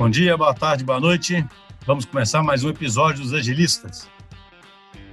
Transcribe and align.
Bom 0.00 0.08
dia, 0.08 0.34
boa 0.34 0.54
tarde, 0.54 0.82
boa 0.82 0.98
noite. 0.98 1.46
Vamos 1.84 2.06
começar 2.06 2.42
mais 2.42 2.64
um 2.64 2.70
episódio 2.70 3.22
dos 3.22 3.34
Agilistas. 3.34 4.08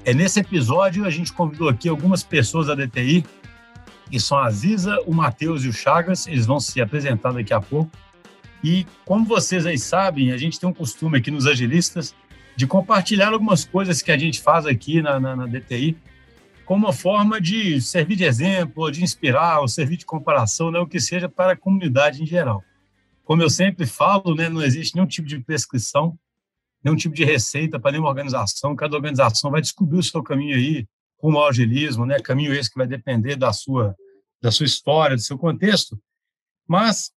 É 0.05 0.13
nesse 0.13 0.39
episódio 0.39 1.03
a 1.03 1.09
gente 1.09 1.33
convidou 1.33 1.67
aqui 1.67 1.89
algumas 1.89 2.23
pessoas 2.23 2.67
da 2.67 2.73
DTI, 2.73 3.25
que 4.09 4.17
são 4.17 4.37
a 4.37 4.49
Ziza, 4.49 4.97
o 5.05 5.13
Matheus 5.13 5.65
e 5.65 5.67
o 5.67 5.73
Chagas. 5.73 6.25
Eles 6.25 6.45
vão 6.45 6.57
se 6.57 6.79
apresentar 6.79 7.33
daqui 7.33 7.53
a 7.53 7.59
pouco. 7.59 7.91
E 8.63 8.87
como 9.03 9.25
vocês 9.25 9.65
aí 9.65 9.77
sabem, 9.77 10.31
a 10.31 10.37
gente 10.37 10.57
tem 10.57 10.69
um 10.69 10.73
costume 10.73 11.17
aqui 11.17 11.31
nos 11.31 11.47
Agilistas 11.47 12.15
de 12.55 12.65
compartilhar 12.65 13.33
algumas 13.33 13.65
coisas 13.65 14.01
que 14.01 14.09
a 14.09 14.17
gente 14.17 14.41
faz 14.41 14.65
aqui 14.65 15.01
na, 15.01 15.19
na, 15.19 15.35
na 15.35 15.47
DTI 15.47 15.97
como 16.65 16.85
uma 16.85 16.93
forma 16.93 17.41
de 17.41 17.81
servir 17.81 18.15
de 18.15 18.23
exemplo, 18.23 18.89
de 18.89 19.03
inspirar, 19.03 19.59
ou 19.59 19.67
servir 19.67 19.97
de 19.97 20.05
comparação, 20.05 20.71
né, 20.71 20.79
o 20.79 20.87
que 20.87 21.01
seja 21.01 21.27
para 21.27 21.51
a 21.51 21.57
comunidade 21.57 22.23
em 22.23 22.25
geral. 22.25 22.63
Como 23.27 23.41
eu 23.41 23.49
sempre 23.49 23.85
falo, 23.85 24.33
né, 24.33 24.47
não 24.47 24.61
existe 24.61 24.95
nenhum 24.95 25.05
tipo 25.05 25.27
de 25.27 25.37
prescrição, 25.37 26.17
nenhum 26.81 26.95
tipo 26.95 27.13
de 27.13 27.25
receita 27.25 27.77
para 27.77 27.91
nenhuma 27.91 28.07
organização. 28.07 28.73
Cada 28.73 28.95
organização 28.95 29.51
vai 29.51 29.59
descobrir 29.59 29.97
o 29.97 30.03
seu 30.03 30.23
caminho 30.23 30.55
aí 30.55 30.87
rumo 31.21 31.37
ao 31.37 31.49
agilismo, 31.49 32.05
né? 32.05 32.21
Caminho 32.21 32.53
esse 32.53 32.69
que 32.69 32.77
vai 32.77 32.87
depender 32.87 33.35
da 33.35 33.51
sua 33.51 33.93
da 34.41 34.49
sua 34.49 34.65
história, 34.65 35.17
do 35.17 35.21
seu 35.21 35.37
contexto. 35.37 35.99
Mas 36.65 37.11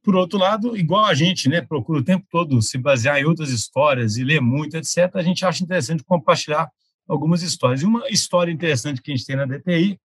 por 0.00 0.14
outro 0.14 0.38
lado, 0.38 0.76
igual 0.76 1.06
a 1.06 1.14
gente, 1.14 1.48
né, 1.48 1.60
procura 1.60 1.98
o 1.98 2.04
tempo 2.04 2.24
todo 2.30 2.62
se 2.62 2.78
basear 2.78 3.18
em 3.18 3.24
outras 3.24 3.50
histórias 3.50 4.16
e 4.16 4.22
ler 4.22 4.40
muito, 4.40 4.76
etc. 4.76 5.10
A 5.14 5.22
gente 5.22 5.44
acha 5.44 5.64
interessante 5.64 6.04
compartilhar 6.04 6.70
algumas 7.08 7.42
histórias. 7.42 7.82
E 7.82 7.84
uma 7.84 8.08
história 8.10 8.52
interessante 8.52 9.02
que 9.02 9.10
a 9.10 9.16
gente 9.16 9.26
tem 9.26 9.34
na 9.34 9.44
DTI 9.44 9.98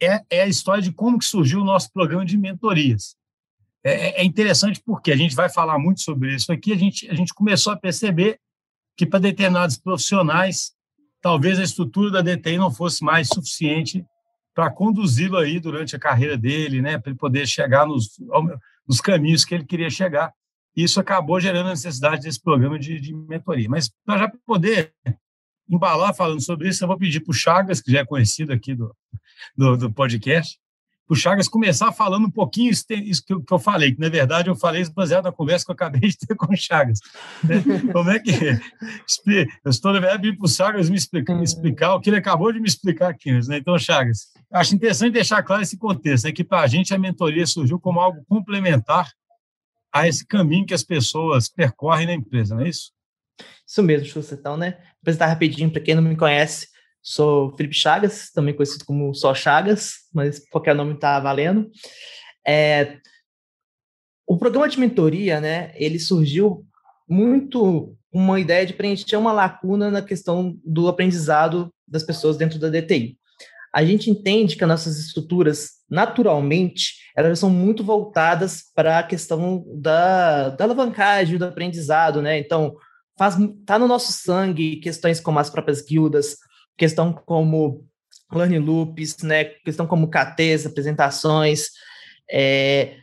é, 0.00 0.24
é 0.30 0.40
a 0.40 0.46
história 0.46 0.82
de 0.82 0.90
como 0.90 1.18
que 1.18 1.26
surgiu 1.26 1.60
o 1.60 1.64
nosso 1.64 1.92
programa 1.92 2.24
de 2.24 2.38
mentorias. 2.38 3.14
É, 3.84 3.92
é, 3.92 4.20
é, 4.20 4.24
interessante 4.24 4.80
porque 4.84 5.10
a 5.10 5.16
gente 5.16 5.34
vai 5.34 5.48
falar 5.48 5.78
muito 5.78 6.00
sobre 6.00 6.34
isso 6.34 6.52
aqui. 6.52 6.72
A 6.72 6.76
gente, 6.76 7.10
a 7.10 7.14
gente 7.14 7.34
começou 7.34 7.72
a 7.72 7.76
perceber 7.76 8.38
que 8.96 9.04
para 9.04 9.18
determinados 9.18 9.76
profissionais, 9.76 10.72
talvez 11.20 11.58
a 11.58 11.64
estrutura 11.64 12.10
da 12.10 12.22
DTI 12.22 12.58
não 12.58 12.70
fosse 12.70 13.02
mais 13.02 13.28
suficiente 13.28 14.04
para 14.54 14.70
conduzi-lo 14.70 15.38
aí 15.38 15.58
durante 15.58 15.96
a 15.96 15.98
carreira 15.98 16.36
dele, 16.36 16.82
né, 16.82 16.98
para 16.98 17.10
ele 17.10 17.18
poder 17.18 17.46
chegar 17.46 17.86
nos, 17.86 18.18
nos 18.86 19.00
caminhos 19.00 19.44
que 19.44 19.54
ele 19.54 19.64
queria 19.64 19.90
chegar. 19.90 20.32
Isso 20.76 21.00
acabou 21.00 21.40
gerando 21.40 21.66
a 21.66 21.70
necessidade 21.70 22.22
desse 22.22 22.40
programa 22.40 22.78
de, 22.78 23.00
de 23.00 23.14
mentoria. 23.14 23.68
Mas 23.68 23.90
para 24.04 24.20
já 24.20 24.32
poder 24.46 24.92
embalar 25.68 26.14
falando 26.14 26.40
sobre 26.40 26.68
isso, 26.68 26.84
eu 26.84 26.88
vou 26.88 26.98
pedir 26.98 27.20
para 27.20 27.30
o 27.30 27.34
Chagas, 27.34 27.80
que 27.80 27.90
já 27.90 28.00
é 28.00 28.04
conhecido 28.04 28.52
aqui 28.52 28.74
do, 28.74 28.94
do, 29.56 29.76
do 29.76 29.92
podcast, 29.92 30.58
o 31.08 31.14
Chagas 31.14 31.48
começar 31.48 31.92
falando 31.92 32.26
um 32.26 32.30
pouquinho 32.30 32.70
isso, 32.70 32.84
isso 32.90 33.22
que, 33.24 33.34
eu, 33.34 33.58
falei, 33.58 33.92
que 33.92 34.00
na 34.00 34.08
verdade 34.08 34.48
eu 34.48 34.56
falei 34.56 34.82
isso 34.82 34.92
baseado 34.92 35.24
na 35.24 35.32
conversa 35.32 35.64
que 35.64 35.70
eu 35.70 35.74
acabei 35.74 36.00
de 36.00 36.16
ter 36.16 36.34
com 36.36 36.52
o 36.52 36.56
Chagas. 36.56 37.00
Né? 37.44 37.62
Como 37.92 38.10
é 38.10 38.18
que. 38.18 38.32
Eu 39.64 39.70
estou, 39.70 39.92
na 39.92 40.00
verdade, 40.00 40.36
para 40.36 40.44
o 40.44 40.48
Chagas 40.48 40.90
me 40.90 40.96
explicar, 40.96 41.34
me 41.34 41.44
explicar, 41.44 41.94
o 41.94 42.00
que 42.00 42.10
ele 42.10 42.16
acabou 42.16 42.52
de 42.52 42.60
me 42.60 42.66
explicar 42.66 43.10
aqui. 43.10 43.30
Né? 43.30 43.58
Então, 43.58 43.78
Chagas, 43.78 44.28
acho 44.52 44.74
interessante 44.74 45.12
deixar 45.12 45.42
claro 45.42 45.62
esse 45.62 45.76
contexto, 45.76 46.24
né? 46.24 46.32
que 46.32 46.42
para 46.42 46.60
a 46.60 46.66
gente 46.66 46.92
a 46.94 46.98
mentoria 46.98 47.46
surgiu 47.46 47.78
como 47.78 48.00
algo 48.00 48.24
complementar 48.28 49.10
a 49.92 50.08
esse 50.08 50.26
caminho 50.26 50.66
que 50.66 50.74
as 50.74 50.82
pessoas 50.82 51.48
percorrem 51.48 52.06
na 52.06 52.14
empresa, 52.14 52.54
não 52.54 52.62
é 52.62 52.68
isso? 52.68 52.90
Isso 53.66 53.82
mesmo. 53.82 54.22
Então, 54.32 54.56
né? 54.56 54.78
Apresentar 55.00 55.26
rapidinho 55.26 55.70
para 55.70 55.80
quem 55.80 55.94
não 55.94 56.02
me 56.02 56.16
conhece. 56.16 56.68
Sou 57.02 57.54
Felipe 57.56 57.74
Chagas, 57.74 58.30
também 58.30 58.54
conhecido 58.54 58.84
como 58.84 59.12
só 59.14 59.34
Chagas, 59.34 59.94
mas 60.14 60.38
qualquer 60.48 60.74
nome 60.74 60.94
está 60.94 61.18
valendo. 61.18 61.70
É, 62.46 62.98
o 64.26 64.38
programa 64.38 64.68
de 64.68 64.78
mentoria, 64.78 65.40
né, 65.40 65.72
ele 65.74 65.98
surgiu 65.98 66.64
muito 67.08 67.96
uma 68.12 68.38
ideia 68.38 68.64
de 68.64 68.74
preencher 68.74 69.16
uma 69.16 69.32
lacuna 69.32 69.90
na 69.90 70.02
questão 70.02 70.56
do 70.64 70.86
aprendizado 70.86 71.72
das 71.88 72.02
pessoas 72.02 72.36
dentro 72.36 72.58
da 72.58 72.68
DTI. 72.68 73.18
A 73.74 73.84
gente 73.84 74.10
entende 74.10 74.54
que 74.54 74.62
as 74.62 74.68
nossas 74.68 74.98
estruturas, 74.98 75.70
naturalmente, 75.90 76.96
elas 77.16 77.38
são 77.38 77.48
muito 77.48 77.82
voltadas 77.82 78.64
para 78.74 78.98
a 78.98 79.02
questão 79.02 79.64
da, 79.74 80.50
da 80.50 80.64
alavancagem, 80.64 81.38
do 81.38 81.46
aprendizado, 81.46 82.20
né? 82.20 82.38
Então, 82.38 82.76
faz, 83.18 83.34
tá 83.64 83.78
no 83.78 83.88
nosso 83.88 84.12
sangue 84.12 84.76
questões 84.76 85.20
como 85.20 85.38
as 85.38 85.48
próprias 85.48 85.80
guildas, 85.80 86.36
questão 86.82 87.12
como 87.12 87.86
learning 88.32 88.58
loops, 88.58 89.18
né, 89.22 89.44
questão 89.44 89.86
como 89.86 90.10
KTs, 90.10 90.66
apresentações, 90.66 91.68
é, 92.28 92.96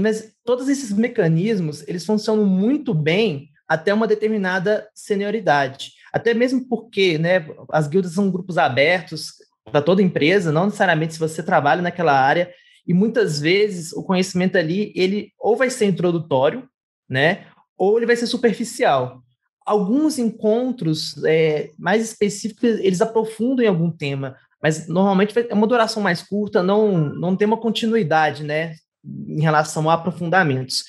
mas 0.00 0.34
todos 0.44 0.68
esses 0.68 0.92
mecanismos, 0.92 1.82
eles 1.88 2.06
funcionam 2.06 2.44
muito 2.44 2.94
bem 2.94 3.48
até 3.66 3.92
uma 3.92 4.06
determinada 4.06 4.88
senioridade. 4.94 5.94
Até 6.12 6.32
mesmo 6.32 6.68
porque, 6.68 7.18
né, 7.18 7.44
as 7.72 7.88
guildas 7.88 8.12
são 8.12 8.30
grupos 8.30 8.56
abertos 8.56 9.32
para 9.64 9.82
toda 9.82 10.00
empresa, 10.00 10.52
não 10.52 10.66
necessariamente 10.66 11.14
se 11.14 11.18
você 11.18 11.42
trabalha 11.42 11.82
naquela 11.82 12.12
área, 12.12 12.54
e 12.86 12.94
muitas 12.94 13.40
vezes 13.40 13.92
o 13.92 14.04
conhecimento 14.04 14.56
ali, 14.56 14.92
ele 14.94 15.32
ou 15.36 15.56
vai 15.56 15.70
ser 15.70 15.86
introdutório, 15.86 16.68
né, 17.08 17.46
ou 17.76 17.96
ele 17.96 18.06
vai 18.06 18.14
ser 18.14 18.28
superficial 18.28 19.24
alguns 19.68 20.18
encontros 20.18 21.22
é, 21.24 21.70
mais 21.78 22.02
específicos, 22.02 22.78
eles 22.80 23.00
aprofundam 23.00 23.64
em 23.64 23.68
algum 23.68 23.90
tema, 23.90 24.36
mas 24.62 24.88
normalmente 24.88 25.38
é 25.38 25.54
uma 25.54 25.66
duração 25.66 26.02
mais 26.02 26.22
curta, 26.22 26.62
não, 26.62 26.98
não 26.98 27.36
tem 27.36 27.46
uma 27.46 27.56
continuidade, 27.56 28.42
né, 28.42 28.74
em 29.04 29.40
relação 29.40 29.88
a 29.88 29.94
aprofundamentos. 29.94 30.84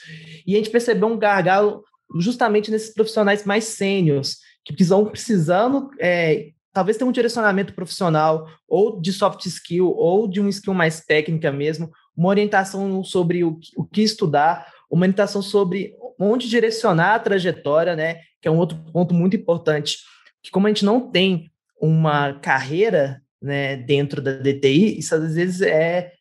E 0.47 0.55
a 0.55 0.57
gente 0.57 0.69
percebeu 0.69 1.07
um 1.07 1.17
gargalo 1.17 1.83
justamente 2.17 2.71
nesses 2.71 2.93
profissionais 2.93 3.45
mais 3.45 3.65
sênios, 3.65 4.37
que 4.65 4.73
precisam 4.73 5.05
precisando, 5.05 5.89
é, 5.99 6.49
talvez 6.73 6.97
ter 6.97 7.03
um 7.03 7.11
direcionamento 7.11 7.73
profissional, 7.73 8.47
ou 8.67 8.99
de 8.99 9.13
soft 9.13 9.45
skill, 9.45 9.93
ou 9.95 10.27
de 10.27 10.41
um 10.41 10.47
skill 10.47 10.73
mais 10.73 11.01
técnica 11.01 11.51
mesmo, 11.51 11.91
uma 12.15 12.29
orientação 12.29 13.03
sobre 13.03 13.43
o, 13.43 13.59
o 13.75 13.83
que 13.83 14.01
estudar, 14.01 14.67
uma 14.89 15.03
orientação 15.03 15.41
sobre 15.41 15.93
onde 16.19 16.49
direcionar 16.49 17.15
a 17.15 17.19
trajetória, 17.19 17.95
né? 17.95 18.19
Que 18.41 18.47
é 18.47 18.51
um 18.51 18.57
outro 18.57 18.77
ponto 18.91 19.13
muito 19.13 19.35
importante. 19.35 19.97
Que 20.43 20.51
como 20.51 20.67
a 20.67 20.69
gente 20.69 20.85
não 20.85 21.09
tem 21.09 21.49
uma 21.81 22.33
carreira 22.33 23.21
né, 23.41 23.77
dentro 23.77 24.21
da 24.21 24.33
DTI, 24.33 24.99
isso 24.99 25.15
às 25.15 25.35
vezes 25.35 25.61
é, 25.61 26.11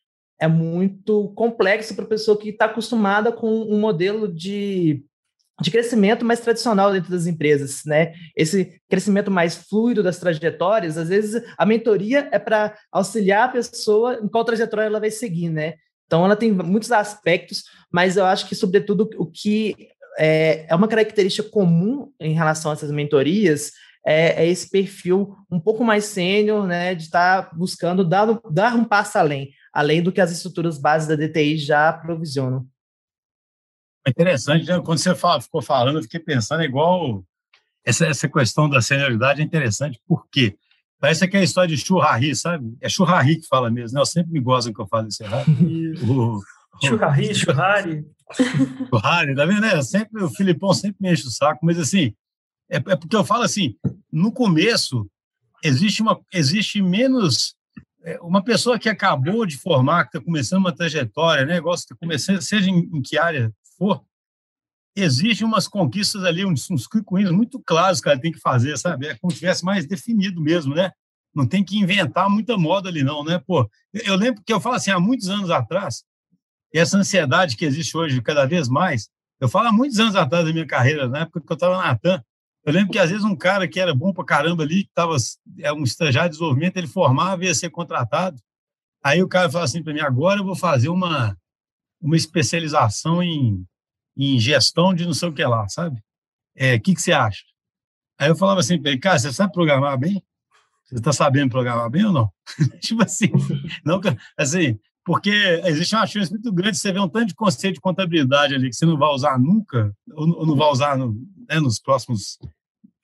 é 0.40 0.46
muito 0.46 1.32
complexo 1.34 1.94
para 1.94 2.04
a 2.04 2.08
pessoa 2.08 2.38
que 2.38 2.50
está 2.50 2.66
acostumada 2.66 3.32
com 3.32 3.48
um 3.62 3.80
modelo 3.80 4.32
de, 4.32 5.04
de 5.60 5.70
crescimento 5.70 6.24
mais 6.24 6.40
tradicional 6.40 6.92
dentro 6.92 7.10
das 7.10 7.26
empresas, 7.26 7.82
né? 7.84 8.12
Esse 8.36 8.80
crescimento 8.88 9.30
mais 9.30 9.56
fluido 9.56 10.02
das 10.02 10.18
trajetórias, 10.18 10.96
às 10.96 11.08
vezes 11.08 11.42
a 11.56 11.66
mentoria 11.66 12.28
é 12.30 12.38
para 12.38 12.76
auxiliar 12.92 13.48
a 13.48 13.52
pessoa 13.52 14.20
em 14.22 14.28
qual 14.28 14.44
trajetória 14.44 14.86
ela 14.86 15.00
vai 15.00 15.10
seguir, 15.10 15.50
né? 15.50 15.74
Então, 16.08 16.24
ela 16.24 16.34
tem 16.34 16.50
muitos 16.50 16.90
aspectos, 16.90 17.64
mas 17.92 18.16
eu 18.16 18.24
acho 18.24 18.48
que, 18.48 18.54
sobretudo, 18.54 19.08
o 19.18 19.26
que 19.26 19.90
é, 20.18 20.66
é 20.66 20.74
uma 20.74 20.88
característica 20.88 21.48
comum 21.48 22.10
em 22.18 22.32
relação 22.32 22.70
a 22.70 22.74
essas 22.74 22.90
mentorias 22.90 23.72
é, 24.06 24.42
é 24.42 24.48
esse 24.48 24.70
perfil 24.70 25.36
um 25.50 25.60
pouco 25.60 25.84
mais 25.84 26.06
sênior, 26.06 26.66
né, 26.66 26.94
de 26.94 27.04
estar 27.04 27.42
tá 27.42 27.54
buscando 27.54 28.02
dar, 28.02 28.26
dar 28.50 28.74
um 28.74 28.84
passo 28.84 29.18
além, 29.18 29.50
além 29.70 30.02
do 30.02 30.10
que 30.10 30.20
as 30.20 30.32
estruturas 30.32 30.78
básicas 30.78 31.18
da 31.18 31.26
DTI 31.26 31.58
já 31.58 31.92
provisionam. 31.92 32.66
Interessante, 34.06 34.66
né? 34.66 34.80
quando 34.82 34.96
você 34.96 35.14
fala, 35.14 35.42
ficou 35.42 35.60
falando, 35.60 35.98
eu 35.98 36.02
fiquei 36.02 36.20
pensando, 36.20 36.62
é 36.62 36.64
igual 36.64 37.22
essa, 37.84 38.06
essa 38.06 38.26
questão 38.26 38.66
da 38.66 38.80
senioridade 38.80 39.42
é 39.42 39.44
interessante, 39.44 40.00
por 40.06 40.26
quê? 40.30 40.56
Parece 41.00 41.24
aquela 41.24 41.44
história 41.44 41.74
de 41.74 41.82
churrari, 41.82 42.34
sabe? 42.34 42.76
É 42.80 42.88
churrari 42.88 43.40
que 43.40 43.46
fala 43.46 43.70
mesmo, 43.70 43.94
né? 43.94 44.00
Eu 44.00 44.06
sempre 44.06 44.32
me 44.32 44.40
gosto 44.40 44.72
que 44.72 44.80
eu 44.80 44.86
falo 44.86 45.08
isso 45.08 45.22
errado. 45.22 45.46
o, 46.02 46.40
churrari, 46.84 47.34
churrari. 47.34 48.04
Churrari, 48.88 49.34
tá 49.34 49.46
vendo? 49.46 49.64
É, 49.64 49.82
sempre, 49.82 50.22
o 50.22 50.30
Filipão 50.30 50.72
sempre 50.74 50.96
me 51.00 51.12
enche 51.12 51.26
o 51.26 51.30
saco, 51.30 51.64
mas 51.64 51.78
assim, 51.78 52.12
é, 52.70 52.76
é 52.76 52.96
porque 52.96 53.16
eu 53.16 53.24
falo 53.24 53.44
assim, 53.44 53.76
no 54.12 54.32
começo, 54.32 55.08
existe, 55.62 56.02
uma, 56.02 56.20
existe 56.32 56.82
menos 56.82 57.56
é, 58.04 58.18
uma 58.20 58.42
pessoa 58.42 58.78
que 58.78 58.88
acabou 58.88 59.46
de 59.46 59.56
formar, 59.56 60.04
que 60.04 60.16
está 60.16 60.24
começando 60.24 60.60
uma 60.60 60.74
trajetória, 60.74 61.44
né, 61.44 61.54
negócio 61.54 61.86
que 61.86 61.94
está 61.94 62.00
começando, 62.00 62.40
seja 62.40 62.70
em, 62.70 62.78
em, 62.92 63.02
que 63.02 63.18
área 63.18 63.52
for, 63.76 64.02
existem 64.96 65.46
umas 65.46 65.68
conquistas 65.68 66.24
ali, 66.24 66.44
uns, 66.44 66.70
uns 66.70 66.88
muito 67.30 67.60
claros 67.60 68.00
que 68.00 68.08
ela 68.08 68.20
tem 68.20 68.32
que 68.32 68.40
fazer, 68.40 68.76
sabe? 68.76 69.06
É 69.06 69.14
como 69.16 69.30
se 69.30 69.38
tivesse 69.38 69.64
mais 69.64 69.86
definido 69.86 70.40
mesmo, 70.40 70.74
né? 70.74 70.90
Não 71.34 71.46
tem 71.46 71.62
que 71.62 71.78
inventar 71.78 72.28
muita 72.28 72.56
moda 72.56 72.88
ali, 72.88 73.02
não, 73.02 73.22
né? 73.22 73.40
Pô, 73.46 73.68
eu 73.92 74.16
lembro 74.16 74.42
que 74.44 74.52
eu 74.52 74.60
falo 74.60 74.76
assim, 74.76 74.90
há 74.90 74.98
muitos 74.98 75.28
anos 75.28 75.50
atrás, 75.50 76.02
essa 76.74 76.98
ansiedade 76.98 77.56
que 77.56 77.64
existe 77.64 77.96
hoje 77.96 78.20
cada 78.20 78.46
vez 78.46 78.68
mais, 78.68 79.08
eu 79.40 79.48
falo 79.48 79.68
há 79.68 79.72
muitos 79.72 79.98
anos 80.00 80.16
atrás 80.16 80.44
da 80.44 80.52
minha 80.52 80.66
carreira, 80.66 81.08
na 81.08 81.20
época 81.20 81.40
que 81.40 81.52
eu 81.52 81.54
estava 81.54 81.76
na 81.76 81.90
ATAM, 81.90 82.22
eu 82.64 82.72
lembro 82.72 82.90
que 82.90 82.98
às 82.98 83.08
vezes 83.08 83.24
um 83.24 83.36
cara 83.36 83.66
que 83.66 83.80
era 83.80 83.94
bom 83.94 84.12
para 84.12 84.24
caramba 84.24 84.62
ali, 84.62 84.84
que 84.84 84.90
estava 84.90 85.16
é 85.60 85.72
um 85.72 85.84
estagiário 85.84 86.30
de 86.30 86.36
desenvolvimento, 86.36 86.76
ele 86.76 86.86
formava 86.86 87.42
e 87.42 87.46
ia 87.46 87.54
ser 87.54 87.70
contratado. 87.70 88.38
Aí 89.02 89.22
o 89.22 89.28
cara 89.28 89.48
fala 89.48 89.64
assim 89.64 89.82
para 89.82 89.94
mim: 89.94 90.00
agora 90.00 90.40
eu 90.40 90.44
vou 90.44 90.56
fazer 90.56 90.88
uma, 90.88 91.34
uma 92.00 92.16
especialização 92.16 93.22
em 93.22 93.64
em 94.18 94.38
gestão 94.38 94.92
de 94.92 95.06
não 95.06 95.14
sei 95.14 95.28
o 95.28 95.32
que 95.32 95.44
lá, 95.44 95.68
sabe? 95.68 96.02
É, 96.56 96.74
o 96.74 96.80
que, 96.80 96.94
que 96.94 97.00
você 97.00 97.12
acha? 97.12 97.44
Aí 98.18 98.28
eu 98.28 98.36
falava 98.36 98.60
assim 98.60 98.80
para 98.80 98.90
ele, 98.90 99.00
cara, 99.00 99.18
você 99.18 99.32
sabe 99.32 99.52
programar 99.52 99.96
bem? 99.96 100.22
Você 100.84 100.96
está 100.96 101.12
sabendo 101.12 101.50
programar 101.50 101.88
bem 101.88 102.04
ou 102.04 102.12
não? 102.12 102.32
tipo 102.80 103.02
assim, 103.02 103.30
não, 103.84 104.00
assim, 104.36 104.78
porque 105.04 105.30
existe 105.64 105.94
uma 105.94 106.06
chance 106.06 106.30
muito 106.30 106.52
grande 106.52 106.72
de 106.72 106.78
você 106.78 106.92
ver 106.92 107.00
um 107.00 107.08
tanto 107.08 107.28
de 107.28 107.34
conceito 107.34 107.74
de 107.74 107.80
contabilidade 107.80 108.54
ali 108.54 108.68
que 108.68 108.76
você 108.76 108.84
não 108.84 108.98
vai 108.98 109.10
usar 109.10 109.38
nunca, 109.38 109.94
ou 110.12 110.46
não 110.46 110.56
vai 110.56 110.68
usar 110.68 110.98
no, 110.98 111.14
né, 111.48 111.60
nos 111.60 111.78
próximos 111.78 112.38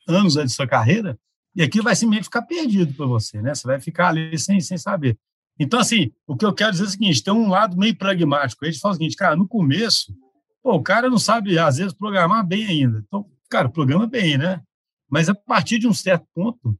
anos 0.08 0.34
da 0.34 0.46
sua 0.48 0.66
carreira, 0.66 1.18
e 1.54 1.62
aquilo 1.62 1.84
vai 1.84 1.94
simplesmente 1.94 2.24
ficar 2.24 2.42
perdido 2.42 2.92
para 2.94 3.06
você, 3.06 3.40
né? 3.40 3.54
Você 3.54 3.66
vai 3.66 3.80
ficar 3.80 4.08
ali 4.08 4.36
sem, 4.38 4.60
sem 4.60 4.76
saber. 4.76 5.16
Então, 5.58 5.78
assim, 5.78 6.10
o 6.26 6.36
que 6.36 6.44
eu 6.44 6.52
quero 6.52 6.72
dizer 6.72 6.84
é 6.84 6.86
o 6.88 6.90
seguinte: 6.90 7.22
tem 7.22 7.32
um 7.32 7.48
lado 7.48 7.76
meio 7.76 7.96
pragmático. 7.96 8.64
Eles 8.64 8.78
falam 8.78 8.94
o 8.94 8.96
seguinte, 8.98 9.16
cara, 9.16 9.36
no 9.36 9.46
começo, 9.46 10.12
pô, 10.64 10.76
o 10.76 10.82
cara 10.82 11.10
não 11.10 11.18
sabe, 11.18 11.58
às 11.58 11.76
vezes, 11.76 11.92
programar 11.92 12.44
bem 12.44 12.64
ainda. 12.66 13.04
Então, 13.06 13.30
cara, 13.50 13.68
programa 13.68 14.06
bem, 14.06 14.38
né? 14.38 14.62
Mas 15.10 15.28
a 15.28 15.34
partir 15.34 15.78
de 15.78 15.86
um 15.86 15.92
certo 15.92 16.26
ponto, 16.34 16.74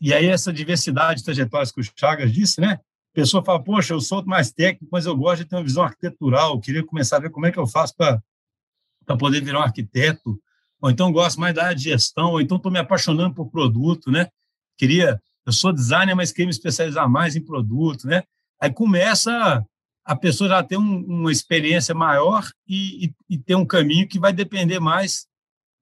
e 0.00 0.14
aí 0.14 0.26
essa 0.26 0.52
diversidade 0.52 1.18
de 1.18 1.24
trajetórias 1.24 1.72
que 1.72 1.80
o 1.80 1.84
Chagas 1.84 2.32
disse, 2.32 2.60
né? 2.60 2.74
A 2.74 3.14
pessoa 3.14 3.44
fala, 3.44 3.62
poxa, 3.62 3.92
eu 3.92 4.00
sou 4.00 4.24
mais 4.24 4.52
técnico, 4.52 4.88
mas 4.92 5.04
eu 5.04 5.16
gosto 5.16 5.42
de 5.42 5.50
ter 5.50 5.56
uma 5.56 5.64
visão 5.64 5.82
arquitetural, 5.82 6.60
queria 6.60 6.84
começar 6.84 7.16
a 7.16 7.20
ver 7.20 7.30
como 7.30 7.44
é 7.44 7.50
que 7.50 7.58
eu 7.58 7.66
faço 7.66 7.94
para 7.96 8.22
poder 9.18 9.42
virar 9.42 9.58
um 9.58 9.62
arquiteto, 9.62 10.40
ou 10.80 10.88
então 10.88 11.12
gosto 11.12 11.40
mais 11.40 11.54
da 11.54 11.64
área 11.64 11.76
de 11.76 11.82
gestão, 11.82 12.30
ou 12.30 12.40
então 12.40 12.56
estou 12.56 12.70
me 12.70 12.78
apaixonando 12.78 13.34
por 13.34 13.50
produto, 13.50 14.12
né? 14.12 14.28
Queria 14.78 15.20
eu 15.44 15.52
sou 15.52 15.72
designer, 15.72 16.14
mas 16.14 16.30
queria 16.30 16.46
me 16.46 16.52
especializar 16.52 17.08
mais 17.10 17.34
em 17.34 17.44
produto, 17.44 18.06
né? 18.06 18.22
Aí 18.60 18.72
começa 18.72 19.66
a 20.04 20.16
pessoa 20.16 20.48
já 20.48 20.62
ter 20.62 20.76
um, 20.76 21.04
uma 21.06 21.30
experiência 21.30 21.94
maior 21.94 22.44
e, 22.68 23.06
e, 23.06 23.14
e, 23.30 23.38
ter 23.38 23.54
um 23.54 23.64
caminho 23.64 24.08
que 24.08 24.18
vai 24.18 24.32
depender 24.32 24.80
mais, 24.80 25.26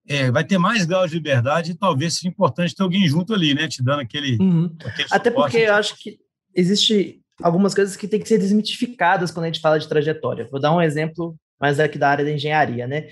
é, 0.07 0.29
vai 0.29 0.43
ter 0.43 0.57
mais 0.57 0.85
grau 0.85 1.07
de 1.07 1.15
liberdade 1.15 1.71
e 1.71 1.77
talvez 1.77 2.15
seja 2.15 2.27
importante 2.27 2.75
ter 2.75 2.83
alguém 2.83 3.07
junto 3.07 3.33
ali, 3.33 3.53
né? 3.53 3.67
Te 3.67 3.83
dando 3.83 4.01
aquele. 4.01 4.37
Uhum. 4.39 4.75
aquele 4.85 5.07
Até 5.11 5.31
porque 5.31 5.57
eu 5.57 5.73
acho 5.73 5.95
que 5.97 6.19
existe 6.55 7.19
algumas 7.41 7.73
coisas 7.73 7.95
que 7.95 8.07
têm 8.07 8.19
que 8.19 8.27
ser 8.27 8.37
desmitificadas 8.37 9.31
quando 9.31 9.45
a 9.45 9.47
gente 9.47 9.61
fala 9.61 9.79
de 9.79 9.87
trajetória. 9.87 10.47
Vou 10.51 10.59
dar 10.59 10.73
um 10.73 10.81
exemplo 10.81 11.35
mais 11.59 11.79
aqui 11.79 11.97
da 11.97 12.09
área 12.09 12.25
da 12.25 12.31
engenharia, 12.31 12.87
né? 12.87 13.07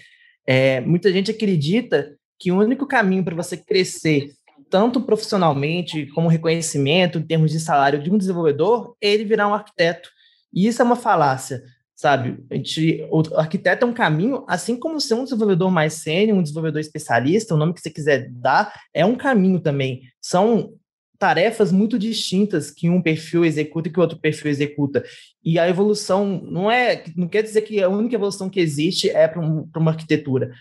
É, 0.45 0.81
muita 0.81 1.11
gente 1.11 1.31
acredita 1.31 2.15
que 2.39 2.51
o 2.51 2.59
único 2.59 2.87
caminho 2.87 3.23
para 3.23 3.35
você 3.35 3.57
crescer 3.57 4.31
tanto 4.69 5.01
profissionalmente 5.01 6.05
como 6.07 6.27
reconhecimento 6.27 7.17
em 7.17 7.23
termos 7.23 7.51
de 7.51 7.59
salário 7.59 8.01
de 8.01 8.11
um 8.11 8.17
desenvolvedor, 8.17 8.95
ele 9.01 9.25
virar 9.25 9.47
um 9.47 9.53
arquiteto. 9.53 10.09
E 10.53 10.67
isso 10.67 10.81
é 10.81 10.85
uma 10.85 10.95
falácia, 10.95 11.63
sabe? 11.95 12.43
A 12.49 12.55
gente, 12.55 13.07
o 13.11 13.21
arquiteto 13.35 13.85
é 13.85 13.89
um 13.89 13.93
caminho, 13.93 14.43
assim 14.47 14.77
como 14.77 14.99
ser 14.99 15.15
um 15.15 15.23
desenvolvedor 15.23 15.69
mais 15.71 15.93
sênior, 15.93 16.37
um 16.37 16.43
desenvolvedor 16.43 16.79
especialista, 16.79 17.53
o 17.53 17.57
nome 17.57 17.73
que 17.73 17.81
você 17.81 17.89
quiser 17.89 18.29
dar, 18.31 18.73
é 18.93 19.05
um 19.05 19.15
caminho 19.15 19.59
também. 19.59 20.01
São 20.21 20.73
tarefas 21.19 21.69
muito 21.71 21.99
distintas 21.99 22.71
que 22.71 22.89
um 22.89 23.01
perfil 23.01 23.43
executa 23.43 23.89
e 23.89 23.91
que 23.91 23.99
o 23.99 24.01
outro 24.01 24.17
perfil 24.17 24.49
executa. 24.49 25.03
E 25.43 25.59
a 25.59 25.67
evolução 25.67 26.41
não 26.49 26.71
é, 26.71 27.03
não 27.15 27.27
quer 27.27 27.43
dizer 27.43 27.61
que 27.61 27.83
a 27.83 27.89
única 27.89 28.15
evolução 28.15 28.49
que 28.49 28.59
existe 28.59 29.09
é 29.09 29.27
para 29.27 29.41
um, 29.41 29.69
uma 29.75 29.91
arquitetura, 29.91 30.51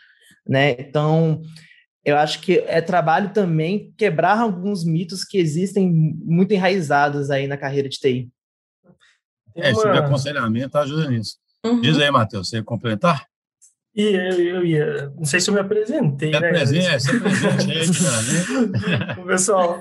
né? 0.44 0.72
Então, 0.72 1.40
eu 2.04 2.16
acho 2.16 2.40
que 2.40 2.58
é 2.66 2.80
trabalho 2.80 3.32
também 3.32 3.94
quebrar 3.96 4.38
alguns 4.38 4.84
mitos 4.84 5.24
que 5.24 5.38
existem 5.38 5.88
muito 5.88 6.52
enraizados 6.52 7.30
aí 7.30 7.46
na 7.46 7.56
carreira 7.56 7.88
de 7.88 7.98
TI. 7.98 8.28
É, 9.58 9.70
esse 9.70 9.86
aconselhamento 9.86 10.78
ajuda 10.78 11.08
nisso. 11.10 11.36
Uhum. 11.64 11.80
Diz 11.80 11.98
aí, 11.98 12.10
Matheus, 12.10 12.48
você 12.48 12.56
ia 12.56 12.62
complementar? 12.62 13.26
E 13.94 14.02
eu, 14.02 14.32
eu, 14.32 14.64
ia, 14.64 15.12
não 15.16 15.24
sei 15.24 15.40
se 15.40 15.50
eu 15.50 15.54
me 15.54 15.60
apresentei, 15.60 16.32
é 16.32 16.40
né? 16.40 16.48
Presente, 16.50 17.02
você 17.02 17.18
presente 17.18 17.98
aí, 18.06 19.24
Pessoal, 19.26 19.80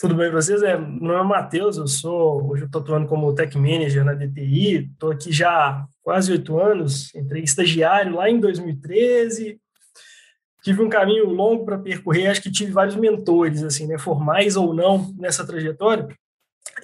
tudo 0.00 0.16
bem 0.16 0.30
com 0.30 0.36
vocês? 0.36 0.62
É, 0.62 0.76
meu 0.76 1.12
nome 1.12 1.20
é 1.20 1.22
Matheus, 1.22 1.76
eu 1.76 1.86
sou, 1.86 2.50
hoje 2.50 2.62
eu 2.62 2.66
estou 2.66 2.82
atuando 2.82 3.06
como 3.06 3.32
Tech 3.34 3.56
Manager 3.56 4.04
na 4.04 4.14
DTI, 4.14 4.90
estou 4.90 5.12
aqui 5.12 5.30
já 5.30 5.48
há 5.48 5.86
quase 6.02 6.32
oito 6.32 6.58
anos, 6.58 7.14
entrei 7.14 7.42
estagiário 7.42 8.16
lá 8.16 8.28
em 8.28 8.40
2013, 8.40 9.60
tive 10.64 10.82
um 10.82 10.88
caminho 10.88 11.30
longo 11.30 11.64
para 11.64 11.78
percorrer, 11.78 12.26
acho 12.26 12.42
que 12.42 12.50
tive 12.50 12.72
vários 12.72 12.96
mentores, 12.96 13.62
assim, 13.62 13.86
né, 13.86 13.96
formais 13.96 14.56
ou 14.56 14.74
não 14.74 15.14
nessa 15.16 15.46
trajetória. 15.46 16.08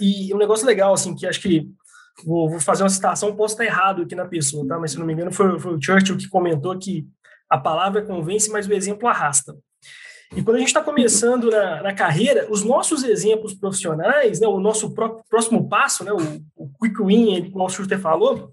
E 0.01 0.33
um 0.33 0.39
negócio 0.39 0.65
legal, 0.65 0.95
assim, 0.95 1.15
que 1.15 1.27
acho 1.27 1.41
que 1.41 1.69
vou, 2.25 2.49
vou 2.49 2.61
fazer 2.61 2.83
uma 2.83 2.89
citação, 2.89 3.35
posso 3.35 3.55
estar 3.55 3.65
errado 3.65 4.03
aqui 4.03 4.15
na 4.15 4.27
pessoa, 4.27 4.67
tá? 4.67 4.79
Mas 4.79 4.93
se 4.93 4.99
não 4.99 5.07
me 5.07 5.13
engano 5.13 5.33
foi, 5.33 5.59
foi 5.59 5.75
o 5.75 5.83
Churchill 5.83 6.17
que 6.17 6.29
comentou 6.29 6.79
que 6.79 7.07
a 7.49 7.59
palavra 7.59 8.03
convence, 8.03 8.51
mas 8.51 8.67
o 8.67 8.73
exemplo 8.73 9.09
arrasta. 9.09 9.55
E 10.35 10.43
quando 10.43 10.57
a 10.57 10.59
gente 10.61 10.69
está 10.69 10.83
começando 10.83 11.51
na, 11.51 11.83
na, 11.83 11.95
carreira, 11.95 12.47
os 12.51 12.65
nossos 12.65 13.05
exemplos 13.05 13.53
profissionais, 13.53 14.41
né, 14.41 14.47
o 14.47 14.59
nosso 14.59 14.95
próximo 15.29 15.69
passo, 15.69 16.05
né, 16.05 16.13
o, 16.13 16.43
o 16.57 16.71
quick 16.81 17.03
win, 17.03 17.51
como 17.51 17.65
o 17.65 17.69
Schuster 17.69 17.99
falou, 17.99 18.51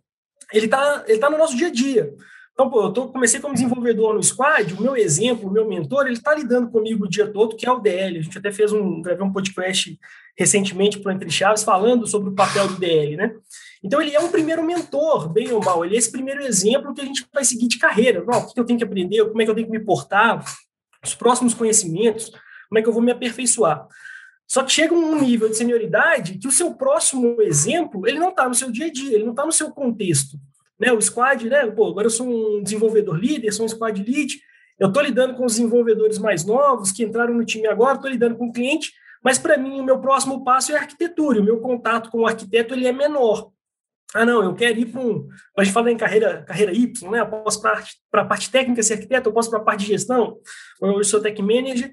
ele 0.51 0.65
está 0.65 1.05
ele 1.07 1.19
tá 1.19 1.29
no 1.29 1.37
nosso 1.37 1.55
dia 1.55 1.67
a 1.67 1.71
dia. 1.71 2.13
Então, 2.59 2.69
pô, 2.69 2.83
eu 2.83 2.91
tô, 2.91 3.07
comecei 3.07 3.39
como 3.39 3.53
desenvolvedor 3.53 4.13
no 4.13 4.21
Squad, 4.21 4.73
o 4.73 4.81
meu 4.81 4.93
exemplo, 4.93 5.47
o 5.47 5.51
meu 5.51 5.65
mentor, 5.65 6.05
ele 6.05 6.15
está 6.15 6.35
lidando 6.35 6.69
comigo 6.69 7.05
o 7.05 7.09
dia 7.09 7.25
todo, 7.25 7.55
que 7.55 7.65
é 7.65 7.71
o 7.71 7.79
DL. 7.79 8.19
A 8.19 8.21
gente 8.21 8.37
até 8.37 8.51
fez 8.51 8.73
um, 8.73 9.01
gravei 9.01 9.25
um 9.25 9.31
podcast 9.31 9.97
recentemente 10.37 10.99
para 10.99 11.13
Entre 11.13 11.29
Chaves 11.29 11.63
falando 11.63 12.05
sobre 12.05 12.31
o 12.31 12.35
papel 12.35 12.67
do 12.67 12.77
DL, 12.77 13.15
né? 13.15 13.33
Então, 13.81 14.01
ele 14.01 14.13
é 14.13 14.19
um 14.19 14.27
primeiro 14.27 14.61
mentor, 14.61 15.29
bem 15.29 15.49
ou 15.53 15.63
mal, 15.63 15.85
ele 15.85 15.95
é 15.95 15.97
esse 15.97 16.11
primeiro 16.11 16.41
exemplo 16.41 16.93
que 16.93 16.99
a 16.99 17.05
gente 17.05 17.25
vai 17.33 17.45
seguir 17.45 17.69
de 17.69 17.79
carreira. 17.79 18.21
o 18.21 18.53
que 18.53 18.59
eu 18.59 18.65
tenho 18.65 18.77
que 18.77 18.83
aprender, 18.83 19.23
como 19.23 19.41
é 19.41 19.45
que 19.45 19.51
eu 19.51 19.55
tenho 19.55 19.67
que 19.67 19.71
me 19.71 19.79
portar, 19.79 20.43
os 21.01 21.15
próximos 21.15 21.53
conhecimentos, 21.53 22.29
como 22.67 22.77
é 22.77 22.81
que 22.81 22.89
eu 22.89 22.93
vou 22.93 23.01
me 23.01 23.13
aperfeiçoar. 23.13 23.87
Só 24.45 24.63
que 24.63 24.71
chega 24.73 24.93
um 24.93 25.17
nível 25.21 25.47
de 25.47 25.55
senioridade 25.55 26.37
que 26.37 26.47
o 26.49 26.51
seu 26.51 26.73
próximo 26.73 27.41
exemplo, 27.41 28.05
ele 28.05 28.19
não 28.19 28.31
está 28.31 28.49
no 28.49 28.53
seu 28.55 28.69
dia 28.69 28.87
a 28.87 28.91
dia, 28.91 29.15
ele 29.15 29.23
não 29.23 29.31
está 29.31 29.45
no 29.45 29.51
seu 29.53 29.71
contexto 29.71 30.37
né, 30.79 30.91
o 30.93 31.01
squad, 31.01 31.49
né, 31.49 31.67
pô, 31.67 31.87
agora 31.87 32.07
eu 32.07 32.11
sou 32.11 32.27
um 32.27 32.63
desenvolvedor 32.63 33.17
líder, 33.17 33.51
sou 33.51 33.65
um 33.65 33.69
squad 33.69 34.01
lead, 34.01 34.39
eu 34.79 34.87
estou 34.87 35.03
lidando 35.03 35.35
com 35.35 35.45
os 35.45 35.53
desenvolvedores 35.53 36.17
mais 36.17 36.45
novos 36.45 36.91
que 36.91 37.03
entraram 37.03 37.33
no 37.33 37.43
time 37.43 37.67
agora, 37.67 37.95
estou 37.95 38.09
lidando 38.09 38.37
com 38.37 38.47
o 38.47 38.53
cliente, 38.53 38.93
mas 39.21 39.37
para 39.37 39.57
mim 39.57 39.81
o 39.81 39.83
meu 39.83 39.99
próximo 39.99 40.43
passo 40.43 40.71
é 40.71 40.75
a 40.75 40.79
arquitetura, 40.79 41.41
o 41.41 41.43
meu 41.43 41.59
contato 41.59 42.09
com 42.09 42.19
o 42.19 42.25
arquiteto 42.25 42.73
ele 42.73 42.87
é 42.87 42.93
menor. 42.93 43.51
Ah, 44.13 44.25
não, 44.25 44.43
eu 44.43 44.55
quero 44.55 44.79
ir 44.79 44.87
para 44.87 45.01
um. 45.01 45.27
A 45.55 45.63
gente 45.63 45.73
fala 45.73 45.91
em 45.91 45.97
carreira, 45.97 46.41
carreira 46.43 46.71
Y, 46.73 47.11
né? 47.11 47.19
Eu 47.19 47.27
posso 47.27 47.61
para 47.61 47.83
a 48.13 48.25
parte 48.25 48.49
técnica 48.49 48.81
ser 48.81 48.93
arquiteto, 48.93 49.29
eu 49.29 49.33
posso 49.33 49.51
para 49.51 49.59
a 49.59 49.63
parte 49.63 49.81
de 49.81 49.87
gestão, 49.87 50.37
eu 50.81 51.03
sou 51.03 51.21
tech 51.21 51.39
manager. 51.41 51.91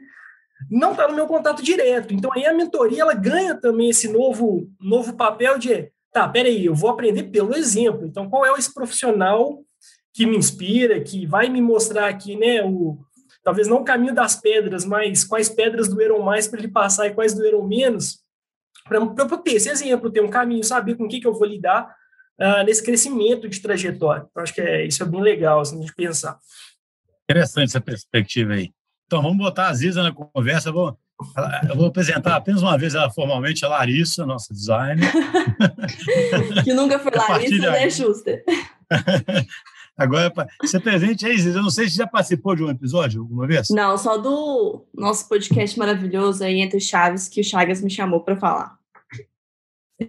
Não 0.70 0.92
está 0.92 1.06
no 1.06 1.14
meu 1.14 1.26
contato 1.26 1.62
direto. 1.62 2.14
Então 2.14 2.30
aí 2.32 2.46
a 2.46 2.54
mentoria 2.54 3.02
ela 3.02 3.12
ganha 3.12 3.54
também 3.54 3.90
esse 3.90 4.08
novo, 4.08 4.70
novo 4.80 5.14
papel 5.14 5.58
de 5.58 5.92
tá, 6.16 6.26
peraí, 6.26 6.64
eu 6.64 6.74
vou 6.74 6.88
aprender 6.88 7.24
pelo 7.24 7.54
exemplo. 7.54 8.06
Então, 8.06 8.30
qual 8.30 8.46
é 8.46 8.58
esse 8.58 8.72
profissional 8.72 9.62
que 10.14 10.24
me 10.24 10.34
inspira, 10.34 10.98
que 10.98 11.26
vai 11.26 11.50
me 11.50 11.60
mostrar 11.60 12.08
aqui, 12.08 12.34
né, 12.34 12.64
o, 12.64 12.98
talvez 13.44 13.68
não 13.68 13.82
o 13.82 13.84
caminho 13.84 14.14
das 14.14 14.34
pedras, 14.34 14.86
mas 14.86 15.24
quais 15.24 15.50
pedras 15.50 15.88
doeram 15.88 16.20
mais 16.20 16.48
para 16.48 16.58
ele 16.58 16.68
passar 16.68 17.06
e 17.06 17.12
quais 17.12 17.34
doeram 17.34 17.62
menos, 17.66 18.20
para 18.88 18.96
eu 18.98 19.38
ter 19.38 19.56
esse 19.56 19.68
exemplo, 19.68 20.10
ter 20.10 20.22
um 20.22 20.30
caminho, 20.30 20.64
saber 20.64 20.94
com 20.94 21.04
o 21.04 21.08
que, 21.08 21.20
que 21.20 21.26
eu 21.26 21.34
vou 21.34 21.46
lidar 21.46 21.94
uh, 22.40 22.64
nesse 22.64 22.82
crescimento 22.82 23.46
de 23.46 23.60
trajetória. 23.60 24.26
Eu 24.34 24.42
acho 24.42 24.54
que 24.54 24.60
é, 24.62 24.86
isso 24.86 25.02
é 25.02 25.06
bem 25.06 25.20
legal, 25.20 25.60
assim, 25.60 25.78
de 25.78 25.94
pensar. 25.94 26.38
Interessante 27.24 27.68
essa 27.68 27.80
perspectiva 27.80 28.54
aí. 28.54 28.70
Então, 29.04 29.20
vamos 29.20 29.36
botar 29.36 29.68
a 29.68 29.74
Ziza 29.74 30.02
na 30.02 30.14
conversa, 30.14 30.72
vou 30.72 30.98
eu 31.68 31.76
vou 31.76 31.86
apresentar 31.86 32.36
apenas 32.36 32.62
uma 32.62 32.76
vez 32.76 32.94
ela 32.94 33.10
formalmente 33.10 33.64
a 33.64 33.68
Larissa, 33.68 34.26
nossa 34.26 34.52
designer. 34.52 35.10
que 36.62 36.74
nunca 36.74 36.98
foi 36.98 37.12
Larissa, 37.14 37.70
né, 37.70 37.90
Schuster? 37.90 38.44
Agora, 39.96 40.30
ser 40.64 40.80
presente 40.80 41.24
aí, 41.24 41.38
eu 41.38 41.62
não 41.62 41.70
sei 41.70 41.88
se 41.88 41.96
já 41.96 42.06
participou 42.06 42.54
de 42.54 42.62
um 42.62 42.68
episódio 42.68 43.22
alguma 43.22 43.46
vez. 43.46 43.68
Não, 43.70 43.96
só 43.96 44.18
do 44.18 44.84
nosso 44.94 45.26
podcast 45.26 45.78
maravilhoso 45.78 46.44
aí 46.44 46.60
entre 46.60 46.78
Chaves, 46.80 47.28
que 47.28 47.40
o 47.40 47.44
Chagas 47.44 47.80
me 47.80 47.88
chamou 47.88 48.20
para 48.20 48.36
falar. 48.36 48.76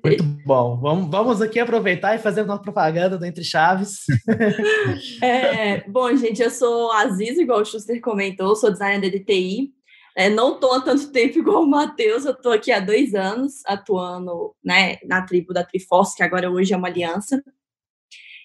Muito 0.04 0.24
bom. 0.46 0.78
Vamos, 0.78 1.10
vamos 1.10 1.42
aqui 1.42 1.60
aproveitar 1.60 2.14
e 2.16 2.20
fazer 2.20 2.42
uma 2.42 2.62
propaganda 2.62 3.18
do 3.18 3.26
Entre 3.26 3.46
Chaves. 3.46 4.02
é, 5.24 5.90
bom, 5.90 6.14
gente, 6.18 6.42
eu 6.42 6.50
sou 6.50 6.92
Aziz, 6.92 7.38
igual 7.38 7.62
o 7.62 7.66
Schuster 7.66 8.02
comentou, 8.02 8.54
sou 8.58 8.70
designer 8.70 9.10
de 9.10 9.22
TI. 9.22 9.77
É, 10.18 10.32
não 10.32 10.56
estou 10.56 10.74
há 10.74 10.82
tanto 10.82 11.10
tempo 11.14 11.38
igual 11.38 11.62
o 11.62 11.68
Matheus, 11.68 12.26
eu 12.26 12.32
estou 12.32 12.52
aqui 12.52 12.72
há 12.72 12.80
dois 12.80 13.14
anos 13.14 13.62
atuando 13.68 14.56
né, 14.64 14.98
na 15.06 15.22
tribo 15.22 15.54
da 15.54 15.64
Triforce, 15.64 16.16
que 16.18 16.24
agora 16.24 16.50
hoje 16.50 16.74
é 16.74 16.78
uma 16.78 16.88
aliança. 16.88 17.44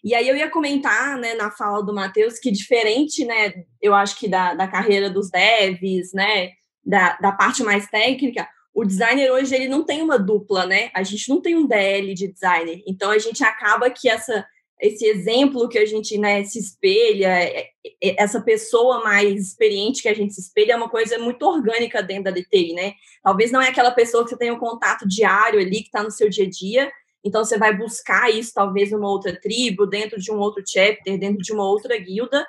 E 0.05 0.14
aí 0.14 0.29
eu 0.29 0.37
ia 0.37 0.50
comentar 0.50 1.17
né, 1.17 1.33
na 1.33 1.50
fala 1.50 1.83
do 1.83 1.95
Matheus 1.95 2.38
que 2.38 2.50
diferente, 2.50 3.25
né, 3.25 3.64
eu 3.81 3.95
acho 3.95 4.19
que 4.19 4.29
da, 4.29 4.52
da 4.52 4.69
carreira 4.69 5.09
dos 5.09 5.31
devs, 5.31 6.12
né, 6.12 6.50
da, 6.85 7.17
da 7.17 7.33
parte 7.33 7.62
mais 7.62 7.87
técnica, 7.87 8.47
o 8.75 8.85
designer 8.85 9.31
hoje 9.31 9.55
ele 9.55 9.69
não 9.69 9.83
tem 9.83 10.02
uma 10.02 10.19
dupla, 10.19 10.67
né? 10.67 10.91
A 10.95 11.02
gente 11.02 11.29
não 11.29 11.43
tem 11.43 11.55
um 11.55 11.67
DL 11.67 12.14
de 12.14 12.33
designer. 12.33 12.83
Então 12.87 13.11
a 13.11 13.19
gente 13.19 13.45
acaba 13.45 13.91
que 13.91 14.09
essa 14.09 14.47
esse 14.81 15.07
exemplo 15.07 15.69
que 15.69 15.79
a 15.79 15.87
gente 15.87 16.19
né, 16.19 16.43
se 16.45 16.59
espelha, 16.59 17.29
é, 17.29 17.69
é, 18.02 18.23
essa 18.23 18.41
pessoa 18.41 19.02
mais 19.05 19.41
experiente 19.41 20.02
que 20.02 20.09
a 20.09 20.14
gente 20.14 20.35
se 20.35 20.41
espelha 20.41 20.73
é 20.73 20.76
uma 20.76 20.88
coisa 20.88 21.19
muito 21.19 21.43
orgânica 21.47 22.02
dentro 22.02 22.25
da 22.25 22.31
DTI, 22.33 22.75
né? 22.75 22.95
Talvez 23.23 23.52
não 23.52 23.62
é 23.62 23.69
aquela 23.69 23.93
pessoa 23.93 24.25
que 24.25 24.31
você 24.31 24.37
tem 24.37 24.50
um 24.50 24.59
contato 24.59 25.07
diário 25.07 25.61
ali, 25.61 25.83
que 25.83 25.87
está 25.87 26.02
no 26.02 26.11
seu 26.11 26.29
dia 26.29 26.47
a 26.47 26.50
dia, 26.50 26.93
então 27.25 27.45
você 27.45 27.57
vai 27.57 27.76
buscar 27.76 28.31
isso 28.31 28.52
talvez 28.55 28.91
numa 28.91 29.09
outra 29.09 29.38
tribo, 29.41 29.87
dentro 29.87 30.19
de 30.19 30.33
um 30.33 30.38
outro 30.38 30.62
chapter, 30.67 31.19
dentro 31.19 31.38
de 31.38 31.52
uma 31.52 31.64
outra 31.64 31.97
guilda, 31.97 32.45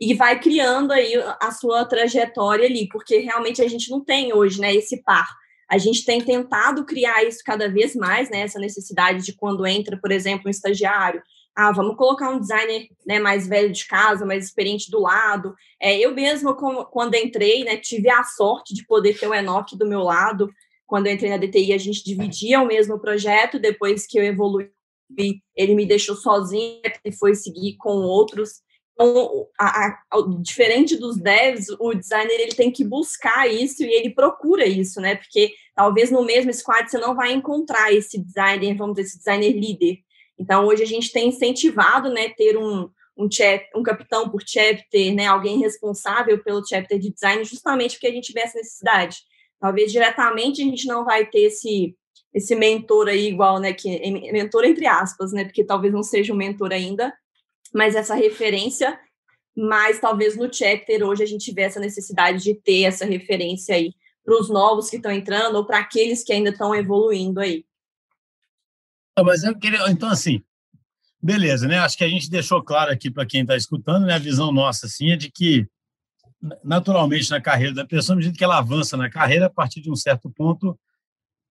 e 0.00 0.12
vai 0.14 0.40
criando 0.40 0.92
aí 0.92 1.14
a 1.40 1.50
sua 1.52 1.84
trajetória 1.84 2.66
ali, 2.66 2.88
porque 2.88 3.18
realmente 3.18 3.62
a 3.62 3.68
gente 3.68 3.90
não 3.90 4.04
tem 4.04 4.32
hoje, 4.32 4.60
né, 4.60 4.74
esse 4.74 5.02
par. 5.02 5.28
A 5.70 5.78
gente 5.78 6.04
tem 6.04 6.20
tentado 6.20 6.84
criar 6.84 7.24
isso 7.24 7.40
cada 7.44 7.68
vez 7.68 7.94
mais, 7.94 8.28
né, 8.28 8.40
essa 8.40 8.58
necessidade 8.58 9.24
de 9.24 9.32
quando 9.32 9.66
entra, 9.66 9.96
por 9.96 10.12
exemplo, 10.12 10.48
um 10.48 10.50
estagiário, 10.50 11.22
ah, 11.56 11.72
vamos 11.72 11.96
colocar 11.96 12.28
um 12.28 12.38
designer 12.38 12.86
né, 13.06 13.18
mais 13.18 13.48
velho 13.48 13.72
de 13.72 13.86
casa, 13.86 14.26
mais 14.26 14.44
experiente 14.44 14.90
do 14.90 15.00
lado. 15.00 15.54
É, 15.80 15.98
eu 15.98 16.14
mesma, 16.14 16.54
quando 16.54 17.14
entrei, 17.14 17.64
né, 17.64 17.78
tive 17.78 18.10
a 18.10 18.22
sorte 18.24 18.74
de 18.74 18.86
poder 18.86 19.18
ter 19.18 19.26
o 19.26 19.34
Enoch 19.34 19.74
do 19.74 19.86
meu 19.86 20.02
lado. 20.02 20.50
Quando 20.86 21.06
eu 21.06 21.14
entrei 21.14 21.30
na 21.30 21.38
DTI, 21.38 21.72
a 21.72 21.78
gente 21.78 22.04
dividia 22.04 22.60
o 22.60 22.66
mesmo 22.66 23.00
projeto. 23.00 23.58
Depois 23.58 24.06
que 24.06 24.18
eu 24.18 24.22
evolui, 24.22 24.70
ele 25.56 25.74
me 25.74 25.86
deixou 25.86 26.14
sozinho 26.14 26.78
e 27.02 27.10
foi 27.10 27.34
seguir 27.34 27.76
com 27.78 28.02
outros. 28.02 28.60
Então, 28.92 29.46
a, 29.58 29.86
a, 29.88 29.98
diferente 30.42 30.94
dos 30.96 31.16
devs, 31.16 31.68
o 31.80 31.94
designer 31.94 32.38
ele 32.38 32.54
tem 32.54 32.70
que 32.70 32.84
buscar 32.84 33.50
isso 33.50 33.82
e 33.82 33.86
ele 33.86 34.10
procura 34.10 34.66
isso, 34.66 35.00
né? 35.00 35.16
Porque 35.16 35.52
talvez 35.74 36.10
no 36.10 36.22
mesmo 36.22 36.52
squad 36.52 36.90
você 36.90 36.98
não 36.98 37.14
vai 37.14 37.32
encontrar 37.32 37.92
esse 37.94 38.18
designer, 38.18 38.76
vamos 38.76 38.96
dizer, 38.96 39.08
esse 39.08 39.18
designer 39.18 39.52
líder 39.52 40.06
então, 40.38 40.66
hoje 40.66 40.82
a 40.82 40.86
gente 40.86 41.12
tem 41.12 41.28
incentivado, 41.28 42.10
né, 42.10 42.28
ter 42.30 42.56
um, 42.56 42.88
um, 43.16 43.30
chap, 43.30 43.64
um 43.74 43.82
capitão 43.82 44.28
por 44.28 44.42
chapter, 44.46 45.14
né, 45.14 45.26
alguém 45.26 45.58
responsável 45.58 46.42
pelo 46.42 46.66
chapter 46.66 46.98
de 46.98 47.10
design, 47.10 47.44
justamente 47.44 47.94
porque 47.94 48.06
a 48.06 48.12
gente 48.12 48.32
vê 48.32 48.40
essa 48.40 48.58
necessidade. 48.58 49.18
Talvez 49.58 49.90
diretamente 49.90 50.60
a 50.60 50.64
gente 50.64 50.86
não 50.86 51.04
vai 51.04 51.26
ter 51.26 51.40
esse 51.40 51.96
esse 52.34 52.54
mentor 52.54 53.08
aí 53.08 53.28
igual, 53.28 53.58
né, 53.58 53.72
que 53.72 53.88
mentor 54.30 54.64
entre 54.64 54.86
aspas, 54.86 55.32
né, 55.32 55.44
porque 55.44 55.64
talvez 55.64 55.92
não 55.92 56.02
seja 56.02 56.34
um 56.34 56.36
mentor 56.36 56.70
ainda, 56.70 57.10
mas 57.72 57.94
essa 57.94 58.14
referência, 58.14 58.98
mas 59.56 59.98
talvez 59.98 60.36
no 60.36 60.52
chapter 60.52 61.02
hoje 61.02 61.22
a 61.22 61.26
gente 61.26 61.50
vê 61.50 61.62
essa 61.62 61.80
necessidade 61.80 62.42
de 62.42 62.54
ter 62.54 62.82
essa 62.82 63.06
referência 63.06 63.74
aí 63.74 63.94
para 64.22 64.38
os 64.38 64.50
novos 64.50 64.90
que 64.90 64.96
estão 64.96 65.10
entrando 65.10 65.56
ou 65.56 65.64
para 65.64 65.78
aqueles 65.78 66.22
que 66.22 66.32
ainda 66.32 66.50
estão 66.50 66.74
evoluindo 66.74 67.40
aí. 67.40 67.64
Mas 69.24 69.42
eu 69.44 69.56
queria, 69.58 69.88
então, 69.90 70.08
assim, 70.10 70.42
beleza, 71.22 71.66
né? 71.66 71.78
Acho 71.78 71.96
que 71.96 72.04
a 72.04 72.08
gente 72.08 72.30
deixou 72.30 72.62
claro 72.62 72.92
aqui 72.92 73.10
para 73.10 73.26
quem 73.26 73.42
está 73.42 73.56
escutando, 73.56 74.06
né? 74.06 74.14
A 74.14 74.18
visão 74.18 74.52
nossa, 74.52 74.86
assim, 74.86 75.10
é 75.10 75.16
de 75.16 75.30
que, 75.30 75.66
naturalmente, 76.62 77.30
na 77.30 77.40
carreira 77.40 77.74
da 77.74 77.84
pessoa, 77.84 78.14
à 78.14 78.16
medida 78.16 78.36
que 78.36 78.44
ela 78.44 78.58
avança 78.58 78.96
na 78.96 79.08
carreira, 79.08 79.46
a 79.46 79.50
partir 79.50 79.80
de 79.80 79.90
um 79.90 79.96
certo 79.96 80.30
ponto, 80.30 80.78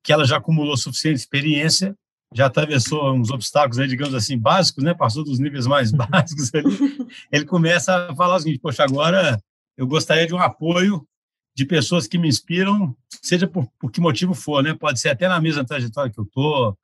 que 0.03 0.13
ela 0.13 0.25
já 0.25 0.37
acumulou 0.37 0.77
suficiente 0.77 1.17
experiência, 1.17 1.95
já 2.33 2.45
atravessou 2.45 3.13
uns 3.13 3.31
obstáculos, 3.31 3.79
aí, 3.79 3.87
digamos 3.87 4.13
assim, 4.13 4.37
básicos, 4.37 4.83
né? 4.83 4.93
Passou 4.93 5.23
dos 5.23 5.39
níveis 5.39 5.65
mais 5.65 5.91
básicos 5.93 6.53
ali. 6.53 7.07
Ele 7.31 7.45
começa 7.45 8.09
a 8.09 8.15
falar 8.15 8.35
o 8.35 8.39
seguinte: 8.39 8.59
poxa, 8.59 8.83
agora 8.83 9.41
eu 9.75 9.87
gostaria 9.87 10.27
de 10.27 10.33
um 10.33 10.39
apoio 10.39 11.05
de 11.55 11.65
pessoas 11.65 12.05
que 12.05 12.17
me 12.17 12.27
inspiram, 12.27 12.95
seja 13.21 13.47
por, 13.47 13.65
por 13.79 13.89
que 13.89 14.01
motivo 14.01 14.33
for, 14.33 14.61
né? 14.61 14.73
Pode 14.73 14.99
ser 14.99 15.09
até 15.09 15.27
na 15.27 15.39
mesma 15.39 15.65
trajetória 15.65 16.11
que 16.11 16.19
eu 16.19 16.25
estou, 16.25 16.77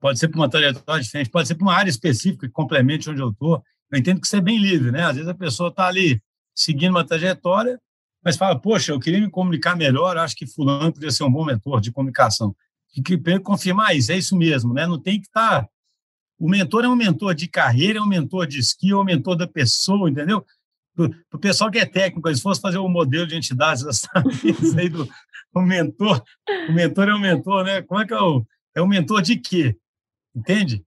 pode 0.00 0.18
ser 0.18 0.28
para 0.28 0.38
uma 0.38 0.48
trajetória 0.48 1.02
diferente, 1.02 1.30
pode 1.30 1.48
ser 1.48 1.54
para 1.54 1.64
uma 1.64 1.74
área 1.74 1.90
específica 1.90 2.46
que 2.46 2.52
complemente 2.52 3.10
onde 3.10 3.20
eu 3.20 3.30
estou. 3.30 3.62
Eu 3.90 3.98
entendo 3.98 4.20
que 4.20 4.26
isso 4.26 4.36
é 4.36 4.40
bem 4.40 4.58
livre, 4.58 4.90
né? 4.90 5.04
Às 5.04 5.14
vezes 5.16 5.28
a 5.28 5.34
pessoa 5.34 5.70
está 5.70 5.86
ali 5.86 6.20
seguindo 6.54 6.90
uma 6.90 7.04
trajetória, 7.04 7.80
mas 8.24 8.36
fala, 8.36 8.58
poxa, 8.58 8.92
eu 8.92 9.00
queria 9.00 9.20
me 9.20 9.30
comunicar 9.30 9.76
melhor, 9.76 10.16
acho 10.16 10.36
que 10.36 10.46
fulano 10.46 10.92
poderia 10.92 11.10
ser 11.10 11.24
um 11.24 11.30
bom 11.30 11.44
mentor 11.44 11.80
de 11.80 11.92
comunicação. 11.92 12.54
E 12.96 13.02
que 13.02 13.18
confirmar 13.40 13.96
isso, 13.96 14.12
é 14.12 14.16
isso 14.16 14.36
mesmo, 14.36 14.72
né? 14.74 14.86
Não 14.86 14.98
tem 14.98 15.20
que 15.20 15.26
estar... 15.26 15.62
Tá... 15.62 15.68
O 16.38 16.48
mentor 16.48 16.84
é 16.84 16.88
um 16.88 16.94
mentor 16.94 17.34
de 17.34 17.48
carreira, 17.48 17.98
é 17.98 18.02
um 18.02 18.06
mentor 18.06 18.46
de 18.46 18.60
skill, 18.60 18.98
é 18.98 19.00
um 19.00 19.04
mentor 19.04 19.36
da 19.36 19.46
pessoa, 19.46 20.08
entendeu? 20.08 20.44
Para 20.94 21.10
o 21.32 21.38
pessoal 21.38 21.70
que 21.70 21.78
é 21.78 21.86
técnico, 21.86 22.32
se 22.34 22.42
fosse 22.42 22.60
fazer 22.60 22.78
o 22.78 22.86
um 22.86 22.88
modelo 22.88 23.26
de 23.26 23.36
entidades 23.36 23.84
aí 24.78 24.88
do 24.88 25.08
o 25.54 25.62
mentor, 25.62 26.22
o 26.68 26.72
mentor 26.72 27.08
é 27.08 27.14
um 27.14 27.20
mentor, 27.20 27.64
né? 27.64 27.82
Como 27.82 28.00
é 28.00 28.06
que 28.06 28.12
é 28.12 28.20
o, 28.20 28.46
é 28.74 28.80
o 28.80 28.86
mentor 28.86 29.22
de 29.22 29.36
quê? 29.36 29.76
Entende? 30.34 30.84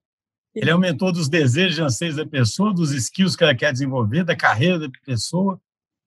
Ele 0.54 0.70
é 0.70 0.76
o 0.76 0.80
mentor 0.80 1.12
dos 1.14 1.30
desejos 1.30 1.78
e 1.78 1.82
anseios 1.82 2.16
da 2.18 2.26
pessoa, 2.26 2.74
dos 2.74 2.92
skills 2.92 3.36
que 3.36 3.44
ela 3.44 3.56
quer 3.56 3.72
desenvolver, 3.72 4.24
da 4.24 4.36
carreira 4.36 4.80
da 4.80 4.90
pessoa. 5.06 5.60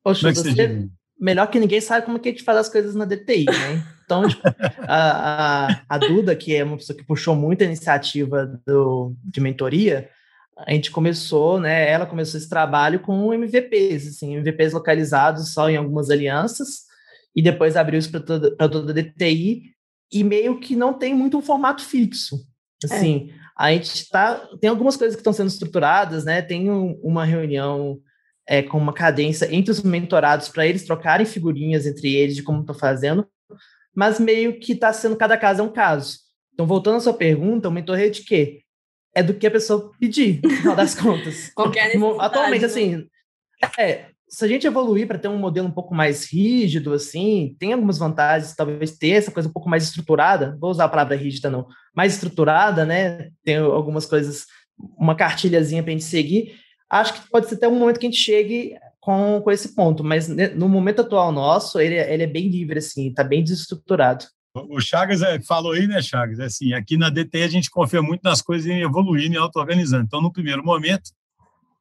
Poxa, 0.02 0.28
é 0.28 0.34
você, 0.34 0.50
você 0.50 0.88
melhor 1.18 1.46
que 1.46 1.58
ninguém 1.58 1.80
sabe 1.80 2.04
como 2.04 2.18
é 2.18 2.20
que 2.20 2.28
a 2.28 2.32
gente 2.32 2.44
faz 2.44 2.58
as 2.58 2.68
coisas 2.68 2.94
na 2.94 3.04
DTI, 3.04 3.46
né? 3.46 3.86
Então, 4.04 4.28
tipo, 4.28 4.42
a, 4.86 5.66
a, 5.66 5.82
a, 5.88 5.98
Duda, 5.98 6.36
que 6.36 6.54
é 6.54 6.62
uma 6.62 6.76
pessoa 6.76 6.96
que 6.96 7.06
puxou 7.06 7.34
muita 7.34 7.64
iniciativa 7.64 8.60
do, 8.66 9.16
de 9.24 9.40
mentoria, 9.40 10.10
a 10.58 10.72
gente 10.72 10.90
começou, 10.90 11.58
né? 11.58 11.90
Ela 11.90 12.04
começou 12.04 12.38
esse 12.38 12.48
trabalho 12.48 13.00
com 13.00 13.32
MVPs, 13.32 14.08
assim, 14.08 14.36
MVPs 14.36 14.74
localizados 14.74 15.54
só 15.54 15.70
em 15.70 15.76
algumas 15.76 16.10
alianças, 16.10 16.84
e 17.34 17.42
depois 17.42 17.76
abriu 17.76 17.98
isso 17.98 18.10
para 18.10 18.20
toda, 18.20 18.54
toda 18.56 18.92
a 18.92 18.94
DTI, 18.94 19.72
e 20.12 20.22
meio 20.22 20.60
que 20.60 20.76
não 20.76 20.92
tem 20.92 21.14
muito 21.14 21.38
um 21.38 21.42
formato 21.42 21.82
fixo. 21.82 22.36
É. 22.84 22.94
Assim, 22.94 23.30
é. 23.30 23.34
a 23.56 23.72
gente 23.72 24.08
tá. 24.08 24.48
Tem 24.60 24.70
algumas 24.70 24.96
coisas 24.96 25.14
que 25.14 25.20
estão 25.20 25.32
sendo 25.32 25.48
estruturadas, 25.48 26.24
né? 26.24 26.42
Tem 26.42 26.70
um, 26.70 26.98
uma 27.02 27.24
reunião 27.24 28.00
é, 28.46 28.62
com 28.62 28.78
uma 28.78 28.92
cadência 28.92 29.48
entre 29.54 29.70
os 29.70 29.82
mentorados 29.82 30.48
para 30.48 30.66
eles 30.66 30.84
trocarem 30.84 31.26
figurinhas 31.26 31.86
entre 31.86 32.14
eles 32.14 32.36
de 32.36 32.42
como 32.42 32.60
estão 32.60 32.74
fazendo, 32.74 33.26
mas 33.94 34.20
meio 34.20 34.58
que 34.58 34.72
está 34.72 34.92
sendo 34.92 35.16
cada 35.16 35.36
caso 35.36 35.60
é 35.60 35.64
um 35.64 35.72
caso. 35.72 36.18
Então, 36.52 36.66
voltando 36.66 36.96
à 36.96 37.00
sua 37.00 37.14
pergunta, 37.14 37.68
o 37.68 37.72
mentor 37.72 37.98
é 37.98 38.08
de 38.08 38.22
quê? 38.22 38.62
É 39.14 39.22
do 39.22 39.34
que 39.34 39.46
a 39.46 39.50
pessoa 39.50 39.92
pedir, 39.98 40.40
no 40.42 40.50
final 40.50 40.76
das 40.76 40.94
contas. 40.98 41.50
Qualquer 41.54 41.96
Atualmente, 42.18 42.62
né? 42.62 42.66
assim, 42.66 43.08
é, 43.78 44.06
se 44.34 44.44
a 44.44 44.48
gente 44.48 44.66
evoluir 44.66 45.06
para 45.06 45.16
ter 45.16 45.28
um 45.28 45.38
modelo 45.38 45.68
um 45.68 45.72
pouco 45.72 45.94
mais 45.94 46.24
rígido, 46.24 46.92
assim, 46.92 47.54
tem 47.56 47.72
algumas 47.72 47.98
vantagens, 47.98 48.52
talvez 48.52 48.98
ter 48.98 49.10
essa 49.10 49.30
coisa 49.30 49.48
um 49.48 49.52
pouco 49.52 49.68
mais 49.68 49.84
estruturada, 49.84 50.56
vou 50.60 50.70
usar 50.70 50.86
a 50.86 50.88
palavra 50.88 51.14
rígida 51.14 51.48
não, 51.48 51.68
mais 51.94 52.14
estruturada, 52.14 52.84
né? 52.84 53.30
Tem 53.44 53.58
algumas 53.58 54.06
coisas, 54.06 54.46
uma 54.98 55.14
cartilhazinha 55.14 55.84
para 55.84 55.90
a 55.90 55.92
gente 55.92 56.04
seguir. 56.04 56.56
Acho 56.90 57.14
que 57.14 57.30
pode 57.30 57.48
ser 57.48 57.54
até 57.54 57.68
um 57.68 57.78
momento 57.78 58.00
que 58.00 58.06
a 58.06 58.10
gente 58.10 58.20
chegue 58.20 58.74
com, 59.00 59.40
com 59.40 59.50
esse 59.52 59.72
ponto, 59.72 60.02
mas 60.02 60.26
no 60.28 60.68
momento 60.68 61.02
atual 61.02 61.30
nosso, 61.30 61.78
ele, 61.78 61.94
ele 61.94 62.24
é 62.24 62.26
bem 62.26 62.48
livre, 62.48 62.80
assim, 62.80 63.10
está 63.10 63.22
bem 63.22 63.44
desestruturado. 63.44 64.24
O 64.56 64.80
Chagas 64.80 65.22
é, 65.22 65.40
falou 65.42 65.72
aí, 65.72 65.86
né, 65.86 66.02
Chagas? 66.02 66.40
É 66.40 66.46
assim, 66.46 66.72
aqui 66.72 66.96
na 66.96 67.08
DT 67.08 67.42
a 67.42 67.48
gente 67.48 67.70
confia 67.70 68.02
muito 68.02 68.22
nas 68.24 68.42
coisas 68.42 68.66
em 68.66 68.82
evoluir, 68.82 69.30
e 69.30 69.36
auto-organizando. 69.36 70.04
Então, 70.04 70.20
no 70.20 70.32
primeiro 70.32 70.64
momento, 70.64 71.10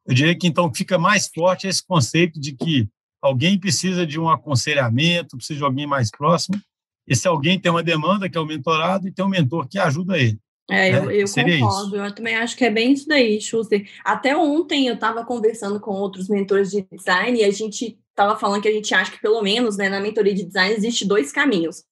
eu 0.06 0.14
diria 0.14 0.36
que 0.36 0.46
então 0.46 0.72
fica 0.72 0.98
mais 0.98 1.28
forte 1.28 1.66
esse 1.66 1.84
conceito 1.84 2.38
de 2.38 2.52
que 2.52 2.88
alguém 3.22 3.58
precisa 3.58 4.06
de 4.06 4.20
um 4.20 4.28
aconselhamento, 4.28 5.36
precisa 5.36 5.58
de 5.58 5.64
alguém 5.64 5.86
mais 5.86 6.10
próximo. 6.10 6.60
Esse 7.06 7.26
alguém 7.26 7.58
tem 7.58 7.70
uma 7.70 7.82
demanda, 7.82 8.28
que 8.28 8.36
é 8.36 8.40
o 8.40 8.46
mentorado, 8.46 9.08
e 9.08 9.12
tem 9.12 9.24
um 9.24 9.28
mentor 9.28 9.66
que 9.68 9.78
ajuda 9.78 10.18
ele. 10.18 10.38
É, 10.70 10.92
né? 10.92 10.98
eu, 10.98 11.10
eu 11.10 11.26
concordo. 11.28 11.86
Isso. 11.86 11.96
Eu 11.96 12.14
também 12.14 12.36
acho 12.36 12.56
que 12.56 12.64
é 12.64 12.70
bem 12.70 12.92
isso 12.92 13.06
daí, 13.06 13.40
Schuster. 13.40 13.88
Até 14.04 14.36
ontem 14.36 14.86
eu 14.86 14.94
estava 14.94 15.24
conversando 15.24 15.78
com 15.78 15.92
outros 15.92 16.28
mentores 16.28 16.70
de 16.70 16.86
design 16.90 17.38
e 17.38 17.44
a 17.44 17.50
gente 17.50 17.98
estava 18.10 18.38
falando 18.38 18.62
que 18.62 18.68
a 18.68 18.72
gente 18.72 18.94
acha 18.94 19.10
que, 19.10 19.20
pelo 19.20 19.42
menos, 19.42 19.76
né, 19.76 19.88
na 19.88 20.00
mentoria 20.00 20.34
de 20.34 20.44
design, 20.44 20.74
existe 20.74 21.06
dois 21.06 21.32
caminhos. 21.32 21.84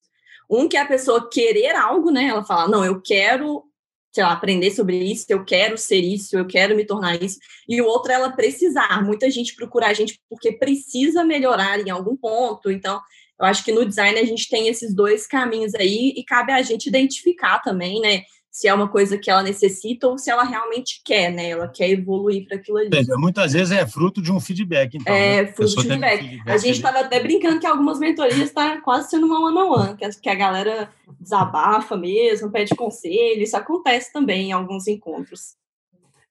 Um 0.51 0.69
que 0.69 0.77
é 0.77 0.81
a 0.81 0.87
pessoa 0.87 1.29
querer 1.31 1.75
algo, 1.75 2.11
né? 2.11 2.27
Ela 2.27 2.45
fala, 2.45 2.69
não, 2.69 2.85
eu 2.85 3.01
quero 3.01 3.65
sei 4.13 4.23
lá, 4.23 4.33
aprender 4.33 4.71
sobre 4.71 4.97
isso, 4.99 5.25
eu 5.29 5.43
quero 5.45 5.79
ser 5.79 6.01
isso, 6.01 6.37
eu 6.37 6.47
quero 6.47 6.77
me 6.77 6.85
tornar 6.85 7.21
isso. 7.23 7.39
E 7.67 7.81
o 7.81 7.87
outro 7.87 8.13
é 8.13 8.15
ela 8.15 8.31
precisar. 8.31 9.03
Muita 9.03 9.31
gente 9.31 9.55
procura 9.55 9.87
a 9.87 9.95
gente 9.95 10.21
porque 10.29 10.53
precisa 10.53 11.25
melhorar 11.25 11.81
em 11.81 11.89
algum 11.89 12.15
ponto. 12.15 12.71
Então, 12.71 13.01
eu 13.41 13.47
acho 13.47 13.65
que 13.65 13.73
no 13.73 13.87
design 13.87 14.19
a 14.21 14.25
gente 14.25 14.49
tem 14.49 14.69
esses 14.69 14.95
dois 14.95 15.27
caminhos 15.27 15.75
aí 15.75 16.13
e 16.15 16.23
cabe 16.25 16.53
a 16.53 16.61
gente 16.61 16.87
identificar 16.87 17.59
também, 17.61 18.01
né? 18.01 18.23
Se 18.53 18.69
é 18.69 18.75
uma 18.75 18.87
coisa 18.87 19.17
que 19.17 19.31
ela 19.31 19.43
necessita 19.43 20.07
ou 20.07 20.19
se 20.19 20.31
ela 20.31 20.45
realmente 20.45 21.01
quer, 21.03 21.33
né? 21.33 21.49
Ela 21.49 21.67
quer 21.67 21.89
evoluir 21.89 22.47
para 22.47 22.59
aquilo 22.59 22.77
ali. 22.77 22.91
Muitas 23.17 23.55
vezes 23.55 23.73
é 23.73 23.87
fruto 23.87 24.21
de 24.21 24.31
um 24.31 24.39
feedback, 24.39 24.99
então. 24.99 25.13
É, 25.13 25.45
né? 25.45 25.53
fruto 25.53 25.77
de 25.77 25.89
feedback. 25.89 26.21
feedback. 26.21 26.51
A 26.51 26.59
gente 26.59 26.77
estava 26.77 27.01
até 27.01 27.19
brincando 27.19 27.59
que 27.59 27.67
algumas 27.67 27.99
mentorias 27.99 28.39
está 28.39 28.79
quase 28.83 29.09
sendo 29.09 29.25
uma 29.25 29.41
one-on-one, 29.41 29.97
que, 29.97 30.07
que 30.21 30.29
a 30.29 30.35
galera 30.35 30.91
desabafa 31.19 31.97
mesmo, 31.97 32.51
pede 32.51 32.75
conselho. 32.75 33.43
Isso 33.43 33.57
acontece 33.57 34.13
também 34.13 34.51
em 34.51 34.53
alguns 34.53 34.87
encontros. 34.87 35.55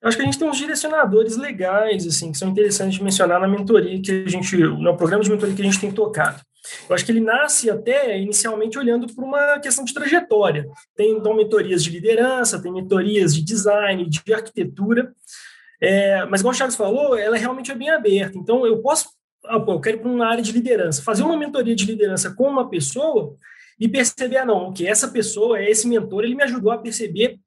Eu 0.00 0.08
acho 0.08 0.16
que 0.16 0.22
a 0.22 0.26
gente 0.26 0.38
tem 0.38 0.48
uns 0.48 0.58
direcionadores 0.58 1.36
legais, 1.36 2.06
assim, 2.06 2.30
que 2.30 2.38
são 2.38 2.50
interessantes 2.50 2.98
de 2.98 3.02
mencionar 3.02 3.40
na 3.40 3.48
mentoria 3.48 4.00
que 4.00 4.24
a 4.26 4.28
gente, 4.28 4.56
no 4.56 4.96
programa 4.96 5.24
de 5.24 5.30
mentoria 5.30 5.56
que 5.56 5.62
a 5.62 5.64
gente 5.64 5.80
tem 5.80 5.90
tocado. 5.90 6.40
Eu 6.88 6.94
acho 6.94 7.04
que 7.04 7.12
ele 7.12 7.20
nasce 7.20 7.70
até 7.70 8.18
inicialmente 8.18 8.78
olhando 8.78 9.12
para 9.12 9.24
uma 9.24 9.58
questão 9.58 9.84
de 9.84 9.92
trajetória. 9.92 10.66
Tem 10.96 11.10
então 11.10 11.34
mentorias 11.34 11.82
de 11.82 11.90
liderança, 11.90 12.62
tem 12.62 12.72
mentorias 12.72 13.34
de 13.34 13.42
design, 13.42 14.08
de 14.08 14.32
arquitetura. 14.32 15.12
É, 15.80 16.24
mas, 16.26 16.42
como 16.42 16.52
o 16.52 16.56
Charles 16.56 16.76
falou, 16.76 17.16
ela 17.16 17.36
realmente 17.36 17.72
é 17.72 17.74
bem 17.74 17.90
aberta. 17.90 18.38
Então, 18.38 18.64
eu 18.64 18.80
posso, 18.80 19.08
ah, 19.44 19.62
eu 19.66 19.80
quero 19.80 19.96
ir 19.96 20.00
para 20.00 20.10
uma 20.10 20.26
área 20.26 20.42
de 20.42 20.52
liderança, 20.52 21.02
fazer 21.02 21.24
uma 21.24 21.36
mentoria 21.36 21.74
de 21.74 21.84
liderança 21.84 22.32
com 22.32 22.48
uma 22.48 22.70
pessoa 22.70 23.36
e 23.80 23.88
perceber, 23.88 24.36
ah, 24.36 24.44
não, 24.44 24.72
que 24.72 24.86
essa 24.86 25.08
pessoa, 25.08 25.60
esse 25.60 25.88
mentor, 25.88 26.22
ele 26.22 26.36
me 26.36 26.44
ajudou 26.44 26.70
a 26.70 26.78
perceber 26.78 27.40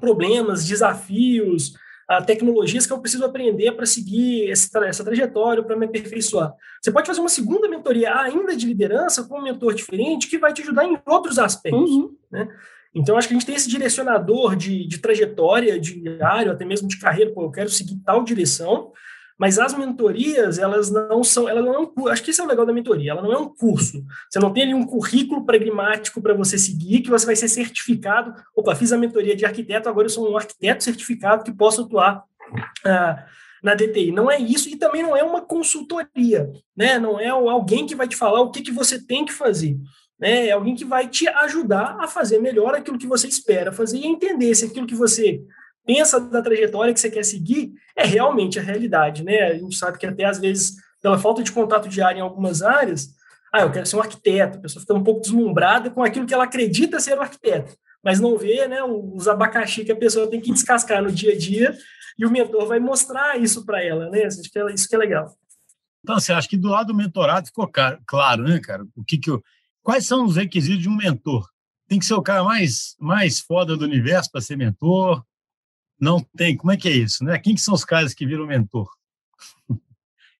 problemas, 0.00 0.64
desafios, 0.64 1.74
tecnologias 2.20 2.86
que 2.86 2.92
eu 2.92 2.98
preciso 2.98 3.24
aprender 3.24 3.72
para 3.72 3.86
seguir 3.86 4.50
essa, 4.50 4.78
essa 4.84 5.04
trajetória, 5.04 5.62
para 5.62 5.76
me 5.76 5.86
aperfeiçoar. 5.86 6.52
Você 6.80 6.90
pode 6.90 7.06
fazer 7.06 7.20
uma 7.20 7.28
segunda 7.28 7.68
mentoria 7.68 8.14
ainda 8.14 8.54
de 8.56 8.66
liderança 8.66 9.22
com 9.24 9.38
um 9.38 9.42
mentor 9.42 9.72
diferente 9.72 10.28
que 10.28 10.38
vai 10.38 10.52
te 10.52 10.62
ajudar 10.62 10.84
em 10.84 10.98
outros 11.06 11.38
aspectos. 11.38 11.90
Uhum. 11.90 12.14
Né? 12.30 12.48
Então, 12.94 13.16
acho 13.16 13.26
que 13.26 13.34
a 13.34 13.38
gente 13.38 13.46
tem 13.46 13.54
esse 13.54 13.68
direcionador 13.68 14.54
de, 14.54 14.86
de 14.86 14.98
trajetória, 14.98 15.80
diário, 15.80 16.52
até 16.52 16.64
mesmo 16.64 16.86
de 16.86 16.98
carreira, 16.98 17.32
pô, 17.32 17.44
eu 17.44 17.50
quero 17.50 17.70
seguir 17.70 17.96
tal 18.04 18.22
direção, 18.22 18.92
mas 19.38 19.58
as 19.58 19.74
mentorias, 19.74 20.58
elas 20.58 20.90
não 20.90 21.24
são, 21.24 21.48
ela 21.48 21.60
não 21.60 21.82
é 21.82 22.10
acho 22.12 22.22
que 22.22 22.30
isso 22.30 22.42
é 22.42 22.44
o 22.44 22.48
legal 22.48 22.64
da 22.64 22.72
mentoria, 22.72 23.12
ela 23.12 23.22
não 23.22 23.32
é 23.32 23.38
um 23.38 23.48
curso. 23.48 24.04
Você 24.30 24.38
não 24.38 24.52
tem 24.52 24.64
ali 24.64 24.74
um 24.74 24.86
currículo 24.86 25.44
pragmático 25.44 26.20
para 26.20 26.34
você 26.34 26.58
seguir, 26.58 27.00
que 27.00 27.10
você 27.10 27.26
vai 27.26 27.36
ser 27.36 27.48
certificado. 27.48 28.34
Opa, 28.54 28.74
fiz 28.74 28.92
a 28.92 28.98
mentoria 28.98 29.34
de 29.34 29.44
arquiteto, 29.44 29.88
agora 29.88 30.06
eu 30.06 30.10
sou 30.10 30.30
um 30.30 30.36
arquiteto 30.36 30.84
certificado 30.84 31.44
que 31.44 31.52
posso 31.52 31.82
atuar 31.82 32.24
ah, 32.84 33.24
na 33.62 33.74
DTI. 33.74 34.12
Não 34.12 34.30
é 34.30 34.38
isso 34.38 34.68
e 34.68 34.76
também 34.76 35.02
não 35.02 35.16
é 35.16 35.22
uma 35.22 35.40
consultoria, 35.40 36.50
né? 36.76 36.98
Não 36.98 37.18
é 37.18 37.28
alguém 37.28 37.86
que 37.86 37.94
vai 37.94 38.08
te 38.08 38.16
falar 38.16 38.40
o 38.40 38.50
que, 38.50 38.62
que 38.62 38.72
você 38.72 39.04
tem 39.04 39.24
que 39.24 39.32
fazer. 39.32 39.78
Né? 40.22 40.46
É 40.46 40.50
alguém 40.52 40.76
que 40.76 40.84
vai 40.84 41.08
te 41.08 41.26
ajudar 41.28 41.96
a 42.00 42.06
fazer 42.06 42.38
melhor 42.38 42.74
aquilo 42.74 42.98
que 42.98 43.08
você 43.08 43.26
espera 43.26 43.72
fazer 43.72 43.98
e 43.98 44.06
entender 44.06 44.54
se 44.54 44.64
aquilo 44.64 44.86
que 44.86 44.94
você 44.94 45.42
pensa 45.84 46.20
da 46.20 46.42
trajetória 46.42 46.92
que 46.92 47.00
você 47.00 47.10
quer 47.10 47.24
seguir 47.24 47.72
é 47.96 48.04
realmente 48.04 48.58
a 48.58 48.62
realidade, 48.62 49.22
né? 49.24 49.42
A 49.42 49.54
gente 49.54 49.76
sabe 49.76 49.98
que 49.98 50.06
até 50.06 50.24
às 50.24 50.38
vezes, 50.38 50.76
pela 51.00 51.18
falta 51.18 51.42
de 51.42 51.52
contato 51.52 51.88
diário 51.88 52.18
em 52.18 52.22
algumas 52.22 52.62
áreas, 52.62 53.10
ah, 53.52 53.62
eu 53.62 53.70
quero 53.70 53.86
ser 53.86 53.96
um 53.96 54.00
arquiteto, 54.00 54.58
a 54.58 54.60
pessoa 54.60 54.80
fica 54.80 54.94
um 54.94 55.04
pouco 55.04 55.20
deslumbrada 55.20 55.90
com 55.90 56.02
aquilo 56.02 56.26
que 56.26 56.32
ela 56.32 56.44
acredita 56.44 57.00
ser 57.00 57.18
um 57.18 57.22
arquiteto, 57.22 57.76
mas 58.02 58.18
não 58.18 58.38
vê, 58.38 58.66
né, 58.66 58.82
os 58.82 59.28
abacaxi 59.28 59.84
que 59.84 59.92
a 59.92 59.96
pessoa 59.96 60.28
tem 60.28 60.40
que 60.40 60.52
descascar 60.52 61.02
no 61.02 61.12
dia 61.12 61.32
a 61.32 61.38
dia 61.38 61.76
e 62.18 62.24
o 62.24 62.30
mentor 62.30 62.66
vai 62.66 62.78
mostrar 62.78 63.38
isso 63.38 63.64
para 63.64 63.82
ela, 63.82 64.08
né? 64.10 64.24
Acho 64.24 64.42
que 64.42 64.58
é, 64.58 64.72
isso 64.72 64.88
que 64.88 64.94
é 64.94 64.98
legal. 64.98 65.34
Então, 66.02 66.18
você 66.18 66.32
acha 66.32 66.48
que 66.48 66.56
do 66.56 66.68
lado 66.68 66.88
do 66.88 66.94
mentorado 66.94 67.46
ficou 67.46 67.70
claro, 68.06 68.42
né, 68.42 68.58
cara? 68.58 68.84
O 68.96 69.04
que 69.04 69.18
que 69.18 69.30
eu... 69.30 69.42
Quais 69.82 70.06
são 70.06 70.24
os 70.24 70.36
requisitos 70.36 70.82
de 70.82 70.88
um 70.88 70.96
mentor? 70.96 71.48
Tem 71.88 71.98
que 71.98 72.06
ser 72.06 72.14
o 72.14 72.22
cara 72.22 72.42
mais, 72.42 72.96
mais 72.98 73.40
foda 73.40 73.76
do 73.76 73.84
universo 73.84 74.30
para 74.30 74.40
ser 74.40 74.56
mentor? 74.56 75.24
Não 76.02 76.18
tem. 76.36 76.56
Como 76.56 76.72
é 76.72 76.76
que 76.76 76.88
é 76.88 76.92
isso? 76.92 77.24
Né? 77.24 77.38
Quem 77.38 77.54
que 77.54 77.60
são 77.60 77.72
os 77.72 77.84
caras 77.84 78.12
que 78.12 78.26
viram 78.26 78.44
mentor? 78.44 78.90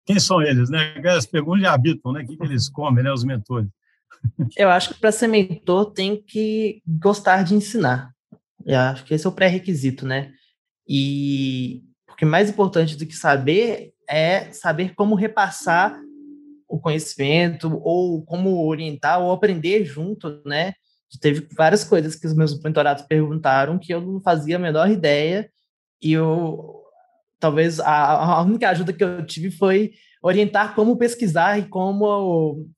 Quem 0.05 0.19
são 0.19 0.43
eles? 0.43 0.69
Né? 0.69 1.01
As 1.07 1.25
perguntas 1.25 1.65
habitam, 1.65 2.13
né? 2.13 2.23
O 2.23 2.27
que, 2.27 2.37
que 2.37 2.43
eles 2.43 2.69
comem, 2.69 3.05
né? 3.05 3.13
Os 3.13 3.23
mentores. 3.23 3.69
Eu 4.59 4.69
acho 4.69 4.93
que 4.93 5.01
para 5.01 5.13
ser 5.13 5.29
mentor 5.29 5.93
tem 5.93 6.21
que 6.21 6.83
gostar 6.85 7.45
de 7.45 7.55
ensinar. 7.55 8.11
Eu 8.67 8.79
acho 8.81 9.05
que 9.05 9.15
esse 9.15 9.25
é 9.25 9.29
o 9.29 9.33
pré-requisito, 9.33 10.05
né? 10.05 10.33
E 10.89 11.85
porque 12.07 12.25
mais 12.25 12.51
importante 12.51 12.97
do 12.97 13.07
que 13.07 13.15
saber 13.15 13.95
é 14.09 14.53
saber 14.53 14.95
como 14.97 15.15
repassar 15.15 15.97
o 16.69 16.81
conhecimento 16.81 17.81
ou 17.83 18.25
como 18.25 18.67
orientar 18.67 19.21
ou 19.21 19.31
aprender 19.31 19.85
junto, 19.85 20.43
né? 20.45 20.75
Teve 21.21 21.47
várias 21.57 21.85
coisas 21.85 22.15
que 22.15 22.27
os 22.27 22.35
meus 22.35 22.61
mentorados 22.63 23.05
perguntaram 23.05 23.79
que 23.79 23.93
eu 23.93 24.01
não 24.01 24.21
fazia 24.21 24.57
a 24.57 24.59
menor 24.59 24.91
ideia 24.91 25.51
e 26.03 26.13
eu 26.13 26.81
talvez 27.39 27.81
a, 27.81 28.37
a 28.37 28.43
única 28.43 28.69
ajuda 28.71 28.93
que 28.93 29.03
eu 29.03 29.27
tive 29.27 29.51
foi 29.51 29.93
orientar 30.23 30.75
como 30.75 30.97
pesquisar 30.97 31.59
e 31.59 31.65
como 31.65 32.69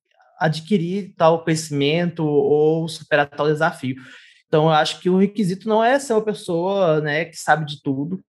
adquirir 0.41 1.15
tal 1.17 1.45
conhecimento 1.45 2.25
ou 2.25 2.89
superar 2.89 3.29
tal 3.29 3.47
desafio. 3.47 3.97
Então, 4.47 4.67
eu 4.67 4.71
acho 4.71 5.01
que 5.01 5.11
o 5.11 5.19
requisito 5.19 5.69
não 5.69 5.83
é 5.83 5.99
ser 5.99 6.13
uma 6.13 6.25
pessoa 6.25 7.01
né, 7.01 7.25
que 7.25 7.37
sabe 7.37 7.67
de 7.67 7.83
tudo. 7.83 8.23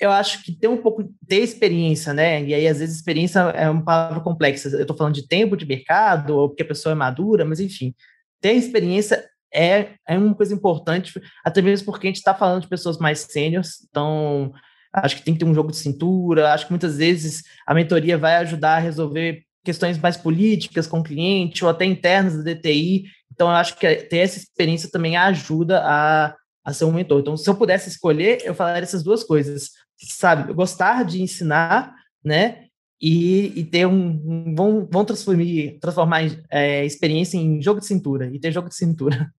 Eu 0.00 0.10
acho 0.10 0.42
que 0.42 0.52
ter 0.52 0.68
um 0.68 0.78
pouco, 0.78 1.04
ter 1.28 1.40
experiência, 1.40 2.14
né? 2.14 2.42
E 2.44 2.54
aí, 2.54 2.66
às 2.66 2.78
vezes, 2.78 2.96
experiência 2.96 3.40
é 3.40 3.68
uma 3.68 3.84
palavra 3.84 4.20
complexa. 4.20 4.68
Eu 4.70 4.80
estou 4.80 4.96
falando 4.96 5.14
de 5.14 5.28
tempo 5.28 5.56
de 5.56 5.66
mercado, 5.66 6.36
ou 6.36 6.48
porque 6.48 6.62
a 6.62 6.66
pessoa 6.66 6.92
é 6.92 6.94
madura, 6.94 7.44
mas 7.44 7.60
enfim, 7.60 7.94
ter 8.40 8.52
experiência 8.52 9.22
é, 9.56 9.94
é 10.06 10.18
uma 10.18 10.34
coisa 10.34 10.54
importante, 10.54 11.18
até 11.42 11.62
mesmo 11.62 11.86
porque 11.86 12.06
a 12.06 12.10
gente 12.10 12.18
está 12.18 12.34
falando 12.34 12.62
de 12.62 12.68
pessoas 12.68 12.98
mais 12.98 13.20
sêniores, 13.20 13.86
então 13.88 14.52
acho 14.92 15.16
que 15.16 15.22
tem 15.22 15.34
que 15.34 15.40
ter 15.40 15.46
um 15.46 15.54
jogo 15.54 15.70
de 15.70 15.78
cintura, 15.78 16.52
acho 16.52 16.66
que 16.66 16.72
muitas 16.72 16.98
vezes 16.98 17.42
a 17.66 17.74
mentoria 17.74 18.18
vai 18.18 18.36
ajudar 18.36 18.76
a 18.76 18.80
resolver 18.80 19.42
questões 19.64 19.98
mais 19.98 20.16
políticas 20.16 20.86
com 20.86 21.00
o 21.00 21.02
cliente 21.02 21.64
ou 21.64 21.70
até 21.70 21.86
internas 21.86 22.36
da 22.36 22.52
DTI, 22.52 23.04
então 23.32 23.50
acho 23.50 23.76
que 23.76 23.94
ter 23.94 24.18
essa 24.18 24.38
experiência 24.38 24.90
também 24.90 25.16
ajuda 25.16 25.82
a, 25.82 26.36
a 26.64 26.72
ser 26.72 26.84
um 26.84 26.92
mentor. 26.92 27.20
Então, 27.20 27.36
se 27.36 27.48
eu 27.48 27.54
pudesse 27.54 27.88
escolher, 27.88 28.42
eu 28.44 28.54
falaria 28.54 28.82
essas 28.82 29.02
duas 29.02 29.24
coisas, 29.24 29.70
sabe, 29.96 30.52
gostar 30.52 31.04
de 31.04 31.22
ensinar, 31.22 31.94
né, 32.22 32.66
e, 33.00 33.52
e 33.58 33.64
ter 33.64 33.86
um, 33.86 34.54
vão 34.54 35.04
transformar, 35.04 35.44
transformar 35.80 36.20
é, 36.50 36.84
experiência 36.84 37.36
em 37.36 37.60
jogo 37.60 37.80
de 37.80 37.86
cintura 37.86 38.30
e 38.32 38.38
ter 38.38 38.52
jogo 38.52 38.68
de 38.68 38.76
cintura. 38.76 39.30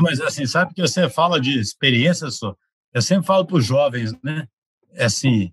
Mas 0.00 0.20
assim, 0.20 0.46
sabe 0.46 0.74
que 0.74 0.82
você 0.82 1.08
fala 1.08 1.40
de 1.40 1.58
experiência 1.58 2.30
só. 2.30 2.56
Eu 2.92 3.02
sempre 3.02 3.26
falo 3.26 3.46
para 3.46 3.56
os 3.56 3.64
jovens, 3.64 4.12
né? 4.22 4.48
É 4.92 5.04
assim, 5.04 5.52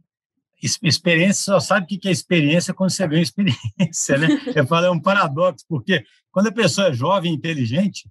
experiência 0.61 1.43
só 1.43 1.59
sabe 1.59 1.85
o 1.85 1.99
que 1.99 2.07
é 2.07 2.11
experiência 2.11 2.73
quando 2.73 2.89
você 2.89 3.07
ganha 3.07 3.21
experiência, 3.23 4.17
né? 4.17 4.27
Eu 4.55 4.65
falo 4.65 4.85
é 4.85 4.91
um 4.91 4.99
paradoxo 4.99 5.65
porque 5.67 6.03
quando 6.31 6.47
a 6.47 6.51
pessoa 6.51 6.87
é 6.87 6.93
jovem 6.93 7.31
e 7.31 7.35
inteligente, 7.35 8.09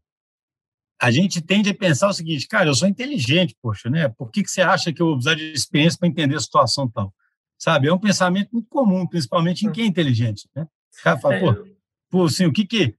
a 1.00 1.10
gente 1.10 1.40
tende 1.40 1.70
a 1.70 1.74
pensar 1.74 2.08
o 2.08 2.12
seguinte, 2.12 2.48
cara, 2.48 2.68
eu 2.68 2.74
sou 2.74 2.88
inteligente, 2.88 3.54
poxa, 3.60 3.90
né? 3.90 4.08
Por 4.08 4.30
que, 4.30 4.42
que 4.42 4.50
você 4.50 4.62
acha 4.62 4.92
que 4.92 5.02
eu 5.02 5.06
vou 5.06 5.16
precisar 5.16 5.34
de 5.34 5.52
experiência 5.52 5.98
para 5.98 6.08
entender 6.08 6.36
a 6.36 6.40
situação 6.40 6.88
tal? 6.88 7.12
Sabe? 7.58 7.88
É 7.88 7.92
um 7.92 7.98
pensamento 7.98 8.50
muito 8.52 8.68
comum, 8.68 9.06
principalmente 9.06 9.66
em 9.66 9.72
quem 9.72 9.84
é 9.84 9.86
inteligente, 9.86 10.48
né? 10.54 10.66
O 11.00 11.02
cara 11.02 11.18
fala, 11.18 11.34
é, 11.34 11.40
pô, 11.40 11.66
pô 12.10 12.24
assim, 12.24 12.46
o 12.46 12.52
que 12.52 12.64
que, 12.64 12.94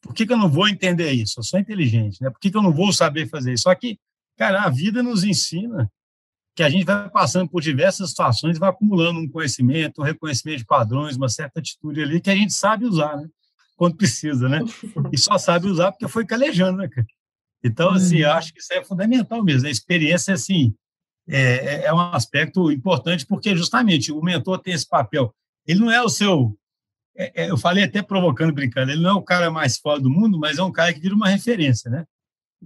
por 0.00 0.14
que 0.14 0.26
que 0.26 0.32
eu 0.32 0.38
não 0.38 0.50
vou 0.50 0.68
entender 0.68 1.10
isso? 1.12 1.40
Eu 1.40 1.44
sou 1.44 1.58
inteligente, 1.58 2.22
né? 2.22 2.30
Por 2.30 2.38
que 2.38 2.50
que 2.50 2.56
eu 2.56 2.62
não 2.62 2.72
vou 2.72 2.92
saber 2.92 3.28
fazer 3.28 3.54
isso? 3.54 3.64
Só 3.64 3.74
que, 3.74 3.98
cara, 4.36 4.62
a 4.62 4.68
vida 4.68 5.02
nos 5.02 5.24
ensina 5.24 5.90
que 6.54 6.62
a 6.62 6.68
gente 6.68 6.84
vai 6.84 7.08
passando 7.08 7.48
por 7.48 7.62
diversas 7.62 8.10
situações 8.10 8.56
e 8.56 8.60
vai 8.60 8.68
acumulando 8.68 9.18
um 9.18 9.28
conhecimento, 9.28 10.02
um 10.02 10.04
reconhecimento 10.04 10.58
de 10.58 10.66
padrões, 10.66 11.16
uma 11.16 11.28
certa 11.28 11.60
atitude 11.60 12.02
ali 12.02 12.20
que 12.20 12.30
a 12.30 12.36
gente 12.36 12.52
sabe 12.52 12.84
usar, 12.84 13.16
né? 13.16 13.26
Quando 13.76 13.96
precisa, 13.96 14.48
né? 14.48 14.60
E 15.10 15.18
só 15.18 15.38
sabe 15.38 15.66
usar 15.66 15.92
porque 15.92 16.06
foi 16.06 16.26
calejando, 16.26 16.78
né, 16.78 16.88
cara? 16.88 17.06
Então, 17.64 17.90
assim, 17.90 18.18
eu 18.18 18.28
uhum. 18.28 18.34
acho 18.34 18.52
que 18.52 18.60
isso 18.60 18.72
é 18.72 18.84
fundamental 18.84 19.42
mesmo. 19.42 19.68
A 19.68 19.70
experiência, 19.70 20.34
assim, 20.34 20.74
é, 21.28 21.40
é, 21.40 21.84
é 21.84 21.94
um 21.94 22.00
aspecto 22.00 22.70
importante, 22.70 23.24
porque 23.26 23.56
justamente 23.56 24.12
o 24.12 24.20
mentor 24.20 24.58
tem 24.58 24.74
esse 24.74 24.86
papel. 24.86 25.34
Ele 25.66 25.80
não 25.80 25.90
é 25.90 26.02
o 26.02 26.08
seu. 26.08 26.56
É, 27.16 27.44
é, 27.44 27.50
eu 27.50 27.58
falei 27.58 27.84
até 27.84 28.02
provocando, 28.02 28.52
brincando, 28.52 28.90
ele 28.90 29.02
não 29.02 29.10
é 29.10 29.14
o 29.14 29.22
cara 29.22 29.50
mais 29.50 29.78
foda 29.78 30.02
do 30.02 30.10
mundo, 30.10 30.38
mas 30.38 30.58
é 30.58 30.62
um 30.62 30.72
cara 30.72 30.92
que 30.92 31.00
vira 31.00 31.14
uma 31.14 31.28
referência, 31.28 31.90
né? 31.90 32.04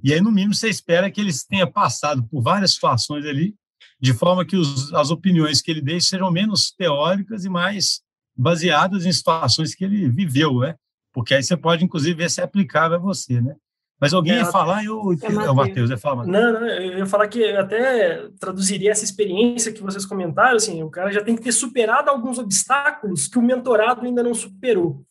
E 0.03 0.13
aí, 0.13 0.21
no 0.21 0.31
mínimo, 0.31 0.55
você 0.55 0.69
espera 0.69 1.11
que 1.11 1.21
ele 1.21 1.33
tenha 1.49 1.67
passado 1.67 2.23
por 2.29 2.43
várias 2.43 2.75
situações 2.75 3.25
ali, 3.25 3.55
de 4.01 4.13
forma 4.13 4.45
que 4.45 4.57
os, 4.57 4.93
as 4.93 5.11
opiniões 5.11 5.61
que 5.61 5.71
ele 5.71 5.81
deixe 5.81 6.09
sejam 6.09 6.31
menos 6.31 6.71
teóricas 6.71 7.45
e 7.45 7.49
mais 7.49 8.01
baseadas 8.37 9.07
em 9.07 9.13
situações 9.13 9.75
que 9.75 9.85
ele 9.85 10.09
viveu, 10.09 10.61
né? 10.61 10.75
Porque 11.13 11.35
aí 11.35 11.43
você 11.43 11.57
pode, 11.57 11.85
inclusive, 11.85 12.15
ver 12.15 12.31
se 12.31 12.41
é 12.41 12.45
aplicável 12.45 12.99
a 12.99 13.01
você, 13.01 13.41
né? 13.41 13.57
Mas 14.01 14.13
alguém 14.13 14.35
é, 14.35 14.39
ia 14.39 14.45
falar, 14.47 14.85
eu, 14.85 15.01
é, 15.23 15.51
o 15.51 15.55
Matheus 15.55 15.89
ia 15.89 15.97
falar. 15.97 16.27
Não, 16.27 16.53
não, 16.53 16.67
eu 16.67 16.99
ia 16.99 17.07
falar 17.07 17.29
que 17.29 17.41
eu 17.41 17.59
até 17.59 18.29
traduziria 18.39 18.91
essa 18.91 19.05
experiência 19.05 19.73
que 19.73 19.83
vocês 19.83 20.05
comentaram, 20.05 20.57
assim, 20.57 20.83
o 20.83 20.91
cara 20.91 21.11
já 21.11 21.23
tem 21.23 21.35
que 21.35 21.43
ter 21.43 21.53
superado 21.53 22.11
alguns 22.11 22.39
obstáculos 22.39 23.27
que 23.27 23.39
o 23.39 23.43
mentorado 23.43 24.05
ainda 24.05 24.23
não 24.23 24.35
superou. 24.35 25.03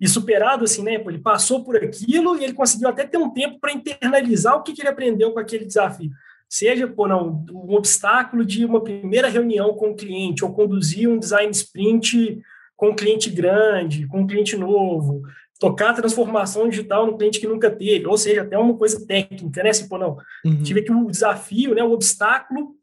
E 0.00 0.08
superado, 0.08 0.64
assim, 0.64 0.84
né, 0.84 0.94
ele 0.94 1.18
passou 1.18 1.64
por 1.64 1.76
aquilo 1.76 2.36
e 2.36 2.44
ele 2.44 2.52
conseguiu 2.52 2.88
até 2.88 3.04
ter 3.04 3.18
um 3.18 3.30
tempo 3.30 3.58
para 3.58 3.72
internalizar 3.72 4.54
o 4.54 4.62
que, 4.62 4.72
que 4.72 4.82
ele 4.82 4.88
aprendeu 4.88 5.32
com 5.32 5.40
aquele 5.40 5.64
desafio. 5.64 6.10
Seja, 6.48 6.86
pô, 6.86 7.08
não, 7.08 7.44
um 7.52 7.74
obstáculo 7.74 8.44
de 8.44 8.64
uma 8.64 8.82
primeira 8.82 9.28
reunião 9.28 9.74
com 9.74 9.90
o 9.90 9.96
cliente, 9.96 10.44
ou 10.44 10.54
conduzir 10.54 11.08
um 11.08 11.18
design 11.18 11.50
sprint 11.50 12.40
com 12.76 12.90
um 12.90 12.94
cliente 12.94 13.28
grande, 13.28 14.06
com 14.06 14.20
um 14.20 14.26
cliente 14.26 14.56
novo, 14.56 15.22
tocar 15.58 15.90
a 15.90 15.94
transformação 15.94 16.68
digital 16.68 17.06
no 17.06 17.16
cliente 17.16 17.40
que 17.40 17.46
nunca 17.46 17.70
teve, 17.70 18.06
ou 18.06 18.16
seja, 18.16 18.42
até 18.42 18.56
uma 18.56 18.76
coisa 18.76 19.04
técnica, 19.04 19.62
né? 19.62 19.72
Se, 19.72 19.88
pô, 19.88 19.98
não, 19.98 20.16
uhum. 20.44 20.62
tive 20.62 20.80
aqui 20.80 20.92
o 20.92 21.10
desafio, 21.10 21.74
né, 21.74 21.82
o 21.82 21.92
obstáculo 21.92 22.76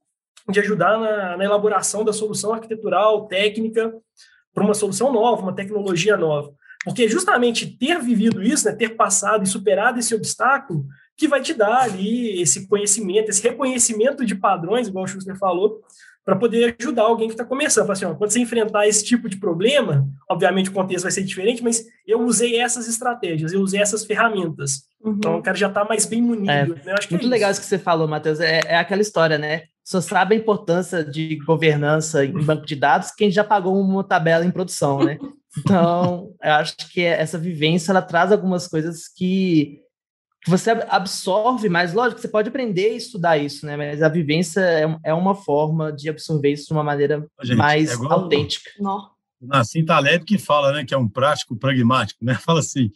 de 0.50 0.60
ajudar 0.60 1.00
na, 1.00 1.38
na 1.38 1.46
elaboração 1.46 2.04
da 2.04 2.14
solução 2.14 2.54
arquitetural, 2.54 3.28
técnica, 3.28 3.94
para 4.54 4.64
uma 4.64 4.74
solução 4.74 5.12
nova, 5.12 5.42
uma 5.42 5.56
tecnologia 5.56 6.16
nova. 6.18 6.54
Porque 6.84 7.08
justamente 7.08 7.66
ter 7.66 8.00
vivido 8.00 8.44
isso, 8.44 8.66
né, 8.66 8.76
ter 8.76 8.90
passado 8.90 9.44
e 9.44 9.48
superado 9.48 9.98
esse 9.98 10.14
obstáculo, 10.14 10.86
que 11.18 11.28
vai 11.28 11.42
te 11.42 11.54
dar 11.54 11.82
ali 11.82 12.42
esse 12.42 12.68
conhecimento, 12.68 13.30
esse 13.30 13.42
reconhecimento 13.42 14.26
de 14.26 14.36
padrões, 14.36 14.88
igual 14.88 15.06
o 15.06 15.08
Schuster 15.08 15.38
falou, 15.38 15.82
para 16.26 16.36
poder 16.36 16.76
ajudar 16.80 17.04
alguém 17.04 17.28
que 17.28 17.36
está 17.36 17.46
começando. 17.46 17.92
Assim, 17.92 18.04
ó, 18.04 18.16
quando 18.16 18.32
você 18.32 18.40
enfrentar 18.40 18.88
esse 18.88 19.06
tipo 19.06 19.30
de 19.30 19.38
problema, 19.38 20.10
obviamente 20.28 20.72
o 20.72 20.74
contexto 20.74 21.04
vai 21.04 21.12
ser 21.12 21.24
diferente, 21.24 21.64
mas 21.64 21.86
eu 22.08 22.22
usei 22.22 22.60
essas 22.60 22.88
estratégias, 22.88 23.54
eu 23.54 23.62
usei 23.62 23.80
essas 23.80 24.04
ferramentas. 24.04 24.86
Uhum. 25.00 25.14
Então 25.14 25.38
o 25.38 25.44
cara 25.44 25.56
já 25.56 25.68
está 25.68 25.86
mais 25.86 26.08
bem 26.08 26.24
munido. 26.24 26.52
É, 26.52 26.66
né? 26.66 26.96
muito 27.12 27.26
é 27.28 27.30
legal 27.30 27.52
isso 27.52 27.62
que 27.62 27.68
você 27.68 27.78
falou, 27.78 28.08
Matheus. 28.08 28.40
É, 28.40 28.60
é 28.66 28.78
aquela 28.78 29.04
história, 29.04 29.38
né? 29.38 29.64
Só 29.84 30.02
sabe 30.02 30.34
a 30.34 30.38
importância 30.38 31.04
de 31.04 31.36
governança 31.46 32.26
em 32.26 32.34
banco 32.44 32.66
de 32.66 32.76
dados 32.76 33.12
quem 33.12 33.30
já 33.30 33.44
pagou 33.44 33.80
uma 33.80 34.04
tabela 34.04 34.44
em 34.44 34.52
produção, 34.52 35.04
né? 35.04 35.18
Então, 35.58 36.34
eu 36.44 36.52
acho 36.52 36.76
que 36.92 37.02
essa 37.02 37.38
vivência 37.38 37.94
ela 37.94 38.02
traz 38.02 38.30
algumas 38.30 38.68
coisas 38.68 39.08
que 39.08 39.80
que 40.46 40.52
você 40.52 40.70
absorve, 40.70 41.68
mas 41.68 41.92
lógico, 41.92 42.22
você 42.22 42.28
pode 42.28 42.50
aprender 42.50 42.94
e 42.94 42.98
estudar 42.98 43.36
isso, 43.36 43.66
né? 43.66 43.76
Mas 43.76 44.04
a 44.04 44.08
vivência 44.08 44.62
é, 44.62 45.00
é 45.06 45.14
uma 45.14 45.34
forma 45.34 45.92
de 45.92 46.08
absorver 46.08 46.52
isso 46.52 46.68
de 46.68 46.74
uma 46.74 46.84
maneira 46.84 47.28
Gente, 47.42 47.58
mais 47.58 47.90
é 47.92 48.06
autêntica. 48.06 48.70
O 49.42 49.48
Nassim 49.48 49.84
Taleb 49.84 50.24
que 50.24 50.38
fala, 50.38 50.72
né, 50.72 50.86
que 50.86 50.94
é 50.94 50.98
um 50.98 51.10
prático 51.10 51.58
pragmático, 51.58 52.24
né? 52.24 52.36
Fala 52.46 52.60
assim, 52.60 52.92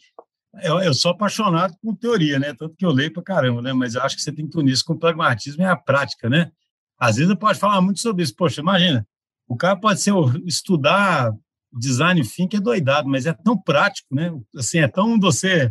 eu, 0.62 0.78
eu 0.78 0.94
sou 0.94 1.10
apaixonado 1.10 1.74
com 1.82 1.92
teoria, 1.92 2.38
né? 2.38 2.54
Tanto 2.54 2.76
que 2.76 2.86
eu 2.86 2.92
leio 2.92 3.12
para 3.12 3.22
caramba, 3.22 3.60
né? 3.60 3.72
Mas 3.72 3.96
eu 3.96 4.02
acho 4.02 4.14
que 4.14 4.22
você 4.22 4.30
tem 4.30 4.48
que 4.48 4.56
unir 4.56 4.72
isso 4.72 4.84
com 4.84 4.92
o 4.92 4.98
pragmatismo 4.98 5.64
e 5.64 5.66
a 5.66 5.74
prática, 5.74 6.30
né? 6.30 6.52
Às 6.96 7.16
vezes 7.16 7.34
pode 7.34 7.58
falar 7.58 7.80
muito 7.80 7.98
sobre 7.98 8.22
isso. 8.22 8.36
Poxa, 8.36 8.60
imagina, 8.60 9.04
o 9.48 9.56
cara 9.56 9.74
pode 9.74 10.00
ser 10.00 10.12
estudar 10.46 11.32
design 11.72 12.22
thinking 12.22 12.58
é 12.58 12.60
doidado, 12.60 13.08
mas 13.08 13.26
é 13.26 13.32
tão 13.32 13.60
prático, 13.60 14.14
né? 14.14 14.32
Assim, 14.56 14.78
é 14.78 14.86
tão 14.86 15.18
você 15.18 15.68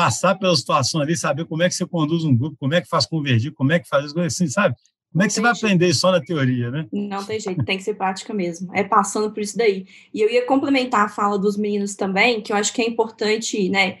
passar 0.00 0.34
pela 0.34 0.56
situação 0.56 1.02
ali, 1.02 1.14
saber 1.14 1.44
como 1.44 1.62
é 1.62 1.68
que 1.68 1.74
você 1.74 1.86
conduz 1.86 2.24
um 2.24 2.34
grupo, 2.34 2.56
como 2.58 2.72
é 2.72 2.80
que 2.80 2.88
faz 2.88 3.04
convergir, 3.04 3.52
como 3.52 3.70
é 3.70 3.78
que 3.78 3.86
faz 3.86 4.16
assim, 4.16 4.46
sabe? 4.46 4.74
Como 5.12 5.22
é 5.22 5.26
que 5.26 5.32
você 5.34 5.42
vai 5.42 5.52
aprender 5.52 5.92
só 5.92 6.10
na 6.10 6.22
teoria, 6.22 6.70
né? 6.70 6.86
Não 6.90 7.22
tem 7.22 7.38
jeito, 7.38 7.62
tem 7.66 7.76
que 7.76 7.82
ser 7.82 7.94
prática 7.94 8.32
mesmo. 8.32 8.74
É 8.74 8.82
passando 8.82 9.30
por 9.30 9.42
isso 9.42 9.58
daí. 9.58 9.84
E 10.14 10.22
eu 10.22 10.30
ia 10.30 10.46
complementar 10.46 11.04
a 11.04 11.08
fala 11.10 11.38
dos 11.38 11.58
meninos 11.58 11.94
também, 11.96 12.40
que 12.40 12.50
eu 12.50 12.56
acho 12.56 12.72
que 12.72 12.80
é 12.80 12.88
importante, 12.88 13.68
né? 13.68 13.98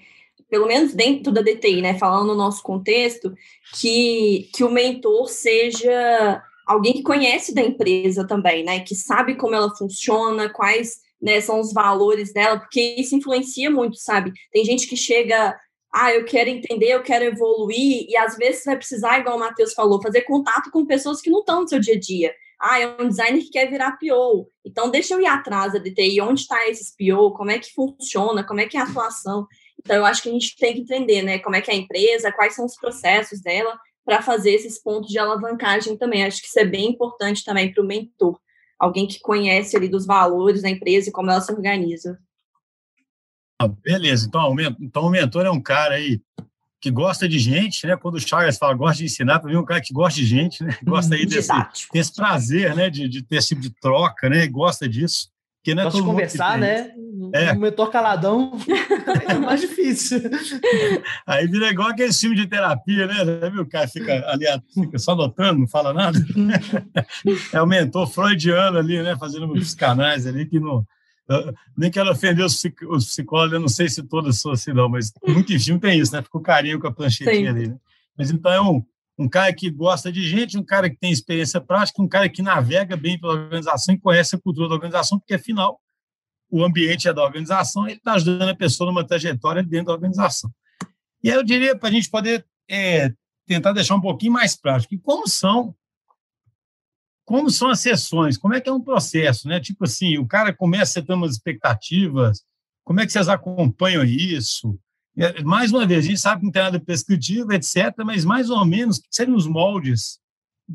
Pelo 0.48 0.66
menos 0.66 0.94
dentro 0.94 1.30
da 1.30 1.42
DTI, 1.42 1.82
né? 1.82 1.98
Falando 1.98 2.28
no 2.28 2.34
nosso 2.34 2.62
contexto, 2.62 3.34
que, 3.74 4.48
que 4.54 4.64
o 4.64 4.70
mentor 4.70 5.28
seja 5.28 6.42
alguém 6.66 6.94
que 6.94 7.02
conhece 7.02 7.54
da 7.54 7.60
empresa 7.60 8.26
também, 8.26 8.64
né? 8.64 8.80
Que 8.80 8.94
sabe 8.94 9.34
como 9.34 9.54
ela 9.54 9.76
funciona, 9.76 10.48
quais 10.48 11.00
né, 11.20 11.42
são 11.42 11.60
os 11.60 11.74
valores 11.74 12.32
dela, 12.32 12.58
porque 12.58 12.94
isso 12.96 13.14
influencia 13.14 13.70
muito, 13.70 13.96
sabe? 13.98 14.32
Tem 14.50 14.64
gente 14.64 14.86
que 14.86 14.96
chega 14.96 15.54
ah, 15.92 16.12
eu 16.12 16.24
quero 16.24 16.48
entender, 16.48 16.88
eu 16.92 17.02
quero 17.02 17.24
evoluir, 17.24 18.06
e 18.08 18.16
às 18.16 18.36
vezes 18.36 18.64
vai 18.64 18.76
precisar, 18.76 19.18
igual 19.18 19.36
o 19.36 19.40
Matheus 19.40 19.72
falou, 19.72 20.00
fazer 20.00 20.22
contato 20.22 20.70
com 20.70 20.86
pessoas 20.86 21.20
que 21.20 21.30
não 21.30 21.40
estão 21.40 21.62
no 21.62 21.68
seu 21.68 21.80
dia 21.80 21.94
a 21.94 21.98
dia. 21.98 22.34
Ah, 22.60 22.78
é 22.78 23.02
um 23.02 23.08
designer 23.08 23.42
que 23.42 23.50
quer 23.50 23.70
virar 23.70 23.98
PO. 23.98 24.46
Então, 24.64 24.90
deixa 24.90 25.14
eu 25.14 25.20
ir 25.20 25.26
atrás 25.26 25.72
da 25.72 25.78
DTI, 25.78 26.20
onde 26.20 26.42
está 26.42 26.68
esse 26.68 26.94
PO, 26.96 27.32
como 27.32 27.50
é 27.50 27.58
que 27.58 27.72
funciona, 27.72 28.44
como 28.44 28.60
é 28.60 28.66
que 28.66 28.76
é 28.76 28.80
a 28.80 28.84
atuação. 28.84 29.46
Então, 29.78 29.96
eu 29.96 30.04
acho 30.04 30.22
que 30.22 30.28
a 30.28 30.32
gente 30.32 30.56
tem 30.56 30.74
que 30.74 30.80
entender, 30.80 31.22
né, 31.22 31.38
como 31.38 31.56
é 31.56 31.60
que 31.60 31.70
é 31.70 31.74
a 31.74 31.76
empresa, 31.76 32.30
quais 32.30 32.54
são 32.54 32.66
os 32.66 32.76
processos 32.76 33.40
dela, 33.40 33.78
para 34.04 34.22
fazer 34.22 34.52
esses 34.52 34.80
pontos 34.80 35.10
de 35.10 35.18
alavancagem 35.18 35.96
também. 35.96 36.24
Acho 36.24 36.40
que 36.42 36.48
isso 36.48 36.58
é 36.60 36.64
bem 36.64 36.90
importante 36.90 37.44
também 37.44 37.72
para 37.72 37.82
o 37.82 37.86
mentor, 37.86 38.38
alguém 38.78 39.06
que 39.06 39.20
conhece 39.20 39.76
ali 39.76 39.88
dos 39.88 40.06
valores 40.06 40.62
da 40.62 40.68
empresa 40.68 41.08
e 41.08 41.12
como 41.12 41.30
ela 41.30 41.40
se 41.40 41.52
organiza. 41.52 42.18
Ah, 43.60 43.68
beleza, 43.68 44.26
então, 44.26 44.56
então 44.80 45.02
o 45.02 45.10
mentor 45.10 45.44
é 45.44 45.50
um 45.50 45.60
cara 45.60 45.96
aí 45.96 46.18
que 46.80 46.90
gosta 46.90 47.28
de 47.28 47.38
gente, 47.38 47.86
né? 47.86 47.94
Quando 47.94 48.14
o 48.14 48.20
Chagas 48.20 48.56
fala 48.56 48.72
gosta 48.72 48.96
de 48.96 49.04
ensinar, 49.04 49.38
para 49.38 49.50
mim 49.50 49.56
é 49.56 49.60
um 49.60 49.64
cara 49.66 49.82
que 49.82 49.92
gosta 49.92 50.18
de 50.18 50.24
gente, 50.24 50.64
né? 50.64 50.74
Gosta 50.82 51.14
aí 51.14 51.26
desse, 51.26 51.52
desse 51.92 52.14
prazer, 52.14 52.74
né? 52.74 52.88
De, 52.88 53.06
de 53.06 53.22
ter 53.22 53.36
esse 53.36 53.48
tipo 53.48 53.60
de 53.60 53.68
troca, 53.68 54.30
né? 54.30 54.46
Gosta 54.46 54.88
disso. 54.88 55.28
Porque 55.58 55.74
não 55.74 55.82
é 55.82 55.84
gosta 55.84 56.00
de 56.00 56.06
conversar, 56.06 56.56
né? 56.56 56.90
É. 57.34 57.52
O 57.52 57.60
mentor 57.60 57.90
caladão 57.90 58.58
é 59.28 59.34
mais 59.34 59.60
difícil. 59.60 60.22
Aí 61.26 61.46
vira 61.46 61.68
igual 61.68 61.88
aquele 61.88 62.14
filme 62.14 62.34
de 62.34 62.46
terapia, 62.46 63.06
né? 63.06 63.14
Já 63.14 63.48
viu? 63.50 63.60
O 63.60 63.68
cara 63.68 63.86
fica 63.86 64.26
ali, 64.30 64.46
fica 64.72 64.98
só 64.98 65.14
notando, 65.14 65.60
não 65.60 65.68
fala 65.68 65.92
nada. 65.92 66.18
é 67.52 67.60
o 67.60 67.66
mentor 67.66 68.06
freudiano 68.06 68.78
ali, 68.78 69.02
né? 69.02 69.14
Fazendo 69.18 69.52
uns 69.52 69.74
canais 69.74 70.26
ali 70.26 70.46
que 70.46 70.58
não 70.58 70.82
nem 71.76 71.90
quero 71.90 72.10
ofender 72.10 72.44
os 72.44 72.60
psicólogos, 73.06 73.52
eu 73.52 73.60
não 73.60 73.68
sei 73.68 73.88
se 73.88 74.02
todas 74.02 74.40
são 74.40 74.52
assim, 74.52 74.72
não, 74.72 74.88
mas 74.88 75.12
muito 75.26 75.58
filme 75.58 75.80
tem 75.80 75.98
isso, 75.98 76.12
né? 76.12 76.22
Fica 76.22 76.38
o 76.38 76.42
carinho 76.42 76.80
com 76.80 76.88
a 76.88 76.92
planchetinha 76.92 77.50
ali, 77.50 77.68
né? 77.68 77.76
Mas 78.16 78.30
então 78.30 78.52
é 78.52 78.60
um, 78.60 78.84
um 79.18 79.28
cara 79.28 79.52
que 79.52 79.70
gosta 79.70 80.10
de 80.10 80.26
gente, 80.26 80.58
um 80.58 80.64
cara 80.64 80.90
que 80.90 80.96
tem 80.96 81.12
experiência 81.12 81.60
prática, 81.60 82.02
um 82.02 82.08
cara 82.08 82.28
que 82.28 82.42
navega 82.42 82.96
bem 82.96 83.18
pela 83.18 83.34
organização 83.34 83.94
e 83.94 83.98
conhece 83.98 84.34
a 84.34 84.40
cultura 84.40 84.68
da 84.68 84.74
organização, 84.74 85.18
porque 85.18 85.34
afinal 85.34 85.80
o 86.50 86.64
ambiente 86.64 87.06
é 87.06 87.12
da 87.12 87.22
organização, 87.22 87.86
ele 87.86 87.98
está 87.98 88.14
ajudando 88.14 88.48
a 88.48 88.56
pessoa 88.56 88.90
numa 88.90 89.06
trajetória 89.06 89.62
dentro 89.62 89.86
da 89.86 89.92
organização. 89.92 90.50
E 91.22 91.30
aí 91.30 91.36
eu 91.36 91.44
diria 91.44 91.76
para 91.76 91.88
a 91.88 91.92
gente 91.92 92.10
poder 92.10 92.44
é, 92.68 93.12
tentar 93.46 93.72
deixar 93.72 93.94
um 93.94 94.00
pouquinho 94.00 94.32
mais 94.32 94.56
prático, 94.56 94.94
e 94.94 94.98
como 94.98 95.28
são 95.28 95.74
como 97.24 97.50
são 97.50 97.68
as 97.68 97.80
sessões, 97.80 98.36
como 98.36 98.54
é 98.54 98.60
que 98.60 98.68
é 98.68 98.72
um 98.72 98.82
processo, 98.82 99.48
né? 99.48 99.60
Tipo 99.60 99.84
assim, 99.84 100.18
o 100.18 100.26
cara 100.26 100.52
começa 100.52 101.00
a 101.00 101.02
ter 101.02 101.12
umas 101.12 101.32
expectativas, 101.32 102.42
como 102.84 103.00
é 103.00 103.06
que 103.06 103.12
vocês 103.12 103.28
acompanham 103.28 104.04
isso? 104.04 104.78
Mais 105.44 105.70
uma 105.70 105.86
vez, 105.86 106.04
a 106.04 106.08
gente 106.08 106.20
sabe 106.20 106.40
que 106.40 106.46
não 106.46 106.52
tem 106.52 106.62
nada 106.62 106.80
prescritivo, 106.80 107.52
etc., 107.52 107.94
mas 108.04 108.24
mais 108.24 108.50
ou 108.50 108.64
menos, 108.64 109.00
seriam 109.10 109.36
os 109.36 109.46
moldes? 109.46 110.18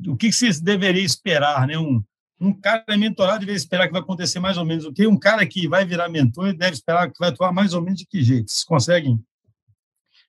O 0.07 0.15
que 0.15 0.31
vocês 0.31 0.59
deveriam 0.59 1.03
esperar, 1.03 1.67
né? 1.67 1.77
Um, 1.77 2.03
um 2.39 2.53
cara 2.53 2.85
mentorado 2.97 3.39
deveria 3.39 3.57
esperar 3.57 3.87
que 3.87 3.93
vai 3.93 4.01
acontecer 4.01 4.39
mais 4.39 4.57
ou 4.57 4.65
menos 4.65 4.85
o 4.85 4.93
quê? 4.93 5.07
Um 5.07 5.17
cara 5.17 5.45
que 5.45 5.67
vai 5.67 5.85
virar 5.85 6.09
mentor 6.09 6.53
deve 6.53 6.73
esperar 6.73 7.11
que 7.11 7.19
vai 7.19 7.29
atuar 7.29 7.51
mais 7.51 7.73
ou 7.73 7.81
menos 7.81 7.99
de 7.99 8.05
que 8.05 8.21
jeito? 8.21 8.51
Vocês 8.51 8.63
conseguem 8.63 9.19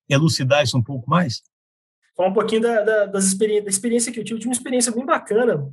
elucidar 0.09 0.63
isso 0.63 0.79
um 0.79 0.83
pouco 0.83 1.09
mais? 1.11 1.43
Falar 2.17 2.31
um 2.31 2.35
pouquinho 2.35 2.63
da, 2.63 2.83
da, 2.83 3.07
das 3.07 3.25
experiência, 3.27 3.65
da 3.65 3.71
experiência 3.71 4.13
que 4.13 4.21
eu 4.21 4.25
tive. 4.25 4.37
Eu 4.37 4.41
tive 4.41 4.49
uma 4.49 4.57
experiência 4.57 4.93
bem 4.93 5.05
bacana 5.05 5.71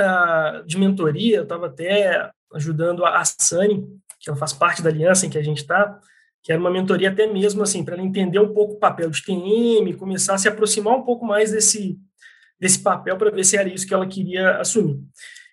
uh, 0.00 0.64
de 0.66 0.78
mentoria, 0.78 1.38
eu 1.38 1.42
estava 1.42 1.66
até 1.66 2.30
ajudando 2.52 3.04
a 3.04 3.24
Sani, 3.24 3.86
que 4.20 4.30
ela 4.30 4.38
faz 4.38 4.52
parte 4.52 4.82
da 4.82 4.90
aliança 4.90 5.26
em 5.26 5.30
que 5.30 5.38
a 5.38 5.42
gente 5.42 5.58
está, 5.58 5.98
que 6.42 6.52
era 6.52 6.60
uma 6.60 6.70
mentoria 6.70 7.10
até 7.10 7.26
mesmo 7.26 7.62
assim, 7.62 7.84
para 7.84 7.94
ela 7.94 8.04
entender 8.04 8.38
um 8.38 8.52
pouco 8.52 8.74
o 8.74 8.78
papel 8.78 9.10
de 9.10 9.22
TM, 9.22 9.94
começar 9.94 10.34
a 10.34 10.38
se 10.38 10.48
aproximar 10.48 10.94
um 10.94 11.02
pouco 11.02 11.24
mais 11.24 11.50
desse, 11.52 11.98
desse 12.58 12.78
papel 12.80 13.16
para 13.16 13.30
ver 13.30 13.44
se 13.44 13.56
era 13.56 13.68
isso 13.68 13.86
que 13.86 13.94
ela 13.94 14.06
queria 14.06 14.58
assumir. 14.58 15.00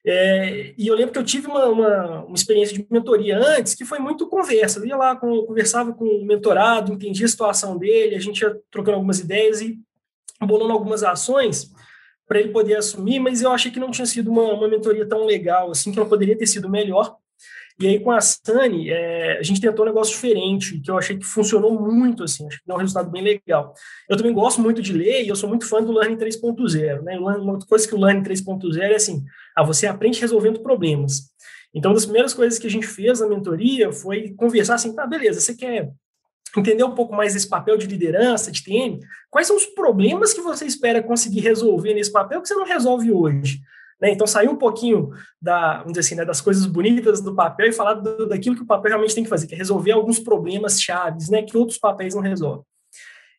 É, 0.05 0.73
e 0.77 0.87
eu 0.87 0.95
lembro 0.95 1.13
que 1.13 1.19
eu 1.19 1.23
tive 1.23 1.47
uma, 1.47 1.65
uma, 1.65 2.23
uma, 2.25 2.35
experiência 2.35 2.75
de 2.75 2.85
mentoria 2.89 3.37
antes 3.37 3.75
que 3.75 3.85
foi 3.85 3.99
muito 3.99 4.27
conversa. 4.27 4.79
Eu 4.79 4.85
ia 4.85 4.97
lá, 4.97 5.15
com, 5.15 5.45
conversava 5.45 5.93
com 5.93 6.05
o 6.05 6.25
mentorado, 6.25 6.91
entendia 6.91 7.25
a 7.25 7.29
situação 7.29 7.77
dele, 7.77 8.15
a 8.15 8.19
gente 8.19 8.41
ia 8.41 8.59
trocando 8.71 8.95
algumas 8.95 9.19
ideias 9.19 9.61
e 9.61 9.79
bolando 10.41 10.73
algumas 10.73 11.03
ações 11.03 11.71
para 12.31 12.39
ele 12.39 12.53
poder 12.53 12.77
assumir, 12.77 13.19
mas 13.19 13.41
eu 13.41 13.51
achei 13.51 13.69
que 13.69 13.77
não 13.77 13.91
tinha 13.91 14.05
sido 14.05 14.31
uma, 14.31 14.53
uma 14.53 14.65
mentoria 14.65 15.05
tão 15.05 15.25
legal, 15.25 15.69
assim, 15.69 15.91
que 15.91 15.99
ela 15.99 16.07
poderia 16.07 16.37
ter 16.37 16.47
sido 16.47 16.69
melhor. 16.69 17.17
E 17.77 17.85
aí, 17.85 17.99
com 17.99 18.09
a 18.09 18.21
Sani, 18.21 18.89
é, 18.89 19.37
a 19.37 19.43
gente 19.43 19.59
tentou 19.59 19.83
um 19.83 19.89
negócio 19.89 20.13
diferente, 20.13 20.79
que 20.79 20.89
eu 20.89 20.97
achei 20.97 21.17
que 21.17 21.25
funcionou 21.25 21.77
muito, 21.77 22.23
assim, 22.23 22.47
acho 22.47 22.59
que 22.59 22.63
deu 22.65 22.77
um 22.77 22.79
resultado 22.79 23.11
bem 23.11 23.21
legal. 23.21 23.73
Eu 24.09 24.15
também 24.15 24.31
gosto 24.31 24.61
muito 24.61 24.81
de 24.81 24.93
ler 24.93 25.25
e 25.25 25.27
eu 25.27 25.35
sou 25.35 25.49
muito 25.49 25.67
fã 25.67 25.83
do 25.83 25.91
Learning 25.91 26.15
3.0, 26.15 27.01
né? 27.01 27.19
Uma 27.19 27.59
coisa 27.67 27.85
que 27.85 27.93
o 27.93 27.99
Learning 27.99 28.23
3.0 28.23 28.79
é 28.79 28.95
assim, 28.95 29.25
ah, 29.53 29.63
você 29.65 29.85
aprende 29.85 30.21
resolvendo 30.21 30.61
problemas. 30.61 31.23
Então, 31.75 31.91
uma 31.91 31.95
das 31.95 32.05
primeiras 32.05 32.33
coisas 32.33 32.57
que 32.57 32.67
a 32.67 32.71
gente 32.71 32.87
fez 32.87 33.19
na 33.19 33.27
mentoria 33.27 33.91
foi 33.91 34.33
conversar 34.37 34.75
assim, 34.75 34.95
tá, 34.95 35.05
beleza, 35.05 35.41
você 35.41 35.53
quer 35.53 35.91
entender 36.57 36.83
um 36.83 36.95
pouco 36.95 37.15
mais 37.15 37.33
desse 37.33 37.47
papel 37.47 37.77
de 37.77 37.87
liderança, 37.87 38.51
de 38.51 38.63
TM, 38.63 38.99
quais 39.29 39.47
são 39.47 39.55
os 39.55 39.65
problemas 39.65 40.33
que 40.33 40.41
você 40.41 40.65
espera 40.65 41.01
conseguir 41.01 41.39
resolver 41.39 41.93
nesse 41.93 42.11
papel 42.11 42.41
que 42.41 42.47
você 42.47 42.55
não 42.55 42.65
resolve 42.65 43.11
hoje? 43.11 43.61
Né? 44.01 44.11
Então, 44.11 44.25
sair 44.25 44.49
um 44.49 44.55
pouquinho 44.55 45.11
da, 45.41 45.77
vamos 45.77 45.93
dizer 45.93 45.99
assim, 46.01 46.15
né, 46.15 46.25
das 46.25 46.41
coisas 46.41 46.65
bonitas 46.65 47.21
do 47.21 47.35
papel 47.35 47.67
e 47.67 47.71
falar 47.71 47.93
do, 47.93 48.27
daquilo 48.27 48.55
que 48.55 48.63
o 48.63 48.67
papel 48.67 48.89
realmente 48.89 49.13
tem 49.13 49.23
que 49.23 49.29
fazer, 49.29 49.47
que 49.47 49.53
é 49.53 49.57
resolver 49.57 49.91
alguns 49.91 50.19
problemas 50.19 50.81
chaves 50.81 51.29
né, 51.29 51.43
que 51.43 51.55
outros 51.55 51.77
papéis 51.77 52.15
não 52.15 52.21
resolvem. 52.21 52.65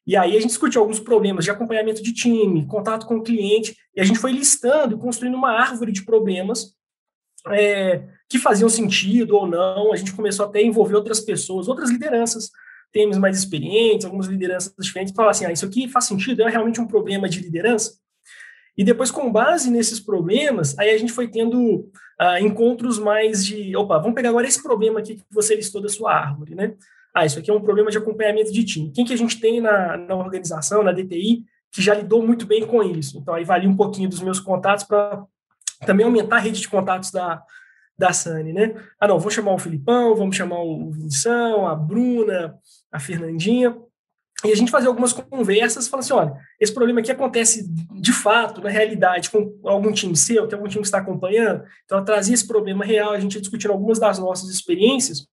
E 0.07 0.17
aí 0.17 0.37
a 0.37 0.41
gente 0.41 0.49
discutiu 0.49 0.81
alguns 0.81 0.99
problemas 0.99 1.45
de 1.45 1.51
acompanhamento 1.51 2.03
de 2.03 2.13
time, 2.13 2.67
contato 2.67 3.07
com 3.07 3.17
o 3.17 3.23
cliente, 3.23 3.77
e 3.95 4.01
a 4.01 4.05
gente 4.05 4.19
foi 4.19 4.33
listando 4.33 4.95
e 4.95 4.99
construindo 4.99 5.35
uma 5.35 5.53
árvore 5.53 5.93
de 5.93 6.05
problemas 6.05 6.75
é, 7.49 8.05
que 8.29 8.39
faziam 8.39 8.69
sentido 8.69 9.37
ou 9.37 9.47
não. 9.47 9.93
A 9.93 9.97
gente 9.97 10.13
começou 10.13 10.47
até 10.47 10.59
a 10.59 10.63
envolver 10.63 10.97
outras 10.97 11.21
pessoas, 11.21 11.69
outras 11.69 11.91
lideranças, 11.91 12.51
temas 12.93 13.19
mais 13.19 13.39
experientes, 13.39 14.05
algumas 14.05 14.27
lideranças 14.27 14.75
diferentes, 14.79 15.15
falar 15.15 15.31
assim, 15.31 15.47
ah, 15.47 15.53
isso 15.53 15.65
aqui 15.65 15.89
faz 15.89 16.05
sentido, 16.05 16.43
é 16.43 16.51
realmente 16.51 16.81
um 16.81 16.87
problema 16.87 17.29
de 17.29 17.41
liderança? 17.41 17.95
E 18.77 18.85
depois, 18.85 19.11
com 19.11 19.31
base 19.31 19.71
nesses 19.71 20.01
problemas, 20.01 20.79
aí 20.79 20.91
a 20.91 20.99
gente 20.99 21.13
foi 21.13 21.29
tendo 21.29 21.91
ah, 22.19 22.41
encontros 22.41 22.99
mais 22.99 23.45
de, 23.45 23.75
opa, 23.77 23.99
vamos 23.99 24.15
pegar 24.15 24.31
agora 24.31 24.47
esse 24.47 24.63
problema 24.63 25.01
aqui 25.01 25.17
que 25.17 25.25
você 25.31 25.55
listou 25.55 25.81
da 25.81 25.89
sua 25.89 26.15
árvore, 26.15 26.55
né? 26.55 26.75
Ah, 27.15 27.27
isso 27.27 27.39
aqui 27.39 27.51
é 27.51 27.55
um 27.55 27.61
problema 27.61 27.91
de 27.91 27.99
acompanhamento 27.99 28.53
de 28.53 28.65
time. 28.65 28.91
Quem 28.91 29.05
que 29.05 29.13
a 29.13 29.19
gente 29.19 29.39
tem 29.39 29.61
na, 29.61 29.99
na 29.99 30.15
organização, 30.15 30.83
na 30.83 30.93
DTI, 30.93 31.45
que 31.71 31.83
já 31.83 31.95
lidou 31.95 32.27
muito 32.27 32.47
bem 32.47 32.67
com 32.67 32.83
isso? 32.83 33.19
Então, 33.19 33.35
aí 33.35 33.45
valia 33.45 33.69
um 33.69 33.77
pouquinho 33.77 34.09
dos 34.09 34.21
meus 34.21 34.41
contatos 34.41 34.85
para 34.85 35.23
também 35.85 36.07
aumentar 36.07 36.37
a 36.37 36.41
rede 36.41 36.61
de 36.61 36.69
contatos 36.69 37.11
da, 37.11 37.43
da 37.99 38.13
Sani, 38.13 38.53
né? 38.55 38.75
Ah, 38.99 39.07
não, 39.07 39.19
vou 39.19 39.31
chamar 39.31 39.53
o 39.53 39.59
Filipão, 39.59 40.17
vamos 40.17 40.37
chamar 40.37 40.63
o 40.63 40.91
Vinção, 40.91 41.67
a 41.67 41.75
Bruna, 41.75 42.55
a 42.93 43.01
Fernandinha, 43.01 43.77
e 44.45 44.51
a 44.51 44.57
gente 44.57 44.71
fazer 44.71 44.89
algumas 44.89 45.13
conversas, 45.13 45.87
falar 45.87 46.01
assim, 46.01 46.13
olha, 46.13 46.35
esse 46.61 46.75
problema 46.75 47.01
aqui 47.01 47.13
acontece 47.13 47.69
de 47.93 48.13
fato, 48.13 48.61
na 48.61 48.71
realidade, 48.71 49.31
com 49.31 49.59
algum 49.65 49.93
time 49.93 50.17
seu, 50.17 50.49
tem 50.49 50.57
algum 50.57 50.69
time 50.69 50.83
que 50.83 50.89
está 50.89 50.99
acompanhando, 50.99 51.65
então 51.85 51.99
ela 51.99 52.05
trazia 52.05 52.35
esse 52.35 52.47
problema 52.47 52.85
real, 52.85 53.13
a 53.13 53.21
gente 53.21 53.35
ia 53.35 53.41
discutindo 53.41 53.71
algumas 53.71 53.99
das 53.99 54.19
nossas 54.19 54.51
experiências, 54.51 55.27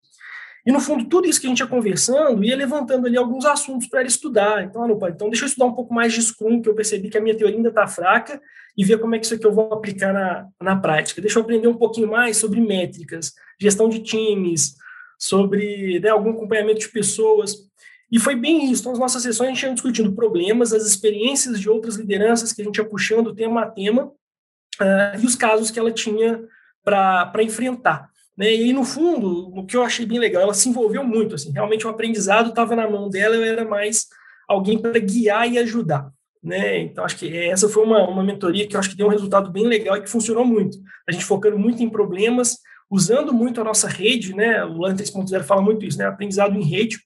e 0.65 0.71
no 0.71 0.79
fundo, 0.79 1.05
tudo 1.05 1.27
isso 1.27 1.39
que 1.39 1.47
a 1.47 1.49
gente 1.49 1.61
ia 1.61 1.67
conversando 1.67 2.43
ia 2.43 2.55
levantando 2.55 3.07
ali 3.07 3.17
alguns 3.17 3.45
assuntos 3.45 3.87
para 3.87 4.01
ele 4.01 4.09
estudar. 4.09 4.63
Então, 4.63 4.83
ah, 4.83 4.97
pai, 4.97 5.11
então 5.11 5.29
deixa 5.29 5.45
eu 5.45 5.47
estudar 5.47 5.65
um 5.65 5.73
pouco 5.73 5.93
mais 5.93 6.13
de 6.13 6.21
Scrum, 6.21 6.61
que 6.61 6.69
eu 6.69 6.75
percebi 6.75 7.09
que 7.09 7.17
a 7.17 7.21
minha 7.21 7.35
teoria 7.35 7.55
ainda 7.55 7.69
está 7.69 7.87
fraca, 7.87 8.39
e 8.77 8.83
ver 8.83 8.99
como 8.99 9.15
é 9.15 9.19
que 9.19 9.25
isso 9.25 9.35
aqui 9.35 9.45
eu 9.45 9.53
vou 9.53 9.73
aplicar 9.73 10.13
na, 10.13 10.47
na 10.61 10.75
prática. 10.75 11.21
Deixa 11.21 11.39
eu 11.39 11.43
aprender 11.43 11.67
um 11.67 11.77
pouquinho 11.77 12.07
mais 12.07 12.37
sobre 12.37 12.61
métricas, 12.61 13.33
gestão 13.59 13.89
de 13.89 13.99
times, 13.99 14.75
sobre 15.19 15.99
né, 15.99 16.09
algum 16.09 16.31
acompanhamento 16.31 16.79
de 16.79 16.89
pessoas. 16.89 17.67
E 18.11 18.17
foi 18.17 18.35
bem 18.35 18.71
isso. 18.71 18.81
Então, 18.81 18.93
nas 18.93 18.99
nossas 18.99 19.21
sessões, 19.21 19.49
a 19.49 19.53
gente 19.53 19.63
ia 19.63 19.73
discutindo 19.73 20.13
problemas, 20.13 20.73
as 20.73 20.85
experiências 20.85 21.59
de 21.59 21.69
outras 21.69 21.95
lideranças 21.95 22.53
que 22.53 22.61
a 22.61 22.65
gente 22.65 22.77
ia 22.77 22.85
puxando 22.85 23.35
tema 23.35 23.63
a 23.63 23.69
tema, 23.69 24.05
uh, 24.05 25.21
e 25.21 25.25
os 25.25 25.35
casos 25.35 25.69
que 25.69 25.77
ela 25.77 25.91
tinha 25.91 26.41
para 26.83 27.43
enfrentar. 27.43 28.09
Né? 28.35 28.55
E 28.55 28.73
no 28.73 28.85
fundo, 28.85 29.49
o 29.53 29.65
que 29.65 29.75
eu 29.75 29.83
achei 29.83 30.05
bem 30.05 30.17
legal, 30.17 30.41
ela 30.41 30.53
se 30.53 30.69
envolveu 30.69 31.03
muito, 31.03 31.35
assim, 31.35 31.51
realmente 31.51 31.85
o 31.85 31.89
aprendizado 31.89 32.49
estava 32.49 32.75
na 32.75 32.89
mão 32.89 33.09
dela, 33.09 33.35
eu 33.35 33.43
era 33.43 33.65
mais 33.65 34.07
alguém 34.47 34.79
para 34.79 34.97
guiar 34.97 35.47
e 35.51 35.59
ajudar. 35.59 36.09
Né? 36.41 36.79
Então, 36.79 37.03
acho 37.03 37.17
que 37.17 37.37
essa 37.37 37.67
foi 37.67 37.83
uma, 37.83 38.07
uma 38.07 38.23
mentoria 38.23 38.65
que 38.65 38.75
eu 38.75 38.79
acho 38.79 38.89
que 38.89 38.95
deu 38.95 39.07
um 39.07 39.11
resultado 39.11 39.51
bem 39.51 39.67
legal 39.67 39.97
e 39.97 40.01
que 40.01 40.09
funcionou 40.09 40.45
muito. 40.45 40.77
A 41.07 41.11
gente 41.11 41.25
focando 41.25 41.59
muito 41.59 41.83
em 41.83 41.89
problemas, 41.89 42.57
usando 42.89 43.33
muito 43.33 43.61
a 43.61 43.63
nossa 43.63 43.87
rede, 43.87 44.35
né? 44.35 44.63
O 44.65 44.77
LAN 44.77 44.95
3.0 44.95 45.43
fala 45.43 45.61
muito 45.61 45.85
isso, 45.85 45.97
né? 45.97 46.05
Aprendizado 46.05 46.57
em 46.57 46.63
rede 46.63 46.99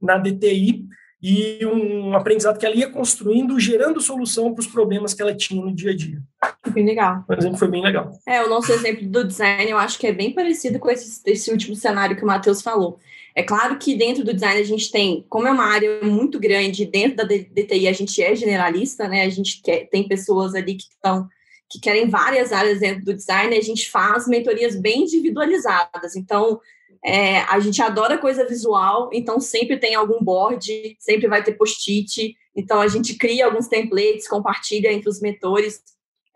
na 0.00 0.18
DTI 0.18 0.84
e 1.22 1.64
um 1.64 2.14
aprendizado 2.14 2.58
que 2.58 2.66
ela 2.66 2.74
ia 2.74 2.90
construindo, 2.90 3.58
gerando 3.58 3.98
solução 3.98 4.52
para 4.52 4.60
os 4.60 4.66
problemas 4.66 5.14
que 5.14 5.22
ela 5.22 5.34
tinha 5.34 5.64
no 5.64 5.74
dia 5.74 5.92
a 5.92 5.96
dia. 5.96 6.20
Bem 6.68 6.84
legal. 6.84 7.24
Por 7.26 7.38
exemplo, 7.38 7.56
foi 7.56 7.68
bem 7.68 7.82
legal. 7.82 8.10
É, 8.28 8.42
o 8.42 8.48
nosso 8.50 8.70
exemplo 8.70 9.08
do 9.08 9.24
design, 9.24 9.70
eu 9.70 9.78
acho 9.78 9.98
que 9.98 10.06
é 10.06 10.12
bem 10.12 10.34
parecido 10.34 10.78
com 10.78 10.90
esse, 10.90 11.22
esse 11.24 11.50
último 11.50 11.74
cenário 11.74 12.14
que 12.14 12.22
o 12.22 12.26
Matheus 12.26 12.60
falou. 12.60 12.98
É 13.34 13.42
claro 13.42 13.78
que 13.78 13.96
dentro 13.96 14.22
do 14.22 14.34
design 14.34 14.60
a 14.60 14.64
gente 14.64 14.92
tem, 14.92 15.24
como 15.28 15.48
é 15.48 15.50
uma 15.50 15.64
área 15.64 16.00
muito 16.02 16.38
grande, 16.38 16.84
dentro 16.84 17.16
da 17.16 17.24
DTI 17.24 17.88
a 17.88 17.92
gente 17.92 18.22
é 18.22 18.36
generalista, 18.36 19.08
né? 19.08 19.22
A 19.24 19.30
gente 19.30 19.62
quer, 19.62 19.88
tem 19.88 20.06
pessoas 20.06 20.54
ali 20.54 20.74
que 20.74 20.84
estão 20.84 21.26
que 21.70 21.80
querem 21.80 22.08
várias 22.08 22.52
áreas 22.52 22.80
dentro 22.80 23.04
do 23.04 23.14
design, 23.14 23.56
a 23.56 23.60
gente 23.60 23.90
faz 23.90 24.26
mentorias 24.28 24.76
bem 24.76 25.02
individualizadas. 25.02 26.14
Então, 26.16 26.60
é, 27.04 27.40
a 27.40 27.60
gente 27.60 27.82
adora 27.82 28.16
coisa 28.16 28.46
visual, 28.46 29.10
então 29.12 29.38
sempre 29.38 29.76
tem 29.76 29.94
algum 29.94 30.24
board, 30.24 30.96
sempre 30.98 31.28
vai 31.28 31.42
ter 31.44 31.52
post-it. 31.52 32.34
Então 32.56 32.80
a 32.80 32.88
gente 32.88 33.14
cria 33.16 33.44
alguns 33.44 33.68
templates, 33.68 34.26
compartilha 34.26 34.90
entre 34.90 35.08
os 35.08 35.20
mentores. 35.20 35.82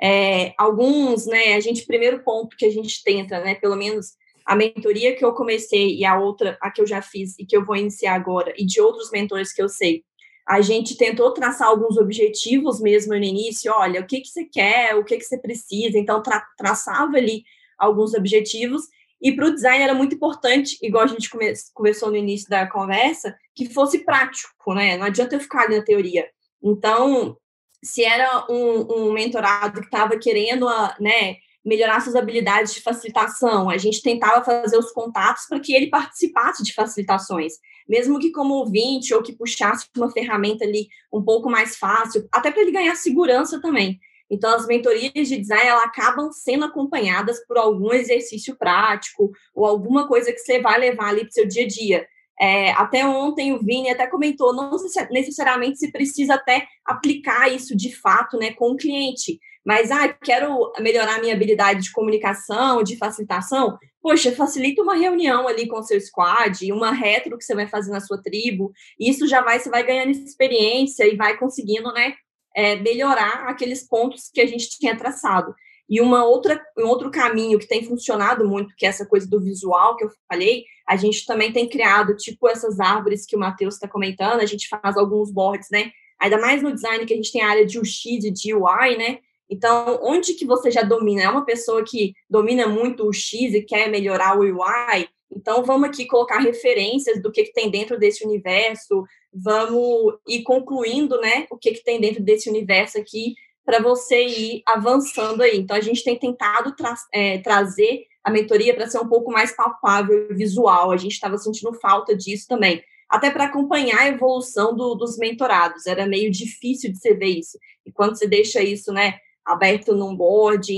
É, 0.00 0.52
alguns, 0.58 1.26
né? 1.26 1.54
A 1.54 1.60
gente, 1.60 1.86
primeiro 1.86 2.22
ponto 2.22 2.56
que 2.56 2.66
a 2.66 2.70
gente 2.70 3.02
tenta, 3.02 3.40
né? 3.40 3.54
Pelo 3.54 3.76
menos 3.76 4.12
a 4.44 4.54
mentoria 4.54 5.14
que 5.16 5.24
eu 5.24 5.32
comecei 5.32 5.96
e 5.96 6.04
a 6.04 6.18
outra, 6.18 6.58
a 6.60 6.70
que 6.70 6.80
eu 6.80 6.86
já 6.86 7.00
fiz 7.00 7.38
e 7.38 7.46
que 7.46 7.56
eu 7.56 7.64
vou 7.64 7.76
iniciar 7.76 8.14
agora, 8.14 8.52
e 8.56 8.64
de 8.64 8.80
outros 8.80 9.10
mentores 9.10 9.52
que 9.52 9.62
eu 9.62 9.68
sei, 9.68 10.04
a 10.48 10.62
gente 10.62 10.96
tentou 10.96 11.30
traçar 11.32 11.68
alguns 11.68 11.98
objetivos 11.98 12.80
mesmo 12.80 13.12
no 13.12 13.22
início. 13.22 13.70
Olha, 13.70 14.00
o 14.00 14.06
que, 14.06 14.22
que 14.22 14.28
você 14.28 14.46
quer, 14.46 14.94
o 14.94 15.04
que, 15.04 15.18
que 15.18 15.24
você 15.24 15.36
precisa. 15.36 15.98
Então, 15.98 16.22
tra 16.22 16.40
traçava 16.56 17.18
ali 17.18 17.44
alguns 17.78 18.14
objetivos 18.14 18.84
e 19.20 19.32
para 19.32 19.46
o 19.46 19.54
design 19.54 19.84
era 19.84 19.94
muito 19.94 20.14
importante, 20.14 20.78
igual 20.80 21.04
a 21.04 21.08
gente 21.08 21.28
come 21.28 21.52
conversou 21.74 22.10
no 22.10 22.16
início 22.16 22.48
da 22.48 22.66
conversa, 22.66 23.36
que 23.54 23.68
fosse 23.68 24.04
prático, 24.04 24.74
né? 24.74 24.96
Não 24.96 25.06
adianta 25.06 25.36
eu 25.36 25.40
ficar 25.40 25.64
ali 25.64 25.76
na 25.76 25.84
teoria. 25.84 26.26
Então, 26.62 27.36
se 27.82 28.02
era 28.02 28.46
um, 28.48 29.08
um 29.08 29.12
mentorado 29.12 29.80
que 29.80 29.86
estava 29.86 30.18
querendo, 30.18 30.66
a, 30.66 30.96
né, 30.98 31.36
melhorar 31.64 32.00
suas 32.00 32.16
habilidades 32.16 32.74
de 32.74 32.80
facilitação, 32.80 33.68
a 33.68 33.76
gente 33.76 34.02
tentava 34.02 34.44
fazer 34.44 34.78
os 34.78 34.90
contatos 34.92 35.44
para 35.48 35.60
que 35.60 35.74
ele 35.74 35.88
participasse 35.88 36.62
de 36.62 36.72
facilitações, 36.72 37.54
mesmo 37.88 38.18
que 38.18 38.30
como 38.30 38.54
ouvinte 38.54 39.12
ou 39.14 39.22
que 39.22 39.36
puxasse 39.36 39.86
uma 39.96 40.10
ferramenta 40.10 40.64
ali 40.64 40.88
um 41.12 41.22
pouco 41.22 41.50
mais 41.50 41.76
fácil, 41.76 42.26
até 42.32 42.50
para 42.50 42.62
ele 42.62 42.72
ganhar 42.72 42.94
segurança 42.94 43.60
também. 43.60 43.98
Então, 44.30 44.54
as 44.54 44.66
mentorias 44.66 45.28
de 45.28 45.38
design 45.38 45.66
elas 45.66 45.84
acabam 45.84 46.30
sendo 46.32 46.66
acompanhadas 46.66 47.44
por 47.46 47.56
algum 47.56 47.92
exercício 47.92 48.56
prático 48.56 49.30
ou 49.54 49.64
alguma 49.64 50.06
coisa 50.06 50.32
que 50.32 50.38
você 50.38 50.60
vai 50.60 50.78
levar 50.78 51.08
ali 51.08 51.20
para 51.20 51.30
o 51.30 51.32
seu 51.32 51.48
dia 51.48 51.64
a 51.64 51.68
dia. 51.68 52.06
É, 52.40 52.70
até 52.72 53.04
ontem 53.04 53.52
o 53.52 53.58
Vini 53.58 53.90
até 53.90 54.06
comentou, 54.06 54.54
não 54.54 54.70
necessariamente 55.10 55.78
se 55.78 55.90
precisa 55.90 56.34
até 56.34 56.66
aplicar 56.84 57.52
isso 57.52 57.76
de 57.76 57.94
fato 57.96 58.38
né, 58.38 58.52
com 58.52 58.70
o 58.70 58.76
cliente, 58.76 59.40
mas 59.64 59.90
ah, 59.90 60.08
quero 60.08 60.72
melhorar 60.80 61.20
minha 61.20 61.34
habilidade 61.34 61.82
de 61.82 61.92
comunicação, 61.92 62.82
de 62.82 62.96
facilitação. 62.96 63.78
Poxa, 64.00 64.32
facilita 64.32 64.82
uma 64.82 64.96
reunião 64.96 65.46
ali 65.46 65.66
com 65.66 65.78
o 65.78 65.82
seu 65.82 66.00
squad, 66.00 66.72
uma 66.72 66.92
retro 66.92 67.36
que 67.36 67.44
você 67.44 67.54
vai 67.54 67.66
fazer 67.66 67.90
na 67.90 68.00
sua 68.00 68.22
tribo. 68.22 68.72
Isso 68.98 69.26
já 69.26 69.42
vai, 69.42 69.58
você 69.58 69.68
vai 69.68 69.84
ganhando 69.84 70.10
experiência 70.10 71.04
e 71.04 71.16
vai 71.16 71.36
conseguindo, 71.36 71.92
né, 71.92 72.14
é, 72.54 72.76
melhorar 72.76 73.48
aqueles 73.48 73.86
pontos 73.86 74.30
que 74.32 74.40
a 74.40 74.46
gente 74.46 74.70
tinha 74.70 74.96
traçado. 74.96 75.54
E 75.88 76.00
uma 76.00 76.24
outra, 76.24 76.60
um 76.78 76.86
outro 76.86 77.10
caminho 77.10 77.58
que 77.58 77.66
tem 77.66 77.82
funcionado 77.82 78.46
muito, 78.46 78.74
que 78.76 78.84
é 78.84 78.88
essa 78.90 79.06
coisa 79.06 79.28
do 79.28 79.40
visual 79.40 79.96
que 79.96 80.04
eu 80.04 80.10
falei, 80.30 80.64
a 80.86 80.96
gente 80.96 81.24
também 81.24 81.50
tem 81.50 81.68
criado, 81.68 82.16
tipo 82.16 82.48
essas 82.48 82.78
árvores 82.78 83.24
que 83.24 83.36
o 83.36 83.38
Matheus 83.38 83.74
está 83.74 83.88
comentando, 83.88 84.40
a 84.40 84.46
gente 84.46 84.68
faz 84.68 84.96
alguns 84.96 85.30
boards, 85.30 85.68
né? 85.70 85.90
Ainda 86.20 86.38
mais 86.38 86.62
no 86.62 86.72
design 86.72 87.06
que 87.06 87.12
a 87.14 87.16
gente 87.16 87.32
tem 87.32 87.42
a 87.42 87.48
área 87.48 87.64
de 87.64 87.78
UX 87.78 88.04
e 88.04 88.30
de 88.30 88.54
UI, 88.54 88.96
né? 88.98 89.18
Então, 89.50 89.98
onde 90.02 90.34
que 90.34 90.44
você 90.44 90.70
já 90.70 90.82
domina? 90.82 91.22
É 91.22 91.28
uma 91.28 91.44
pessoa 91.44 91.82
que 91.84 92.12
domina 92.28 92.66
muito 92.66 93.06
o 93.06 93.12
X 93.12 93.54
e 93.54 93.62
quer 93.62 93.88
melhorar 93.90 94.38
o 94.38 94.42
UI, 94.42 95.08
então, 95.30 95.62
vamos 95.62 95.88
aqui 95.88 96.06
colocar 96.06 96.38
referências 96.38 97.22
do 97.22 97.30
que, 97.30 97.44
que 97.44 97.52
tem 97.52 97.70
dentro 97.70 97.98
desse 97.98 98.24
universo, 98.24 99.04
vamos 99.32 100.14
ir 100.26 100.42
concluindo, 100.42 101.20
né, 101.20 101.46
o 101.50 101.56
que, 101.56 101.72
que 101.72 101.84
tem 101.84 102.00
dentro 102.00 102.22
desse 102.22 102.48
universo 102.48 102.98
aqui, 102.98 103.34
para 103.64 103.80
você 103.80 104.26
ir 104.26 104.62
avançando 104.66 105.42
aí. 105.42 105.58
Então, 105.58 105.76
a 105.76 105.80
gente 105.80 106.02
tem 106.02 106.18
tentado 106.18 106.74
tra 106.74 106.94
é, 107.12 107.38
trazer 107.38 108.06
a 108.24 108.30
mentoria 108.30 108.74
para 108.74 108.88
ser 108.88 108.98
um 108.98 109.08
pouco 109.08 109.30
mais 109.30 109.54
palpável 109.54 110.30
e 110.30 110.34
visual, 110.34 110.90
a 110.90 110.96
gente 110.96 111.12
estava 111.12 111.36
sentindo 111.36 111.72
falta 111.74 112.16
disso 112.16 112.46
também. 112.48 112.82
Até 113.08 113.30
para 113.30 113.44
acompanhar 113.44 114.00
a 114.00 114.08
evolução 114.08 114.74
do, 114.74 114.94
dos 114.94 115.16
mentorados, 115.18 115.86
era 115.86 116.06
meio 116.06 116.30
difícil 116.30 116.90
de 116.90 116.98
você 116.98 117.14
ver 117.14 117.38
isso. 117.38 117.58
E 117.86 117.92
quando 117.92 118.16
você 118.16 118.26
deixa 118.26 118.62
isso, 118.62 118.92
né, 118.92 119.18
aberto 119.48 119.94
num 119.94 120.14
board, 120.14 120.70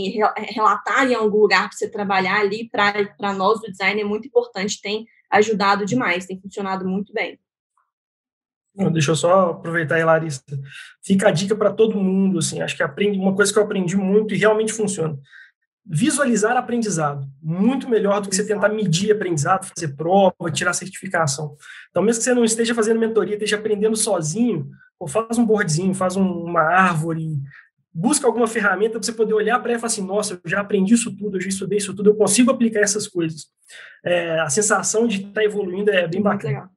relatar 0.55 1.11
em 1.11 1.15
algum 1.15 1.39
lugar 1.39 1.69
para 1.69 1.77
você 1.77 1.89
trabalhar 1.89 2.41
ali, 2.41 2.71
para 2.71 3.33
nós 3.35 3.61
do 3.61 3.71
design 3.71 4.01
é 4.01 4.05
muito 4.05 4.29
importante, 4.29 4.81
tem 4.81 5.07
ajudado 5.29 5.85
demais, 5.85 6.27
tem 6.27 6.41
funcionado 6.41 6.87
muito 6.87 7.13
bem. 7.13 7.39
Deixa 8.93 9.11
eu 9.11 9.17
só 9.17 9.51
aproveitar 9.51 9.97
aí, 9.97 10.05
Larissa. 10.05 10.43
Fica 11.03 11.29
a 11.29 11.33
dica 11.33 11.57
para 11.57 11.73
todo 11.73 11.99
mundo, 11.99 12.39
assim, 12.39 12.63
acho 12.63 12.77
que 12.77 12.83
aprende 12.83 13.19
uma 13.19 13.35
coisa 13.35 13.53
que 13.53 13.59
eu 13.59 13.65
aprendi 13.65 13.97
muito 13.97 14.33
e 14.33 14.39
realmente 14.39 14.73
funciona. 14.73 15.19
Visualizar 15.85 16.57
aprendizado, 16.57 17.27
muito 17.43 17.89
melhor 17.89 18.21
do 18.21 18.29
que 18.29 18.37
você 18.37 18.47
tentar 18.47 18.69
medir 18.69 19.11
aprendizado, 19.11 19.67
fazer 19.67 19.97
prova, 19.97 20.51
tirar 20.53 20.73
certificação. 20.73 21.57
Então, 21.91 22.03
mesmo 22.03 22.21
que 22.21 22.25
você 22.25 22.35
não 22.35 22.45
esteja 22.45 22.75
fazendo 22.75 23.01
mentoria, 23.01 23.35
esteja 23.35 23.57
aprendendo 23.57 23.97
sozinho, 23.97 24.71
ou 24.99 25.09
faz 25.09 25.37
um 25.37 25.45
boardzinho, 25.45 25.93
faz 25.93 26.17
um, 26.17 26.45
uma 26.45 26.61
árvore, 26.61 27.41
busca 27.93 28.27
alguma 28.27 28.47
ferramenta 28.47 28.93
para 28.93 29.03
você 29.03 29.13
poder 29.13 29.35
olhar 29.35 29.59
para 29.59 29.71
ela 29.73 29.79
e 29.79 29.81
falar 29.81 29.93
assim, 29.93 30.07
nossa, 30.07 30.35
eu 30.43 30.51
já 30.51 30.61
aprendi 30.61 30.95
isso 30.95 31.15
tudo, 31.15 31.37
eu 31.37 31.41
já 31.41 31.49
estudei 31.49 31.79
isso 31.79 31.95
tudo, 31.95 32.11
eu 32.11 32.17
consigo 32.17 32.51
aplicar 32.51 32.81
essas 32.81 33.09
coisas. 33.09 33.47
É, 34.05 34.41
a 34.41 34.49
sensação 34.49 35.07
de 35.07 35.19
estar 35.19 35.33
tá 35.33 35.45
evoluindo 35.45 35.91
é 35.91 36.07
bem 36.07 36.23
bacana. 36.23 36.55
Legal. 36.55 36.71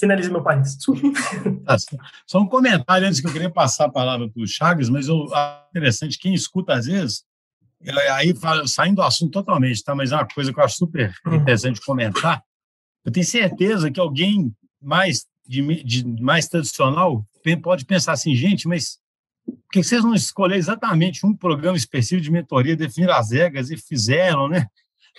Finaliza 0.00 0.30
meu 0.30 0.42
país. 0.42 0.78
Tá, 1.64 1.76
só 2.26 2.40
um 2.40 2.48
comentário 2.48 3.06
antes 3.06 3.20
que 3.20 3.26
eu 3.26 3.32
queria 3.32 3.50
passar 3.50 3.84
a 3.84 3.92
palavra 3.92 4.28
para 4.30 4.42
o 4.42 4.46
Chagas, 4.46 4.88
mas 4.88 5.08
eu, 5.08 5.26
interessante, 5.70 6.18
quem 6.18 6.32
escuta 6.32 6.72
às 6.72 6.86
vezes, 6.86 7.22
aí 8.12 8.34
saindo 8.66 8.96
do 8.96 9.02
assunto 9.02 9.32
totalmente, 9.32 9.84
tá? 9.84 9.94
mas 9.94 10.10
é 10.10 10.16
uma 10.16 10.26
coisa 10.26 10.52
que 10.52 10.58
eu 10.58 10.64
acho 10.64 10.76
super 10.76 11.14
uhum. 11.26 11.36
interessante 11.36 11.80
comentar. 11.84 12.42
Eu 13.04 13.12
tenho 13.12 13.26
certeza 13.26 13.90
que 13.90 14.00
alguém 14.00 14.54
mais 14.80 15.26
de, 15.46 15.84
de 15.84 16.22
mais 16.22 16.48
tradicional 16.48 17.24
pode 17.62 17.84
pensar 17.84 18.12
assim, 18.12 18.34
gente, 18.34 18.68
mas 18.68 18.99
que 19.72 19.82
vocês 19.82 20.02
não 20.02 20.14
escolheram 20.14 20.58
exatamente 20.58 21.24
um 21.24 21.34
programa 21.34 21.76
específico 21.76 22.22
de 22.22 22.30
mentoria, 22.30 22.76
definir 22.76 23.10
as 23.10 23.30
regras 23.30 23.70
e 23.70 23.76
fizeram, 23.76 24.48
né? 24.48 24.66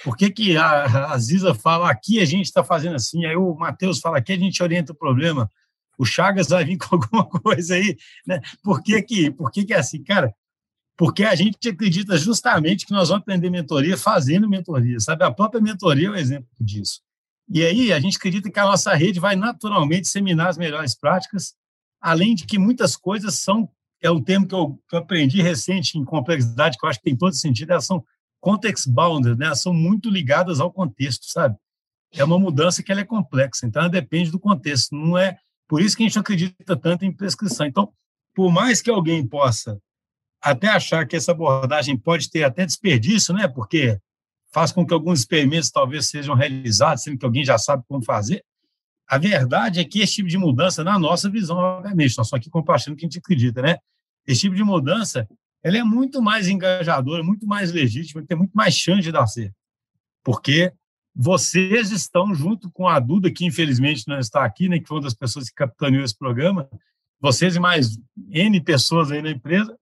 Por 0.03 0.15
que, 0.17 0.29
que 0.29 0.57
a, 0.57 1.11
a 1.11 1.17
Ziza 1.17 1.53
fala 1.53 1.89
aqui 1.89 2.19
a 2.19 2.25
gente 2.25 2.45
está 2.45 2.63
fazendo 2.63 2.95
assim, 2.95 3.25
aí 3.25 3.35
o 3.35 3.53
Matheus 3.55 3.99
fala 3.99 4.17
aqui 4.17 4.33
a 4.33 4.37
gente 4.37 4.61
orienta 4.63 4.93
o 4.93 4.95
problema, 4.95 5.49
o 5.97 6.05
Chagas 6.05 6.49
vai 6.49 6.65
vir 6.65 6.77
com 6.79 6.95
alguma 6.95 7.25
coisa 7.25 7.75
aí, 7.75 7.97
né? 8.25 8.41
Por 8.63 8.81
que 8.81 9.01
que, 9.01 9.31
por 9.31 9.51
que, 9.51 9.65
que 9.65 9.73
é 9.73 9.77
assim? 9.77 10.03
Cara, 10.03 10.33
porque 10.97 11.23
a 11.23 11.35
gente 11.35 11.67
acredita 11.67 12.17
justamente 12.17 12.85
que 12.85 12.91
nós 12.91 13.09
vamos 13.09 13.23
aprender 13.23 13.49
mentoria 13.49 13.97
fazendo 13.97 14.49
mentoria, 14.49 14.99
sabe? 14.99 15.23
A 15.23 15.31
própria 15.31 15.61
mentoria 15.61 16.07
é 16.07 16.11
um 16.11 16.15
exemplo 16.15 16.49
disso. 16.59 17.01
E 17.49 17.65
aí 17.65 17.91
a 17.91 17.99
gente 17.99 18.17
acredita 18.17 18.49
que 18.49 18.59
a 18.59 18.65
nossa 18.65 18.93
rede 18.93 19.19
vai 19.19 19.35
naturalmente 19.35 20.03
disseminar 20.03 20.47
as 20.47 20.57
melhores 20.57 20.95
práticas, 20.95 21.53
além 21.99 22.33
de 22.33 22.45
que 22.45 22.57
muitas 22.57 22.95
coisas 22.95 23.35
são, 23.35 23.69
é 24.01 24.09
um 24.09 24.21
termo 24.21 24.47
que 24.47 24.55
eu, 24.55 24.79
que 24.89 24.95
eu 24.95 24.99
aprendi 24.99 25.41
recente 25.41 25.97
em 25.97 26.03
complexidade, 26.03 26.77
que 26.77 26.85
eu 26.85 26.89
acho 26.89 26.99
que 26.99 27.05
tem 27.05 27.15
todo 27.15 27.33
sentido, 27.33 27.71
elas 27.71 27.85
são 27.85 28.03
context 28.39 28.89
bounded, 28.89 29.37
né? 29.37 29.47
Elas 29.47 29.61
são 29.61 29.73
muito 29.73 30.09
ligadas 30.09 30.59
ao 30.59 30.71
contexto, 30.71 31.25
sabe? 31.25 31.55
É 32.13 32.23
uma 32.23 32.39
mudança 32.39 32.81
que 32.83 32.91
ela 32.91 33.01
é 33.01 33.05
complexa, 33.05 33.65
então 33.65 33.83
ela 33.83 33.91
depende 33.91 34.31
do 34.31 34.39
contexto, 34.39 34.95
não 34.95 35.17
é 35.17 35.37
por 35.67 35.81
isso 35.81 35.95
que 35.95 36.03
a 36.03 36.07
gente 36.07 36.19
acredita 36.19 36.75
tanto 36.75 37.05
em 37.05 37.13
prescrição. 37.13 37.65
Então, 37.65 37.93
por 38.35 38.51
mais 38.51 38.81
que 38.81 38.89
alguém 38.89 39.25
possa 39.25 39.79
até 40.41 40.67
achar 40.67 41.07
que 41.07 41.15
essa 41.15 41.31
abordagem 41.31 41.95
pode 41.95 42.29
ter 42.29 42.43
até 42.43 42.65
desperdício, 42.65 43.33
né? 43.33 43.47
Porque 43.47 43.97
faz 44.51 44.71
com 44.71 44.85
que 44.85 44.93
alguns 44.93 45.19
experimentos 45.19 45.69
talvez 45.71 46.09
sejam 46.09 46.35
realizados, 46.35 47.03
sendo 47.03 47.17
que 47.17 47.25
alguém 47.25 47.45
já 47.45 47.57
sabe 47.57 47.83
como 47.87 48.03
fazer. 48.03 48.43
A 49.11 49.17
verdade 49.17 49.81
é 49.81 49.83
que 49.83 49.99
esse 49.99 50.13
tipo 50.15 50.29
de 50.29 50.37
mudança, 50.37 50.85
na 50.85 50.97
nossa 50.97 51.29
visão, 51.29 51.57
obviamente, 51.57 52.17
nós 52.17 52.29
só 52.29 52.37
aqui 52.37 52.49
compartilhando 52.49 52.95
o 52.95 52.97
que 52.97 53.05
a 53.05 53.09
gente 53.09 53.19
acredita, 53.19 53.61
né? 53.61 53.77
Esse 54.25 54.41
tipo 54.41 54.55
de 54.55 54.63
mudança, 54.63 55.27
ela 55.61 55.77
é 55.77 55.83
muito 55.83 56.21
mais 56.21 56.47
engajadora, 56.47 57.21
muito 57.21 57.45
mais 57.45 57.73
legítima, 57.73 58.25
tem 58.25 58.37
muito 58.37 58.53
mais 58.53 58.73
chance 58.73 59.01
de 59.01 59.11
dar 59.11 59.27
certo. 59.27 59.53
Porque 60.23 60.71
vocês 61.13 61.91
estão 61.91 62.33
junto 62.33 62.71
com 62.71 62.87
a 62.87 62.99
Duda, 63.01 63.29
que 63.29 63.45
infelizmente 63.45 64.07
não 64.07 64.17
está 64.17 64.45
aqui, 64.45 64.69
né, 64.69 64.79
que 64.79 64.87
foi 64.87 64.95
uma 64.95 65.03
das 65.03 65.13
pessoas 65.13 65.49
que 65.49 65.55
capitaneou 65.55 66.05
esse 66.05 66.17
programa, 66.17 66.69
vocês 67.19 67.57
e 67.57 67.59
mais 67.59 67.99
N 68.29 68.61
pessoas 68.61 69.11
aí 69.11 69.21
na 69.21 69.31
empresa, 69.31 69.77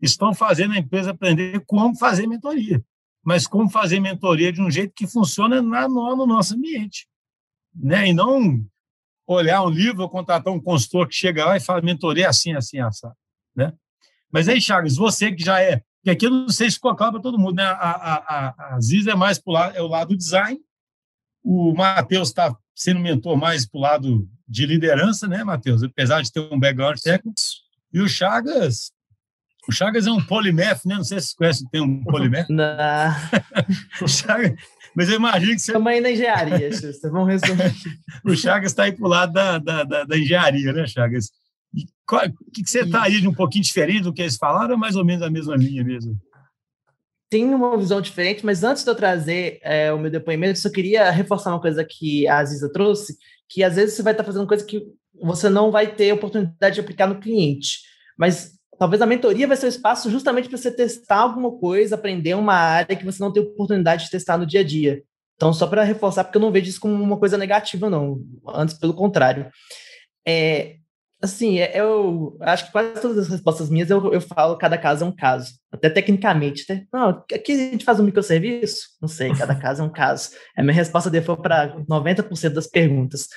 estão 0.00 0.32
fazendo 0.32 0.74
a 0.74 0.78
empresa 0.78 1.10
aprender 1.10 1.60
como 1.66 1.98
fazer 1.98 2.28
mentoria 2.28 2.80
mas 3.24 3.46
como 3.46 3.68
fazer 3.68 4.00
mentoria 4.00 4.50
de 4.50 4.62
um 4.62 4.70
jeito 4.70 4.94
que 4.94 5.06
funciona 5.06 5.60
na, 5.60 5.86
no, 5.86 6.16
no 6.16 6.26
nosso 6.26 6.54
ambiente. 6.54 7.06
Né? 7.78 8.08
E 8.08 8.12
não 8.12 8.64
olhar 9.26 9.62
um 9.62 9.70
livro 9.70 10.02
ou 10.02 10.08
contratar 10.08 10.52
um 10.52 10.60
consultor 10.60 11.06
que 11.06 11.14
chega 11.14 11.44
lá 11.44 11.56
e 11.56 11.60
fala 11.60 11.82
mentoria 11.82 12.28
assim, 12.28 12.54
assim, 12.54 12.80
assim. 12.80 13.06
Né? 13.54 13.72
Mas 14.32 14.48
aí, 14.48 14.60
Chagas, 14.60 14.96
você 14.96 15.32
que 15.32 15.44
já 15.44 15.60
é, 15.60 15.82
que 16.02 16.10
aqui 16.10 16.26
eu 16.26 16.30
não 16.30 16.48
sei 16.48 16.70
se 16.70 16.76
ficou 16.76 16.94
claro 16.96 17.14
para 17.14 17.22
todo 17.22 17.38
mundo, 17.38 17.56
né? 17.56 17.64
A, 17.64 17.72
a, 17.72 18.14
a, 18.16 18.74
a 18.74 18.80
Ziz 18.80 19.06
é 19.06 19.14
mais 19.14 19.38
para 19.38 19.50
o 19.50 19.54
lado, 19.54 19.76
é 19.76 19.82
o 19.82 19.86
lado 19.86 20.08
do 20.08 20.16
design, 20.16 20.58
o 21.42 21.74
Matheus 21.74 22.28
está 22.28 22.54
sendo 22.74 23.00
mentor 23.00 23.36
mais 23.36 23.66
para 23.66 23.78
o 23.78 23.82
lado 23.82 24.28
de 24.46 24.64
liderança, 24.64 25.26
né, 25.26 25.44
Matheus? 25.44 25.82
Apesar 25.82 26.22
de 26.22 26.32
ter 26.32 26.40
um 26.40 26.58
background 26.58 26.98
técnico. 26.98 27.34
E 27.92 28.00
o 28.00 28.08
Chagas 28.08 28.92
o 29.68 29.72
Chagas 29.72 30.06
é 30.06 30.10
um 30.10 30.24
polimath, 30.24 30.86
né? 30.86 30.94
Não 30.94 31.04
sei 31.04 31.20
se 31.20 31.28
você 31.28 31.36
conhece 31.36 31.64
o 31.66 31.68
termo 31.68 32.02
polimath. 32.04 32.48
Não. 32.48 34.08
Chagas, 34.08 34.54
mas 34.98 35.08
eu 35.08 35.14
imagino 35.14 35.52
que 35.52 35.60
você. 35.60 35.72
Também 35.72 36.00
na 36.00 36.10
engenharia, 36.10 36.72
Xusta. 36.72 37.08
Vamos 37.08 37.28
resumir. 37.28 37.72
o 38.26 38.34
Chagas 38.34 38.72
está 38.72 38.82
aí 38.82 38.90
para 38.90 39.06
o 39.06 39.08
lado 39.08 39.32
da, 39.32 39.56
da, 39.56 39.84
da, 39.84 40.02
da, 40.02 40.18
engenharia, 40.18 40.72
né, 40.72 40.88
Chagas? 40.88 41.30
o 41.72 42.50
que, 42.52 42.64
que 42.64 42.68
você 42.68 42.80
está 42.80 43.04
aí 43.04 43.20
de 43.20 43.28
um 43.28 43.32
pouquinho 43.32 43.62
diferente 43.62 44.02
do 44.02 44.12
que 44.12 44.22
eles 44.22 44.36
falaram 44.36 44.72
ou 44.72 44.78
mais 44.78 44.96
ou 44.96 45.04
menos 45.04 45.22
a 45.22 45.30
mesma 45.30 45.54
linha 45.54 45.84
mesmo? 45.84 46.18
Tem 47.30 47.44
uma 47.44 47.78
visão 47.78 48.00
diferente, 48.00 48.44
mas 48.44 48.64
antes 48.64 48.82
de 48.82 48.90
eu 48.90 48.94
trazer 48.96 49.60
é, 49.62 49.92
o 49.92 50.00
meu 50.00 50.10
depoimento, 50.10 50.58
eu 50.58 50.62
só 50.62 50.70
queria 50.70 51.12
reforçar 51.12 51.50
uma 51.50 51.60
coisa 51.60 51.84
que 51.84 52.26
a 52.26 52.38
Aziza 52.38 52.68
trouxe, 52.72 53.16
que 53.48 53.62
às 53.62 53.76
vezes 53.76 53.94
você 53.94 54.02
vai 54.02 54.14
estar 54.14 54.24
fazendo 54.24 54.48
coisa 54.48 54.64
que 54.64 54.82
você 55.22 55.48
não 55.48 55.70
vai 55.70 55.94
ter 55.94 56.12
oportunidade 56.12 56.74
de 56.74 56.80
aplicar 56.80 57.06
no 57.06 57.20
cliente. 57.20 57.82
Mas 58.18 58.57
Talvez 58.78 59.02
a 59.02 59.06
mentoria 59.06 59.46
vai 59.48 59.56
ser 59.56 59.66
o 59.66 59.68
espaço 59.68 60.10
justamente 60.10 60.48
para 60.48 60.56
você 60.56 60.70
testar 60.70 61.16
alguma 61.16 61.50
coisa, 61.58 61.96
aprender 61.96 62.34
uma 62.34 62.54
área 62.54 62.94
que 62.96 63.04
você 63.04 63.20
não 63.20 63.32
tem 63.32 63.42
oportunidade 63.42 64.04
de 64.04 64.10
testar 64.10 64.38
no 64.38 64.46
dia 64.46 64.60
a 64.60 64.64
dia. 64.64 65.02
Então, 65.34 65.52
só 65.52 65.66
para 65.66 65.82
reforçar, 65.84 66.24
porque 66.24 66.36
eu 66.36 66.42
não 66.42 66.52
vejo 66.52 66.68
isso 66.68 66.80
como 66.80 66.94
uma 66.94 67.18
coisa 67.18 67.38
negativa, 67.38 67.90
não. 67.90 68.20
Antes, 68.46 68.78
pelo 68.78 68.94
contrário. 68.94 69.50
É, 70.26 70.76
assim, 71.22 71.58
é, 71.58 71.80
eu 71.80 72.36
acho 72.40 72.66
que 72.66 72.72
quase 72.72 73.00
todas 73.00 73.18
as 73.18 73.28
respostas 73.28 73.70
minhas 73.70 73.90
eu, 73.90 74.12
eu 74.12 74.20
falo 74.20 74.56
cada 74.56 74.78
caso 74.78 75.04
é 75.04 75.08
um 75.08 75.14
caso. 75.14 75.52
Até 75.72 75.90
tecnicamente. 75.90 76.64
Né? 76.68 76.86
Não, 76.92 77.24
aqui 77.32 77.52
a 77.52 77.56
gente 77.56 77.84
faz 77.84 77.98
um 77.98 78.04
microserviço? 78.04 78.80
Não 79.00 79.08
sei, 79.08 79.32
cada 79.34 79.54
caso 79.54 79.82
é 79.82 79.84
um 79.84 79.92
caso. 79.92 80.30
A 80.56 80.62
minha 80.62 80.74
resposta 80.74 81.10
default 81.10 81.42
para 81.42 81.76
90% 81.88 82.50
das 82.50 82.66
perguntas. 82.66 83.28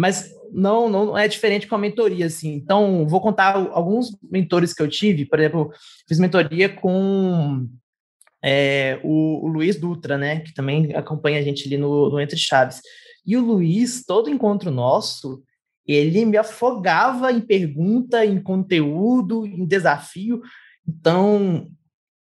Mas 0.00 0.34
não, 0.50 0.88
não 0.88 1.18
é 1.18 1.28
diferente 1.28 1.66
com 1.66 1.74
a 1.74 1.78
mentoria, 1.78 2.24
assim. 2.24 2.54
Então, 2.54 3.06
vou 3.06 3.20
contar 3.20 3.54
alguns 3.54 4.16
mentores 4.30 4.72
que 4.72 4.80
eu 4.80 4.88
tive. 4.88 5.26
Por 5.26 5.38
exemplo, 5.38 5.70
fiz 6.08 6.18
mentoria 6.18 6.70
com 6.70 7.68
é, 8.42 8.98
o, 9.04 9.44
o, 9.44 9.46
Luiz 9.46 9.76
Dutra, 9.76 10.16
né? 10.16 10.40
Que 10.40 10.54
também 10.54 10.94
acompanha 10.94 11.38
a 11.38 11.42
gente 11.42 11.66
ali 11.66 11.76
no, 11.76 12.08
no 12.08 12.18
Entre 12.18 12.38
Chaves. 12.38 12.80
E 13.26 13.36
o 13.36 13.44
Luiz, 13.44 14.02
todo 14.02 14.30
encontro 14.30 14.70
nosso, 14.70 15.42
ele 15.86 16.24
me 16.24 16.38
afogava 16.38 17.30
em 17.30 17.40
pergunta, 17.42 18.24
em 18.24 18.42
conteúdo, 18.42 19.44
em 19.44 19.66
desafio. 19.66 20.40
Então, 20.88 21.68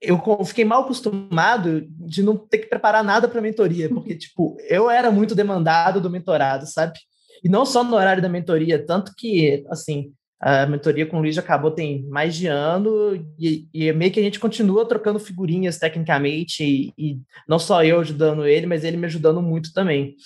eu 0.03 0.20
fiquei 0.44 0.66
mal 0.66 0.83
acostumado 0.83 1.87
de 1.88 2.22
não 2.22 2.37
ter 2.37 2.59
que 2.59 2.66
preparar 2.66 3.03
nada 3.03 3.27
para 3.27 3.40
mentoria, 3.40 3.88
porque, 3.88 4.14
tipo, 4.14 4.55
eu 4.68 4.90
era 4.90 5.11
muito 5.11 5.35
demandado 5.35 5.98
do 5.98 6.11
mentorado, 6.11 6.66
sabe? 6.66 6.98
E 7.44 7.48
não 7.48 7.66
só 7.66 7.85
no 7.85 7.94
horário 7.94 8.22
da 8.22 8.28
mentoria, 8.28 8.85
tanto 8.85 9.12
que, 9.14 9.62
assim, 9.68 10.14
a 10.40 10.66
mentoria 10.66 11.07
com 11.07 11.18
o 11.18 11.20
Luiz 11.20 11.37
acabou 11.37 11.70
tem 11.70 12.02
mais 12.04 12.35
de 12.35 12.46
ano 12.46 13.14
e, 13.38 13.68
e 13.72 13.92
meio 13.92 14.11
que 14.11 14.18
a 14.20 14.22
gente 14.22 14.40
continua 14.40 14.88
trocando 14.88 15.18
figurinhas 15.18 15.78
tecnicamente 15.78 16.64
e, 16.64 16.92
e, 16.98 17.18
não 17.46 17.59
só 17.59 17.85
eu 17.85 18.00
ajudando 18.00 18.46
ele, 18.46 18.66
mas 18.66 18.83
ele 18.83 18.96
me 18.96 19.07
ajudando 19.07 19.42
muito 19.42 19.72
também. 19.72 20.16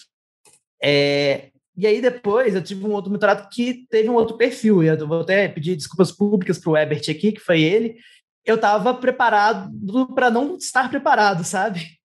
É, 0.82 1.50
e 1.76 1.86
aí 1.86 2.00
depois 2.00 2.54
eu 2.54 2.62
tive 2.62 2.84
um 2.84 2.92
outro 2.92 3.10
mentorado 3.10 3.48
que 3.48 3.86
teve 3.90 4.08
um 4.08 4.14
outro 4.14 4.36
perfil, 4.36 4.82
e 4.82 4.86
eu 4.86 5.06
vou 5.06 5.20
até 5.20 5.48
pedir 5.48 5.76
desculpas 5.76 6.12
públicas 6.12 6.58
para 6.58 6.70
o 6.70 6.76
Ebert 6.76 7.08
aqui, 7.10 7.32
que 7.32 7.40
foi 7.40 7.62
ele. 7.62 7.96
Eu 8.44 8.56
estava 8.56 8.94
preparado 8.94 9.70
para 10.14 10.30
não 10.30 10.56
estar 10.56 10.88
preparado, 10.88 11.44
sabe? 11.44 11.97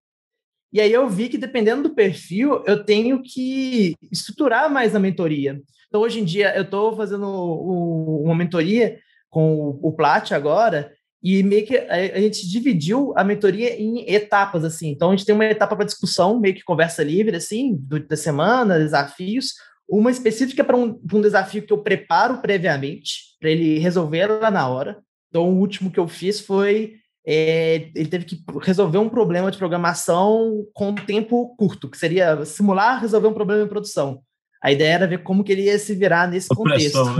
E 0.73 0.81
aí 0.81 0.91
eu 0.91 1.07
vi 1.07 1.29
que, 1.29 1.37
dependendo 1.37 1.83
do 1.83 1.93
perfil, 1.93 2.63
eu 2.65 2.83
tenho 2.83 3.21
que 3.21 3.95
estruturar 4.11 4.71
mais 4.73 4.95
a 4.95 4.99
mentoria. 4.99 5.61
Então, 5.87 6.01
hoje 6.01 6.19
em 6.19 6.25
dia, 6.25 6.55
eu 6.55 6.63
estou 6.63 6.97
fazendo 6.97 7.27
uma 7.27 8.33
mentoria 8.33 8.97
com 9.29 9.79
o, 9.79 9.91
Plat 9.91 10.31
agora, 10.31 10.91
e 11.21 11.43
meio 11.43 11.63
que 11.67 11.77
a, 11.77 11.93
a, 12.15 12.19
gente 12.19 12.49
dividiu 12.49 13.13
a 13.15 13.23
mentoria 13.23 13.79
em 13.79 14.11
etapas, 14.11 14.65
assim. 14.65 14.89
Então, 14.89 15.09
a 15.11 15.15
gente 15.15 15.27
tem 15.27 15.35
uma 15.35 15.45
etapa 15.45 15.75
para 15.75 15.85
discussão, 15.85 16.39
meio 16.39 16.55
que 16.55 16.63
conversa 16.63 17.03
livre, 17.03 17.35
assim, 17.35 17.75
do, 17.75 17.99
da 17.99 18.17
semana, 18.17 18.79
desafios. 18.79 19.53
Uma 19.87 20.09
específica 20.09 20.63
para 20.63 20.75
um, 20.75 20.99
um 21.13 21.21
desafio 21.21 21.61
que 21.61 21.71
eu 21.71 21.83
preparo 21.83 22.41
previamente, 22.41 23.37
para 23.39 23.51
ele 23.51 23.77
resolver 23.77 24.25
lá 24.25 24.49
na 24.49 24.67
hora. 24.67 24.97
Então, 25.29 25.47
o 25.47 25.59
último 25.59 25.91
que 25.91 25.99
eu 25.99 26.07
fiz 26.07 26.39
foi 26.39 26.95
é, 27.25 27.89
ele 27.95 28.09
teve 28.09 28.25
que 28.25 28.43
resolver 28.61 28.97
um 28.97 29.09
problema 29.09 29.49
de 29.49 29.57
programação 29.57 30.65
com 30.73 30.93
tempo 30.93 31.55
curto, 31.55 31.89
que 31.89 31.97
seria 31.97 32.45
simular 32.45 33.01
resolver 33.01 33.27
um 33.27 33.33
problema 33.33 33.63
em 33.63 33.67
produção. 33.67 34.21
A 34.61 34.71
ideia 34.71 34.93
era 34.93 35.07
ver 35.07 35.23
como 35.23 35.43
que 35.43 35.51
ele 35.51 35.63
ia 35.63 35.77
se 35.77 35.93
virar 35.93 36.27
nesse 36.27 36.49
contexto. 36.49 37.03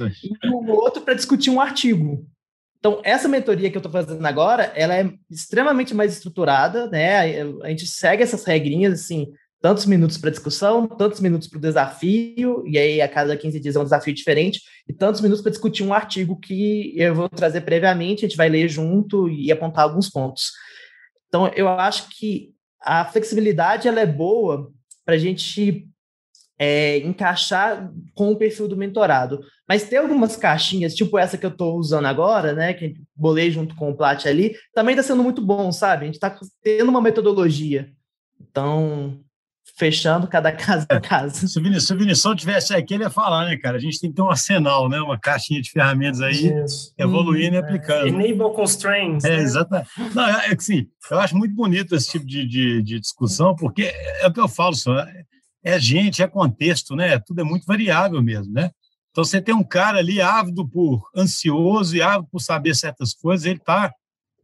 Né? 0.00 0.12
e 0.22 0.48
o 0.48 0.70
outro 0.70 1.02
para 1.02 1.14
discutir 1.14 1.50
um 1.50 1.60
artigo. 1.60 2.26
Então, 2.78 3.00
essa 3.04 3.28
mentoria 3.28 3.70
que 3.70 3.76
eu 3.76 3.80
estou 3.80 3.92
fazendo 3.92 4.24
agora, 4.24 4.72
ela 4.74 4.96
é 4.96 5.10
extremamente 5.30 5.94
mais 5.94 6.14
estruturada, 6.14 6.88
né? 6.88 7.42
A 7.62 7.68
gente 7.68 7.86
segue 7.86 8.22
essas 8.22 8.44
regrinhas, 8.44 9.00
assim, 9.00 9.30
tantos 9.60 9.84
minutos 9.84 10.16
para 10.16 10.30
discussão, 10.30 10.86
tantos 10.86 11.20
minutos 11.20 11.46
para 11.46 11.58
o 11.58 11.60
desafio, 11.60 12.64
e 12.66 12.78
aí 12.78 13.00
a 13.00 13.08
cada 13.08 13.36
15 13.36 13.60
dias 13.60 13.76
é 13.76 13.80
um 13.80 13.84
desafio 13.84 14.14
diferente, 14.14 14.62
e 14.88 14.92
tantos 14.92 15.20
minutos 15.20 15.42
para 15.42 15.50
discutir 15.50 15.82
um 15.82 15.92
artigo 15.92 16.38
que 16.38 16.94
eu 16.96 17.14
vou 17.14 17.28
trazer 17.28 17.60
previamente, 17.60 18.24
a 18.24 18.28
gente 18.28 18.36
vai 18.36 18.48
ler 18.48 18.68
junto 18.68 19.28
e 19.28 19.52
apontar 19.52 19.84
alguns 19.84 20.08
pontos. 20.08 20.52
Então, 21.28 21.48
eu 21.48 21.68
acho 21.68 22.08
que 22.10 22.54
a 22.80 23.04
flexibilidade 23.04 23.86
ela 23.86 24.00
é 24.00 24.06
boa 24.06 24.72
para 25.04 25.14
a 25.14 25.18
gente 25.18 25.86
é, 26.58 26.98
encaixar 26.98 27.90
com 28.14 28.32
o 28.32 28.36
perfil 28.36 28.66
do 28.66 28.76
mentorado. 28.76 29.40
Mas 29.68 29.84
tem 29.84 29.98
algumas 29.98 30.36
caixinhas, 30.36 30.94
tipo 30.94 31.18
essa 31.18 31.38
que 31.38 31.46
eu 31.46 31.50
estou 31.50 31.76
usando 31.76 32.06
agora, 32.06 32.54
né, 32.54 32.74
que 32.74 32.94
bolei 33.14 33.50
junto 33.50 33.74
com 33.76 33.90
o 33.90 33.96
Plat 33.96 34.26
ali, 34.26 34.54
também 34.74 34.94
está 34.94 35.02
sendo 35.02 35.22
muito 35.22 35.40
bom, 35.40 35.70
sabe? 35.70 36.02
A 36.02 36.06
gente 36.06 36.14
está 36.14 36.38
tendo 36.62 36.88
uma 36.88 37.00
metodologia. 37.00 37.90
Então, 38.40 39.20
fechando 39.80 40.28
cada 40.28 40.52
casa 40.52 40.84
a 40.90 41.00
casa. 41.00 41.48
Se 41.48 41.58
o 41.58 41.62
Vinição, 41.62 41.96
Vinição 41.96 42.36
tivesse 42.36 42.74
aqui, 42.74 42.92
ele 42.92 43.04
ia 43.04 43.10
falar, 43.10 43.46
né, 43.46 43.56
cara? 43.56 43.78
A 43.78 43.80
gente 43.80 43.98
tem 43.98 44.10
que 44.10 44.16
ter 44.16 44.20
um 44.20 44.28
arsenal, 44.28 44.90
né? 44.90 45.00
Uma 45.00 45.18
caixinha 45.18 45.62
de 45.62 45.70
ferramentas 45.70 46.20
aí, 46.20 46.52
Isso. 46.64 46.92
evoluindo 46.98 47.56
hum, 47.56 47.60
e 47.60 47.62
aplicando. 47.62 48.04
É. 48.04 48.08
Enable 48.08 48.54
constraints. 48.54 49.24
É, 49.24 49.38
né? 49.38 49.42
exatamente. 49.42 49.88
Não, 50.14 50.26
é, 50.26 50.50
é 50.50 50.54
assim, 50.54 50.86
eu 51.10 51.18
acho 51.18 51.34
muito 51.34 51.54
bonito 51.54 51.94
esse 51.94 52.10
tipo 52.10 52.26
de, 52.26 52.46
de, 52.46 52.82
de, 52.82 53.00
discussão, 53.00 53.56
porque 53.56 53.84
é 54.20 54.26
o 54.26 54.32
que 54.32 54.40
eu 54.40 54.48
falo, 54.48 54.74
só, 54.74 54.94
é 55.64 55.80
gente, 55.80 56.22
é 56.22 56.26
contexto, 56.26 56.94
né? 56.94 57.18
Tudo 57.18 57.40
é 57.40 57.44
muito 57.44 57.64
variável 57.64 58.22
mesmo, 58.22 58.52
né? 58.52 58.70
Então, 59.10 59.24
você 59.24 59.40
tem 59.40 59.54
um 59.54 59.64
cara 59.64 59.98
ali 59.98 60.20
ávido 60.20 60.68
por 60.68 61.08
ansioso 61.16 61.96
e 61.96 62.02
ávido 62.02 62.28
por 62.30 62.40
saber 62.40 62.76
certas 62.76 63.14
coisas, 63.14 63.46
ele 63.46 63.56
está 63.56 63.90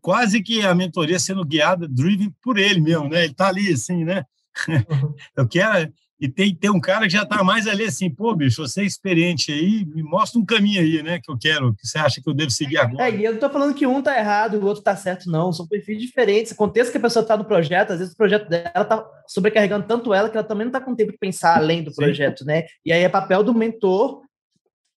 quase 0.01 0.43
que 0.43 0.65
a 0.65 0.75
mentoria 0.75 1.19
sendo 1.19 1.45
guiada, 1.45 1.87
driven 1.87 2.33
por 2.43 2.57
ele 2.57 2.81
mesmo, 2.81 3.11
né? 3.11 3.25
Ele 3.25 3.33
está 3.33 3.49
ali, 3.49 3.71
assim, 3.71 4.03
né? 4.03 4.25
Uhum. 4.69 5.15
Eu 5.37 5.49
quero, 5.49 5.93
e 6.19 6.29
tem, 6.29 6.55
tem 6.55 6.71
um 6.71 6.81
cara 6.81 7.07
que 7.07 7.13
já 7.13 7.25
está 7.25 7.45
mais 7.45 7.67
ali 7.67 7.85
assim, 7.85 8.09
pô, 8.09 8.35
bicho, 8.35 8.67
você 8.67 8.81
é 8.81 8.85
experiente 8.85 9.53
aí, 9.53 9.85
me 9.85 10.03
mostra 10.03 10.41
um 10.41 10.45
caminho 10.47 10.81
aí, 10.81 11.03
né, 11.03 11.21
que 11.23 11.31
eu 11.31 11.37
quero, 11.39 11.75
que 11.75 11.87
você 11.87 11.99
acha 11.99 12.23
que 12.23 12.29
eu 12.29 12.33
devo 12.33 12.51
seguir 12.51 12.79
agora. 12.79 13.07
É, 13.07 13.15
e 13.15 13.23
eu 13.23 13.33
não 13.33 13.37
estou 13.37 13.51
falando 13.51 13.75
que 13.75 13.87
um 13.87 13.99
está 13.99 14.19
errado 14.19 14.57
e 14.57 14.59
o 14.59 14.65
outro 14.65 14.81
está 14.81 14.97
certo, 14.97 15.31
não. 15.31 15.53
São 15.53 15.67
perfis 15.67 16.01
diferentes. 16.01 16.53
Acontece 16.53 16.91
que 16.91 16.97
a 16.97 17.01
pessoa 17.01 17.23
está 17.23 17.37
no 17.37 17.45
projeto, 17.45 17.93
às 17.93 17.99
vezes 17.99 18.15
o 18.15 18.17
projeto 18.17 18.49
dela 18.49 18.71
está 18.75 19.07
sobrecarregando 19.27 19.87
tanto 19.87 20.15
ela 20.15 20.31
que 20.31 20.37
ela 20.39 20.47
também 20.47 20.65
não 20.65 20.71
está 20.71 20.81
com 20.81 20.97
tempo 20.97 21.13
de 21.13 21.19
pensar 21.19 21.57
além 21.57 21.83
do 21.83 21.91
Sim. 21.91 21.97
projeto, 21.97 22.45
né? 22.47 22.65
E 22.85 22.93
aí 22.93 23.03
é 23.03 23.09
papel 23.09 23.43
do 23.43 23.55
mentor 23.55 24.23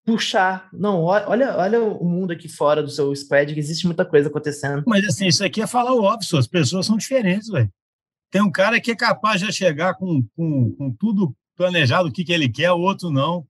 puxar. 0.05 0.69
Não, 0.71 1.03
olha, 1.03 1.57
olha 1.57 1.83
o 1.83 2.05
mundo 2.05 2.31
aqui 2.31 2.47
fora 2.47 2.81
do 2.81 2.89
seu 2.89 3.13
squad, 3.13 3.53
que 3.53 3.59
existe 3.59 3.85
muita 3.85 4.05
coisa 4.05 4.29
acontecendo. 4.29 4.83
Mas 4.87 5.05
assim, 5.05 5.27
isso 5.27 5.43
aqui 5.43 5.61
é 5.61 5.67
falar 5.67 5.93
o 5.93 6.03
óbvio, 6.03 6.39
as 6.39 6.47
pessoas 6.47 6.85
são 6.85 6.95
diferentes, 6.95 7.49
velho. 7.49 7.69
Tem 8.31 8.41
um 8.41 8.51
cara 8.51 8.79
que 8.79 8.91
é 8.91 8.95
capaz 8.95 9.41
de 9.41 9.51
chegar 9.51 9.95
com, 9.95 10.23
com, 10.35 10.71
com 10.75 10.91
tudo 10.91 11.35
planejado, 11.55 12.09
o 12.09 12.11
que, 12.11 12.23
que 12.23 12.31
ele 12.31 12.47
quer, 12.47 12.71
o 12.71 12.79
outro 12.79 13.09
não. 13.09 13.45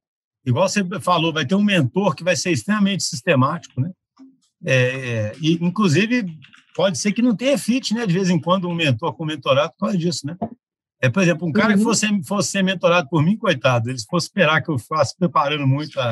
Igual 0.45 0.67
você 0.67 0.83
falou, 1.01 1.33
vai 1.33 1.45
ter 1.45 1.55
um 1.55 1.63
mentor 1.63 2.15
que 2.15 2.23
vai 2.23 2.35
ser 2.35 2.51
extremamente 2.51 3.03
sistemático, 3.03 3.79
né? 3.79 3.91
É, 4.65 4.73
é, 4.73 5.35
e, 5.41 5.53
inclusive, 5.61 6.25
pode 6.75 6.97
ser 6.97 7.11
que 7.11 7.21
não 7.21 7.35
tenha 7.35 7.57
fit, 7.57 7.93
né? 7.93 8.05
De 8.05 8.13
vez 8.13 8.29
em 8.29 8.39
quando, 8.39 8.67
um 8.67 8.73
mentor 8.73 9.13
com 9.13 9.25
mentorado 9.25 9.71
por 9.73 9.85
causa 9.85 9.97
disso, 9.97 10.25
né? 10.25 10.37
É, 11.01 11.09
por 11.09 11.23
exemplo, 11.23 11.47
um 11.47 11.51
cara 11.51 11.73
que 11.73 11.79
uhum. 11.79 11.85
fosse, 11.85 12.23
fosse 12.23 12.51
ser 12.51 12.61
mentorado 12.61 13.07
por 13.07 13.23
mim, 13.23 13.37
coitado, 13.37 13.89
ele 13.89 13.97
fosse 14.09 14.27
esperar 14.27 14.61
que 14.61 14.69
eu 14.69 14.77
fosse 14.77 15.15
preparando 15.17 15.65
muito, 15.65 15.97
a, 15.97 16.11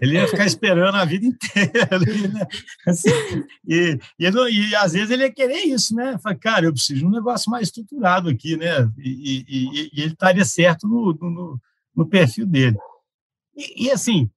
ele 0.00 0.14
ia 0.14 0.26
ficar 0.26 0.46
esperando 0.46 0.94
a 0.94 1.04
vida 1.04 1.26
inteira. 1.26 1.88
Ali, 1.92 2.28
né? 2.28 2.46
assim, 2.86 3.10
e, 3.68 3.98
e, 4.18 4.70
e, 4.70 4.74
às 4.74 4.92
vezes 4.94 5.10
ele 5.10 5.24
ia 5.24 5.32
querer 5.32 5.64
isso, 5.64 5.94
né? 5.94 6.16
Fala, 6.18 6.34
cara, 6.34 6.64
eu 6.64 6.72
preciso 6.72 7.00
de 7.00 7.06
um 7.06 7.10
negócio 7.10 7.50
mais 7.50 7.68
estruturado 7.68 8.30
aqui, 8.30 8.56
né? 8.56 8.90
E, 8.96 9.44
e, 9.46 10.00
ele 10.00 10.12
estaria 10.12 10.44
certo 10.46 10.88
no, 10.88 11.12
no, 11.12 11.60
no 11.94 12.06
perfil 12.06 12.46
dele. 12.46 12.78
E, 13.54 13.90
assim, 13.90 14.30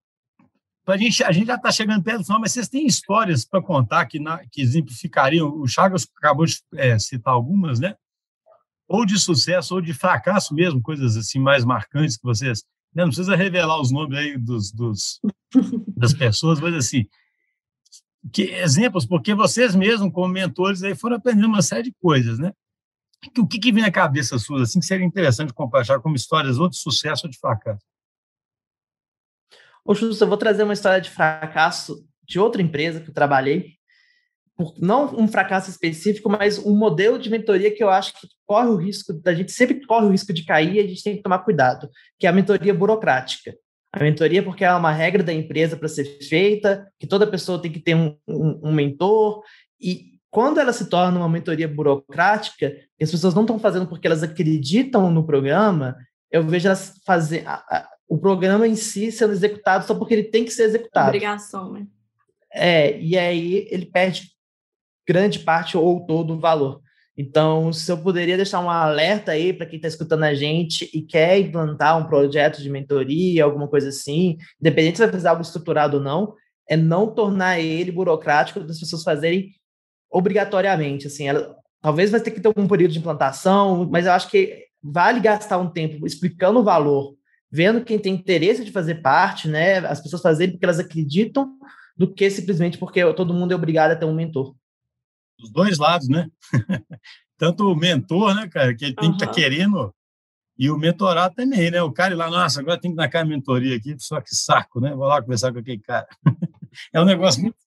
a 0.86 0.98
gente, 0.98 1.24
a 1.24 1.32
gente 1.32 1.48
já 1.48 1.56
está 1.56 1.72
chegando 1.72 2.04
perto 2.04 2.20
do 2.20 2.26
final, 2.26 2.42
mas 2.42 2.52
vocês 2.52 2.68
têm 2.68 2.86
histórias 2.86 3.46
para 3.46 3.62
contar 3.62 4.06
que, 4.08 4.20
na, 4.20 4.40
que 4.52 4.62
exemplificariam? 4.62 5.48
O 5.58 5.66
Chagas 5.66 6.06
acabou 6.18 6.46
de 6.46 6.58
é, 6.76 7.00
citar 7.00 7.34
algumas, 7.34 7.80
né? 7.80 7.96
Ou 8.88 9.06
de 9.06 9.20
sucesso 9.20 9.76
ou 9.76 9.82
de 9.82 9.94
fracasso 9.94 10.54
mesmo, 10.54 10.82
coisas 10.82 11.18
assim 11.18 11.40
mais 11.40 11.66
marcantes 11.66 12.18
que 12.18 12.24
vocês. 12.24 12.64
Né, 12.94 13.04
não 13.04 13.10
precisa 13.10 13.36
revelar 13.36 13.80
os 13.82 13.92
nomes 13.92 14.18
aí 14.18 14.38
dos, 14.38 14.72
dos 14.72 15.20
das 15.98 16.14
pessoas, 16.14 16.60
mas 16.60 16.74
assim, 16.76 17.06
que, 18.32 18.44
exemplos, 18.44 19.06
porque 19.06 19.34
vocês 19.34 19.76
mesmos, 19.76 20.12
como 20.12 20.28
mentores, 20.28 20.82
aí 20.82 20.96
foram 20.96 21.18
aprendendo 21.18 21.48
uma 21.48 21.62
série 21.62 21.84
de 21.84 21.94
coisas, 22.00 22.40
né? 22.40 22.52
O 23.38 23.48
que, 23.48 23.60
que 23.60 23.72
vem 23.72 23.84
na 23.84 23.92
cabeça 23.92 24.38
sua, 24.38 24.64
assim, 24.64 24.80
que 24.80 24.86
seria 24.86 25.06
interessante 25.06 25.54
compartilhar 25.54 26.00
como 26.00 26.16
histórias 26.16 26.58
ou 26.58 26.70
de 26.70 26.78
sucesso 26.78 27.26
ou 27.26 27.32
de 27.32 27.40
fracasso? 27.40 27.84
Ô, 29.84 29.94
Justo, 29.94 30.24
eu 30.24 30.28
vou 30.28 30.38
trazer 30.38 30.64
uma 30.64 30.74
história 30.74 31.02
de 31.02 31.10
fracasso 31.10 32.08
de 32.24 32.40
outra 32.40 32.62
empresa 32.62 33.00
que 33.00 33.10
eu 33.10 33.14
trabalhei, 33.14 33.78
não 34.78 35.14
um 35.16 35.28
fracasso 35.28 35.70
específico, 35.70 36.30
mas 36.30 36.58
um 36.60 36.76
modelo 36.76 37.20
de 37.20 37.30
mentoria 37.30 37.74
que 37.74 37.84
eu 37.84 37.90
acho 37.90 38.14
que 38.14 38.28
corre 38.46 38.70
o 38.70 38.76
risco, 38.76 39.14
da 39.14 39.34
gente 39.34 39.52
sempre 39.52 39.86
corre 39.86 40.06
o 40.06 40.12
risco 40.12 40.32
de 40.32 40.46
cair 40.46 40.76
e 40.76 40.80
a 40.80 40.88
gente 40.88 41.04
tem 41.04 41.18
que 41.18 41.24
tomar 41.24 41.40
cuidado, 41.40 41.90
que 42.18 42.26
é 42.26 42.30
a 42.30 42.34
mentoria 42.34 42.74
burocrática. 42.74 43.56
A 43.92 44.00
mentoria 44.00 44.44
porque 44.44 44.64
é 44.64 44.74
uma 44.74 44.92
regra 44.92 45.24
da 45.24 45.34
empresa 45.34 45.76
para 45.76 45.88
ser 45.88 46.06
feita, 46.28 46.90
que 47.00 47.08
toda 47.08 47.28
pessoa 47.28 47.62
tem 47.62 47.72
que 47.72 47.80
ter 47.80 47.96
um, 47.96 48.16
um, 48.28 48.70
um 48.70 48.74
mentor, 48.74 49.42
e 49.80 50.16
quando 50.30 50.60
ela 50.60 50.74
se 50.74 50.90
torna 50.90 51.18
uma 51.18 51.30
mentoria 51.30 51.68
burocrática, 51.68 52.76
e 53.00 53.04
as 53.04 53.12
pessoas 53.12 53.34
não 53.34 53.44
estão 53.44 53.58
fazendo 53.58 53.88
porque 53.88 54.06
elas 54.06 54.22
acreditam 54.22 55.10
no 55.10 55.26
programa, 55.26 55.96
eu 56.30 56.44
vejo 56.44 56.68
elas 56.68 57.00
fazer 57.06 57.44
a, 57.48 57.56
a, 57.56 57.90
o 58.08 58.18
programa 58.18 58.68
em 58.68 58.76
si 58.76 59.12
sendo 59.12 59.32
executado 59.32 59.86
só 59.86 59.96
porque 59.96 60.14
ele 60.14 60.26
tem 60.26 60.44
que 60.44 60.52
ser 60.52 60.64
executado. 60.64 61.08
Obrigação, 61.08 61.72
né? 61.72 61.88
É, 62.54 63.00
e 63.00 63.18
aí 63.18 63.68
ele 63.70 63.86
perde 63.86 64.35
grande 65.08 65.40
parte 65.40 65.78
ou 65.78 66.06
todo 66.06 66.34
o 66.34 66.40
valor. 66.40 66.82
Então, 67.18 67.72
se 67.72 67.90
eu 67.90 67.98
poderia 67.98 68.36
deixar 68.36 68.60
um 68.60 68.70
alerta 68.70 69.32
aí 69.32 69.54
para 69.54 69.66
quem 69.66 69.78
está 69.78 69.88
escutando 69.88 70.24
a 70.24 70.34
gente 70.34 70.90
e 70.94 71.02
quer 71.02 71.40
implantar 71.40 71.98
um 71.98 72.06
projeto 72.06 72.62
de 72.62 72.70
mentoria, 72.70 73.44
alguma 73.44 73.68
coisa 73.70 73.90
assim, 73.90 74.38
independente 74.60 74.98
se 74.98 75.04
vai 75.04 75.12
fazer 75.12 75.30
algo 75.30 75.42
estruturado 75.42 75.98
ou 75.98 76.04
não, 76.04 76.34
é 76.70 76.76
não 76.76 77.08
tornar 77.08 77.60
ele 77.60 77.92
burocrático 77.92 78.60
das 78.60 78.80
pessoas 78.80 79.04
fazerem 79.04 79.52
obrigatoriamente. 80.12 81.08
Assim, 81.08 81.28
ela, 81.28 81.56
talvez 81.82 82.12
vai 82.12 82.20
ter 82.20 82.32
que 82.32 82.42
ter 82.42 82.52
um 82.58 82.68
período 82.68 82.92
de 82.92 83.00
implantação, 83.00 83.88
mas 83.90 84.06
eu 84.06 84.12
acho 84.12 84.30
que 84.30 84.66
vale 84.84 85.22
gastar 85.22 85.58
um 85.58 85.70
tempo 85.70 86.06
explicando 86.06 86.60
o 86.60 86.64
valor, 86.64 87.16
vendo 87.50 87.86
quem 87.86 87.98
tem 87.98 88.14
interesse 88.14 88.66
de 88.66 88.72
fazer 88.72 88.96
parte, 88.96 89.48
né? 89.48 89.78
As 89.78 90.02
pessoas 90.02 90.22
fazerem 90.22 90.52
porque 90.52 90.66
elas 90.66 90.80
acreditam, 90.80 91.50
do 91.98 92.14
que 92.14 92.30
simplesmente 92.30 92.78
porque 92.78 93.02
todo 93.14 93.34
mundo 93.34 93.54
é 93.54 93.56
obrigado 93.56 93.92
a 93.92 93.96
ter 93.96 94.06
um 94.06 94.14
mentor 94.14 94.54
dos 95.38 95.52
dois 95.52 95.78
lados, 95.78 96.08
né? 96.08 96.30
Tanto 97.38 97.70
o 97.70 97.76
mentor, 97.76 98.34
né, 98.34 98.48
cara, 98.48 98.74
que 98.76 98.86
ele 98.86 98.96
tem 98.96 99.10
uhum. 99.10 99.18
que 99.18 99.24
estar 99.24 99.34
tá 99.34 99.40
querendo, 99.40 99.94
e 100.58 100.70
o 100.70 100.78
mentorado 100.78 101.36
também, 101.36 101.70
né? 101.70 101.82
O 101.82 101.92
cara 101.92 102.14
ir 102.14 102.18
lá, 102.18 102.30
nossa, 102.30 102.62
agora 102.62 102.80
tem 102.80 102.92
que 102.92 102.98
dar 102.98 103.10
a 103.14 103.26
mentoria 103.26 103.76
aqui, 103.76 103.96
só 104.00 104.22
que 104.22 104.34
saco, 104.34 104.80
né? 104.80 104.96
Vou 104.96 105.06
lá 105.06 105.22
conversar 105.22 105.52
com 105.52 105.60
aquele 105.60 105.80
cara. 105.80 106.08
é 106.94 107.02
um 107.02 107.06
negócio 107.06 107.42
muito 107.42 107.58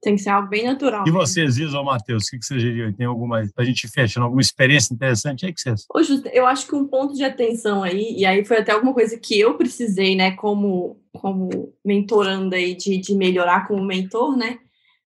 tem 0.00 0.16
que 0.16 0.22
ser 0.22 0.30
algo 0.30 0.48
bem 0.48 0.64
natural. 0.64 1.04
E 1.06 1.10
vocês, 1.10 1.58
Isa 1.58 1.78
ou 1.78 1.84
Matheus, 1.84 2.26
o 2.26 2.30
que, 2.30 2.38
que 2.38 2.46
você 2.46 2.56
diria? 2.56 2.92
Tem 2.92 3.06
alguma, 3.06 3.46
para 3.54 3.62
a 3.62 3.66
gente 3.66 3.86
fechando, 3.86 4.24
alguma 4.24 4.40
experiência 4.40 4.94
interessante 4.94 5.44
aí 5.44 5.52
que 5.52 5.60
vocês? 5.60 5.84
Ô, 5.94 6.02
Justo, 6.02 6.26
eu 6.28 6.46
acho 6.46 6.66
que 6.66 6.74
um 6.74 6.86
ponto 6.86 7.14
de 7.14 7.22
atenção 7.22 7.82
aí, 7.82 8.14
e 8.16 8.24
aí 8.24 8.44
foi 8.44 8.58
até 8.58 8.72
alguma 8.72 8.94
coisa 8.94 9.18
que 9.18 9.38
eu 9.38 9.58
precisei, 9.58 10.16
né, 10.16 10.32
como, 10.32 10.98
como 11.12 11.74
mentorando 11.84 12.54
aí, 12.54 12.74
de, 12.74 12.96
de 12.98 13.14
melhorar 13.14 13.68
como 13.68 13.84
mentor, 13.84 14.36
né, 14.36 14.58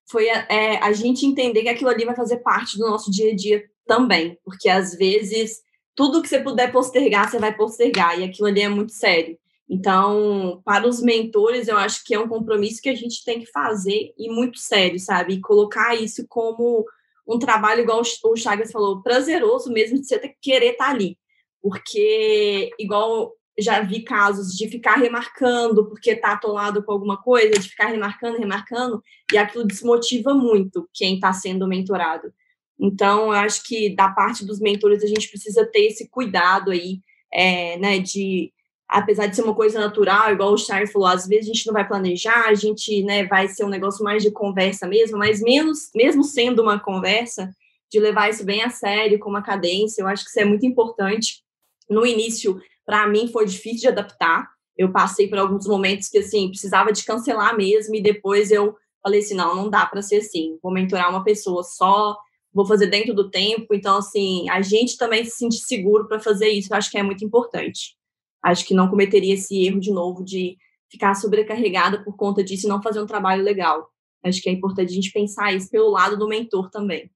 foi 0.07 0.27
é, 0.27 0.77
a 0.77 0.91
gente 0.93 1.25
entender 1.25 1.63
que 1.63 1.69
aquilo 1.69 1.89
ali 1.89 2.05
vai 2.05 2.15
fazer 2.15 2.37
parte 2.37 2.77
do 2.77 2.87
nosso 2.87 3.11
dia 3.11 3.31
a 3.31 3.35
dia 3.35 3.63
também, 3.85 4.37
porque 4.43 4.69
às 4.69 4.95
vezes 4.95 5.63
tudo 5.95 6.21
que 6.21 6.27
você 6.27 6.39
puder 6.39 6.71
postergar, 6.71 7.29
você 7.29 7.39
vai 7.39 7.55
postergar, 7.55 8.19
e 8.19 8.23
aquilo 8.23 8.47
ali 8.47 8.61
é 8.61 8.69
muito 8.69 8.91
sério. 8.91 9.37
Então, 9.67 10.61
para 10.63 10.87
os 10.87 11.01
mentores, 11.01 11.67
eu 11.67 11.77
acho 11.77 12.03
que 12.03 12.13
é 12.13 12.19
um 12.19 12.27
compromisso 12.27 12.81
que 12.81 12.89
a 12.89 12.95
gente 12.95 13.23
tem 13.23 13.39
que 13.39 13.47
fazer 13.47 14.13
e 14.17 14.29
muito 14.29 14.59
sério, 14.59 14.99
sabe? 14.99 15.35
E 15.35 15.41
colocar 15.41 15.95
isso 15.95 16.25
como 16.27 16.85
um 17.27 17.39
trabalho, 17.39 17.81
igual 17.81 18.01
o 18.01 18.35
Chagas 18.35 18.71
falou, 18.71 19.01
prazeroso 19.01 19.71
mesmo 19.71 19.99
de 19.99 20.05
você 20.05 20.19
querer 20.39 20.73
estar 20.73 20.89
ali. 20.89 21.17
Porque, 21.61 22.69
igual 22.77 23.31
já 23.57 23.81
vi 23.81 24.01
casos 24.01 24.53
de 24.55 24.67
ficar 24.67 24.95
remarcando 24.95 25.85
porque 25.87 26.11
está 26.11 26.33
atolado 26.33 26.83
com 26.83 26.91
alguma 26.91 27.21
coisa, 27.21 27.57
de 27.57 27.69
ficar 27.69 27.87
remarcando, 27.87 28.37
remarcando, 28.37 29.01
e 29.31 29.37
aquilo 29.37 29.65
desmotiva 29.65 30.33
muito 30.33 30.89
quem 30.93 31.15
está 31.15 31.31
sendo 31.31 31.67
mentorado. 31.67 32.33
Então, 32.79 33.31
acho 33.31 33.63
que 33.63 33.95
da 33.95 34.09
parte 34.09 34.45
dos 34.45 34.59
mentores 34.59 35.03
a 35.03 35.07
gente 35.07 35.29
precisa 35.29 35.65
ter 35.65 35.87
esse 35.87 36.09
cuidado 36.09 36.71
aí, 36.71 36.99
é, 37.33 37.77
né, 37.77 37.99
de 37.99 38.51
apesar 38.87 39.27
de 39.27 39.35
ser 39.35 39.41
uma 39.41 39.55
coisa 39.55 39.79
natural, 39.79 40.31
igual 40.31 40.53
o 40.53 40.57
Charles 40.57 40.91
falou, 40.91 41.07
às 41.07 41.25
vezes 41.25 41.49
a 41.49 41.53
gente 41.53 41.65
não 41.65 41.73
vai 41.73 41.87
planejar, 41.87 42.47
a 42.47 42.53
gente, 42.53 43.01
né, 43.03 43.25
vai 43.25 43.47
ser 43.47 43.63
um 43.63 43.69
negócio 43.69 44.03
mais 44.03 44.21
de 44.21 44.29
conversa 44.29 44.87
mesmo, 44.87 45.17
mas 45.17 45.41
menos, 45.41 45.89
mesmo 45.95 46.23
sendo 46.23 46.61
uma 46.61 46.79
conversa, 46.79 47.49
de 47.91 47.99
levar 47.99 48.29
isso 48.29 48.43
bem 48.43 48.61
a 48.61 48.69
sério, 48.69 49.19
com 49.19 49.29
uma 49.29 49.41
cadência, 49.41 50.01
eu 50.01 50.07
acho 50.07 50.23
que 50.23 50.29
isso 50.29 50.39
é 50.39 50.45
muito 50.45 50.65
importante. 50.65 51.43
No 51.89 52.05
início, 52.05 52.59
para 52.85 53.07
mim 53.07 53.27
foi 53.27 53.45
difícil 53.45 53.81
de 53.81 53.87
adaptar. 53.87 54.47
Eu 54.77 54.91
passei 54.91 55.27
por 55.27 55.37
alguns 55.37 55.65
momentos 55.65 56.09
que 56.09 56.17
assim 56.19 56.49
precisava 56.49 56.91
de 56.91 57.03
cancelar 57.03 57.55
mesmo 57.55 57.95
e 57.95 58.01
depois 58.01 58.51
eu 58.51 58.75
falei 59.01 59.19
assim, 59.19 59.35
não, 59.35 59.55
não 59.55 59.69
dá 59.69 59.85
para 59.85 60.01
ser 60.01 60.17
assim. 60.17 60.57
Vou 60.61 60.71
mentorar 60.71 61.09
uma 61.09 61.23
pessoa 61.23 61.63
só, 61.63 62.17
vou 62.53 62.65
fazer 62.65 62.87
dentro 62.87 63.13
do 63.13 63.29
tempo. 63.29 63.73
Então 63.73 63.97
assim, 63.97 64.49
a 64.49 64.61
gente 64.61 64.97
também 64.97 65.23
se 65.23 65.37
sente 65.37 65.57
seguro 65.57 66.07
para 66.07 66.19
fazer 66.19 66.49
isso. 66.49 66.73
Eu 66.73 66.77
acho 66.77 66.91
que 66.91 66.97
é 66.97 67.03
muito 67.03 67.23
importante. 67.23 67.95
Acho 68.43 68.65
que 68.65 68.73
não 68.73 68.89
cometeria 68.89 69.33
esse 69.33 69.65
erro 69.65 69.79
de 69.79 69.91
novo 69.91 70.23
de 70.23 70.57
ficar 70.91 71.15
sobrecarregada 71.15 72.03
por 72.03 72.15
conta 72.15 72.43
disso 72.43 72.67
e 72.67 72.69
não 72.69 72.81
fazer 72.81 73.01
um 73.01 73.07
trabalho 73.07 73.43
legal. 73.43 73.89
Acho 74.23 74.41
que 74.41 74.49
é 74.49 74.51
importante 74.51 74.91
a 74.91 74.95
gente 74.95 75.11
pensar 75.11 75.53
isso 75.53 75.69
pelo 75.69 75.89
lado 75.89 76.17
do 76.17 76.27
mentor 76.27 76.69
também 76.69 77.09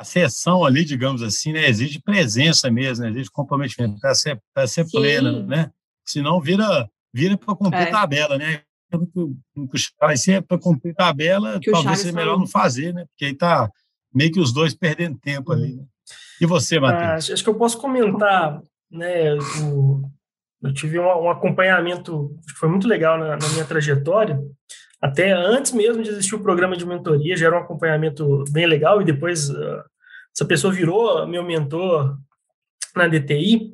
a 0.00 0.04
sessão 0.04 0.64
ali, 0.64 0.82
digamos 0.82 1.22
assim, 1.22 1.52
né, 1.52 1.68
exige 1.68 2.00
presença 2.00 2.70
mesmo, 2.70 3.04
né, 3.04 3.10
exige 3.10 3.30
comprometimento 3.30 4.00
para 4.00 4.14
ser, 4.14 4.40
pra 4.54 4.66
ser 4.66 4.90
plena, 4.90 5.42
né? 5.42 5.70
Senão 6.06 6.40
vira, 6.40 6.88
vira 7.12 7.36
para 7.36 7.54
cumprir 7.54 7.82
é. 7.82 7.90
tabela, 7.90 8.38
né? 8.38 8.62
Vai 10.00 10.16
ser 10.16 10.40
para 10.40 10.58
cumprir 10.58 10.94
tabela, 10.94 11.60
que 11.60 11.70
talvez 11.70 11.98
seja 11.98 12.14
melhor 12.14 12.38
não 12.38 12.46
fazer, 12.46 12.94
né? 12.94 13.04
Porque 13.10 13.26
aí 13.26 13.34
tá 13.34 13.70
meio 14.12 14.32
que 14.32 14.40
os 14.40 14.54
dois 14.54 14.74
perdendo 14.74 15.18
tempo 15.18 15.52
ali. 15.52 15.76
Né? 15.76 15.84
E 16.40 16.46
você, 16.46 16.80
Matheus? 16.80 17.28
Ah, 17.30 17.34
acho 17.34 17.44
que 17.44 17.50
eu 17.50 17.54
posso 17.54 17.78
comentar, 17.78 18.60
né? 18.90 19.34
O, 19.62 20.02
eu 20.62 20.72
tive 20.72 20.98
um, 20.98 21.04
um 21.04 21.30
acompanhamento 21.30 22.34
que 22.48 22.54
foi 22.54 22.70
muito 22.70 22.88
legal 22.88 23.18
na, 23.18 23.36
na 23.36 23.48
minha 23.50 23.66
trajetória. 23.66 24.40
Até 25.00 25.32
antes 25.32 25.72
mesmo 25.72 26.02
de 26.02 26.10
existir 26.10 26.34
o 26.34 26.42
programa 26.42 26.76
de 26.76 26.86
mentoria, 26.86 27.36
já 27.36 27.46
era 27.46 27.58
um 27.58 27.62
acompanhamento 27.62 28.44
bem 28.50 28.66
legal, 28.66 29.00
e 29.00 29.04
depois 29.04 29.48
uh, 29.48 29.82
essa 30.34 30.44
pessoa 30.44 30.72
virou 30.72 31.26
meu 31.26 31.42
mentor 31.42 32.18
na 32.94 33.08
DTI, 33.08 33.72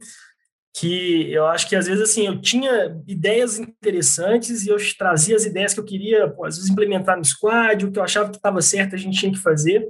que 0.79 1.33
eu 1.33 1.47
acho 1.47 1.69
que 1.69 1.75
às 1.75 1.87
vezes 1.87 2.03
assim 2.03 2.27
eu 2.27 2.41
tinha 2.41 3.03
ideias 3.07 3.59
interessantes 3.59 4.65
e 4.65 4.69
eu 4.69 4.77
trazia 4.99 5.35
as 5.35 5.47
ideias 5.47 5.73
que 5.73 5.81
eu 5.81 5.85
queria 5.85 6.29
pô, 6.29 6.45
às 6.45 6.57
vezes 6.57 6.71
implementar 6.71 7.17
no 7.17 7.25
squad, 7.25 7.85
o 7.87 7.91
que 7.91 7.99
eu 7.99 8.03
achava 8.03 8.29
que 8.29 8.37
estava 8.37 8.61
certo 8.61 8.95
a 8.95 8.99
gente 8.99 9.19
tinha 9.19 9.33
que 9.33 9.39
fazer 9.39 9.89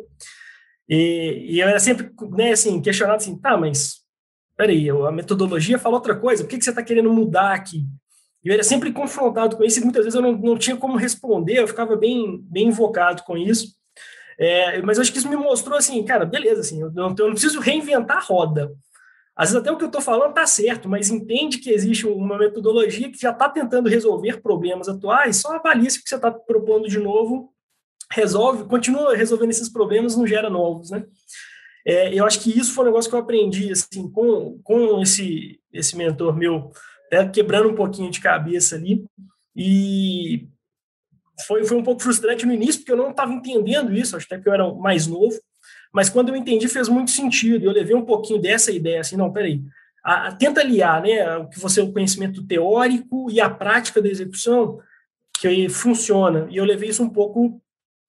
e, 0.89 1.55
e, 1.55 1.61
eu 1.61 1.69
era 1.69 1.81
sempre 1.81 2.09
né, 2.31 2.53
assim 2.53 2.81
questionado 2.81 3.17
assim, 3.17 3.37
tá, 3.37 3.57
mas 3.57 3.97
peraí, 4.57 4.89
a 4.89 5.11
metodologia 5.11 5.79
fala 5.79 5.97
outra 5.97 6.15
coisa, 6.15 6.45
por 6.45 6.51
que, 6.51 6.59
que 6.59 6.65
você 6.65 6.71
está 6.71 6.83
querendo 6.83 7.13
mudar 7.13 7.53
aqui? 7.53 7.85
Eu 8.47 8.55
era 8.55 8.63
sempre 8.63 8.93
confrontado 8.93 9.57
com 9.57 9.65
isso 9.65 9.81
e 9.81 9.83
muitas 9.83 10.05
vezes 10.05 10.15
eu 10.15 10.23
não, 10.23 10.33
não 10.33 10.57
tinha 10.57 10.77
como 10.77 10.97
responder, 10.97 11.59
eu 11.59 11.69
ficava 11.69 11.97
bem 11.97 12.39
bem 12.43 12.69
invocado 12.69 13.23
com 13.25 13.37
isso. 13.37 13.75
É, 14.39 14.83
mas 14.83 14.99
eu 14.99 15.03
acho 15.03 15.13
que 15.13 15.19
isso 15.19 15.29
me 15.29 15.37
mostrou 15.37 15.79
assim, 15.79 16.05
cara, 16.05 16.25
beleza, 16.27 16.61
assim, 16.61 16.81
eu 16.81 16.93
não, 16.93 17.15
eu 17.19 17.27
não 17.27 17.33
preciso 17.33 17.59
reinventar 17.61 18.19
a 18.19 18.21
roda 18.21 18.71
às 19.37 19.51
vezes 19.51 19.61
até 19.61 19.71
o 19.71 19.77
que 19.77 19.85
eu 19.85 19.89
estou 19.89 20.01
falando 20.01 20.31
está 20.31 20.47
certo, 20.47 20.89
mas 20.89 21.11
entende 21.11 21.59
que 21.59 21.71
existe 21.71 22.07
uma 22.07 22.39
metodologia 22.39 23.13
que 23.13 23.21
já 23.21 23.31
está 23.33 23.51
tentando 23.51 23.87
resolver 23.87 24.41
problemas 24.41 24.89
atuais, 24.89 25.37
só 25.37 25.55
avalia 25.55 25.91
se 25.91 25.99
o 25.99 26.03
que 26.03 26.09
você 26.09 26.17
está 26.17 26.31
propondo 26.31 26.89
de 26.89 26.99
novo 26.99 27.53
resolve, 28.11 28.65
continua 28.65 29.15
resolvendo 29.15 29.51
esses 29.51 29.69
problemas, 29.69 30.17
não 30.17 30.27
gera 30.27 30.49
novos, 30.49 30.91
né? 30.91 31.05
É, 31.85 32.15
eu 32.15 32.25
acho 32.25 32.41
que 32.41 32.59
isso 32.59 32.73
foi 32.73 32.85
um 32.85 32.87
negócio 32.87 33.11
que 33.11 33.15
eu 33.15 33.21
aprendi, 33.21 33.71
assim, 33.71 34.11
com, 34.11 34.59
com 34.65 35.03
esse, 35.03 35.61
esse 35.71 35.97
mentor 35.97 36.35
meu, 36.35 36.71
né, 37.11 37.29
quebrando 37.29 37.69
um 37.69 37.75
pouquinho 37.75 38.11
de 38.11 38.21
cabeça 38.21 38.77
ali, 38.77 39.05
e 39.55 40.49
foi, 41.47 41.65
foi 41.65 41.77
um 41.77 41.83
pouco 41.83 42.03
frustrante 42.03 42.47
no 42.47 42.53
início, 42.53 42.81
porque 42.81 42.93
eu 42.93 42.97
não 42.97 43.11
estava 43.11 43.33
entendendo 43.33 43.95
isso, 43.95 44.17
acho 44.17 44.27
até 44.27 44.41
que 44.41 44.49
eu 44.49 44.53
era 44.53 44.73
mais 44.75 45.07
novo, 45.07 45.39
mas 45.93 46.09
quando 46.09 46.29
eu 46.29 46.37
entendi 46.37 46.69
fez 46.69 46.89
muito 46.89 47.11
sentido. 47.11 47.65
Eu 47.65 47.73
levei 47.73 47.95
um 47.95 48.05
pouquinho 48.05 48.41
dessa 48.41 48.71
ideia, 48.71 49.01
assim, 49.01 49.17
não, 49.17 49.33
peraí, 49.33 49.63
a, 50.05 50.29
a, 50.29 50.33
tenta 50.33 50.61
aliar, 50.61 51.03
né, 51.03 51.37
o 51.39 51.49
que 51.49 51.59
você 51.59 51.81
o 51.81 51.93
conhecimento 51.93 52.47
teórico 52.47 53.31
e 53.31 53.41
a 53.41 53.49
prática 53.49 54.01
da 54.01 54.09
execução 54.09 54.79
que 55.39 55.69
funciona. 55.69 56.47
E 56.51 56.57
eu 56.57 56.65
levei 56.65 56.91
isso 56.91 57.03
um 57.03 57.11
pouco 57.11 57.61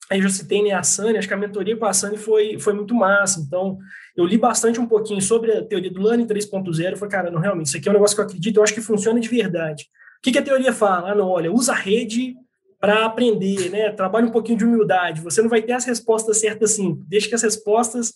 aí 0.10 0.22
já 0.22 0.30
citei 0.30 0.64
né, 0.64 0.72
a 0.72 0.84
Sani, 0.84 1.18
acho 1.18 1.28
que 1.28 1.34
a 1.34 1.38
mentoria 1.38 1.76
com 1.76 1.86
a 1.86 1.94
Sani 1.94 2.18
foi, 2.18 2.58
foi 2.60 2.74
muito 2.74 2.94
massa, 2.94 3.40
então 3.40 3.78
eu 4.16 4.26
li 4.26 4.38
bastante 4.38 4.80
um 4.80 4.86
pouquinho 4.86 5.22
sobre 5.22 5.52
a 5.52 5.64
teoria 5.64 5.92
do 5.92 6.02
Learning 6.02 6.26
3.0, 6.26 6.98
falei, 6.98 7.12
cara, 7.12 7.32
não, 7.32 7.40
realmente, 7.40 7.68
isso 7.68 7.78
aqui 7.78 7.88
é 7.88 7.92
um 7.92 7.94
negócio 7.94 8.16
que 8.16 8.22
eu 8.22 8.26
acredito, 8.26 8.58
eu 8.58 8.64
acho 8.64 8.74
que 8.74 8.82
funciona 8.82 9.20
de 9.20 9.28
verdade. 9.28 9.86
O 10.18 10.22
que, 10.24 10.32
que 10.32 10.40
a 10.40 10.44
teoria 10.44 10.74
fala? 10.74 11.12
Ah, 11.12 11.16
não, 11.16 11.28
olha, 11.28 11.52
usa 11.52 11.74
a 11.74 11.76
rede 11.76 12.36
para 12.80 13.06
aprender, 13.06 13.70
né? 13.70 13.92
Trabalhe 13.92 14.28
um 14.28 14.32
pouquinho 14.32 14.58
de 14.58 14.66
humildade. 14.66 15.22
Você 15.22 15.42
não 15.42 15.50
vai 15.50 15.62
ter 15.62 15.74
as 15.74 15.86
respostas 15.86 16.38
certas 16.40 16.72
assim. 16.72 17.00
Deixe 17.08 17.28
que 17.28 17.36
as 17.36 17.42
respostas 17.42 18.14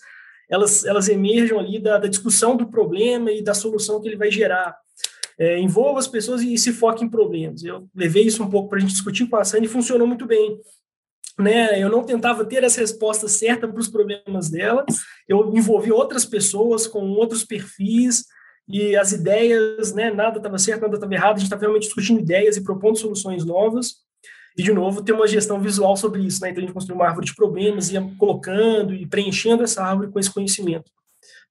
elas, 0.49 0.83
elas 0.83 1.07
emerjam 1.07 1.59
ali 1.59 1.79
da, 1.79 1.97
da 1.97 2.07
discussão 2.07 2.57
do 2.57 2.67
problema 2.67 3.31
e 3.31 3.41
da 3.41 3.53
solução 3.53 4.01
que 4.01 4.07
ele 4.07 4.17
vai 4.17 4.29
gerar. 4.29 4.75
É, 5.39 5.57
envolva 5.57 5.99
as 5.99 6.07
pessoas 6.07 6.41
e, 6.41 6.53
e 6.53 6.57
se 6.57 6.73
foque 6.73 7.03
em 7.03 7.09
problemas. 7.09 7.63
Eu 7.63 7.87
levei 7.95 8.23
isso 8.23 8.43
um 8.43 8.49
pouco 8.49 8.69
para 8.69 8.77
a 8.77 8.81
gente 8.81 8.91
discutir 8.91 9.27
com 9.27 9.37
a 9.37 9.45
Sandy 9.45 9.65
e 9.65 9.69
funcionou 9.69 10.05
muito 10.05 10.25
bem. 10.25 10.59
Né, 11.39 11.81
eu 11.81 11.89
não 11.89 12.03
tentava 12.03 12.43
ter 12.45 12.63
as 12.63 12.75
respostas 12.75 13.31
certas 13.31 13.71
para 13.71 13.79
os 13.79 13.87
problemas 13.87 14.49
dela, 14.49 14.85
eu 15.27 15.55
envolvi 15.55 15.91
outras 15.91 16.25
pessoas 16.25 16.85
com 16.85 16.99
outros 17.11 17.43
perfis 17.43 18.25
e 18.67 18.95
as 18.95 19.11
ideias, 19.11 19.93
né, 19.93 20.11
nada 20.11 20.37
estava 20.37 20.57
certo, 20.57 20.81
nada 20.81 20.95
estava 20.95 21.13
errado, 21.13 21.35
a 21.35 21.39
gente 21.39 21.45
estava 21.45 21.61
realmente 21.61 21.83
discutindo 21.83 22.19
ideias 22.19 22.57
e 22.57 22.63
propondo 22.63 22.97
soluções 22.97 23.45
novas. 23.45 23.95
E, 24.57 24.63
de 24.63 24.73
novo, 24.73 25.01
ter 25.01 25.13
uma 25.13 25.27
gestão 25.27 25.61
visual 25.61 25.95
sobre 25.95 26.21
isso, 26.21 26.41
né? 26.41 26.49
Então, 26.49 26.61
a 26.61 26.65
gente 26.65 26.73
construiu 26.73 26.99
uma 26.99 27.07
árvore 27.07 27.25
de 27.25 27.33
problemas, 27.33 27.89
ia 27.89 28.01
colocando 28.17 28.93
e 28.93 29.05
preenchendo 29.05 29.63
essa 29.63 29.81
árvore 29.81 30.11
com 30.11 30.19
esse 30.19 30.31
conhecimento. 30.31 30.91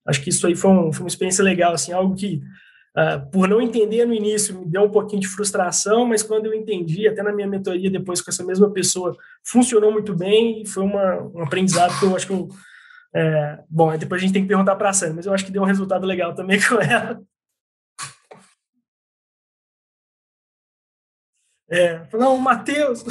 Acho 0.05 0.21
que 0.21 0.29
isso 0.29 0.45
aí 0.45 0.55
foi, 0.55 0.69
um, 0.69 0.93
foi 0.93 1.03
uma 1.03 1.07
experiência 1.07 1.43
legal, 1.43 1.73
assim, 1.73 1.91
algo 1.91 2.15
que, 2.15 2.41
uh, 2.97 3.29
por 3.31 3.47
não 3.47 3.61
entender 3.61 4.05
no 4.05 4.13
início, 4.13 4.57
me 4.57 4.65
deu 4.65 4.83
um 4.83 4.89
pouquinho 4.89 5.21
de 5.21 5.27
frustração, 5.27 6.05
mas 6.05 6.23
quando 6.23 6.47
eu 6.47 6.53
entendi, 6.53 7.07
até 7.07 7.21
na 7.23 7.33
minha 7.33 7.47
mentoria 7.47 7.89
depois 7.89 8.21
com 8.21 8.31
essa 8.31 8.43
mesma 8.43 8.69
pessoa, 8.71 9.15
funcionou 9.43 9.91
muito 9.91 10.15
bem 10.15 10.61
e 10.61 10.67
foi 10.67 10.83
uma, 10.83 11.21
um 11.33 11.43
aprendizado 11.43 11.97
que 11.99 12.05
eu 12.05 12.15
acho 12.15 12.27
que 12.27 12.33
eu, 12.33 12.49
é, 13.13 13.59
bom, 13.69 13.95
depois 13.97 14.21
a 14.21 14.25
gente 14.25 14.33
tem 14.33 14.41
que 14.41 14.47
perguntar 14.47 14.75
para 14.75 14.89
a 14.89 14.93
Sam, 14.93 15.13
mas 15.15 15.25
eu 15.25 15.33
acho 15.33 15.45
que 15.45 15.51
deu 15.51 15.61
um 15.61 15.65
resultado 15.65 16.05
legal 16.05 16.33
também 16.33 16.59
com 16.67 16.75
ela. 16.75 17.21
É, 21.69 22.05
não, 22.13 22.37
Matheus. 22.37 23.03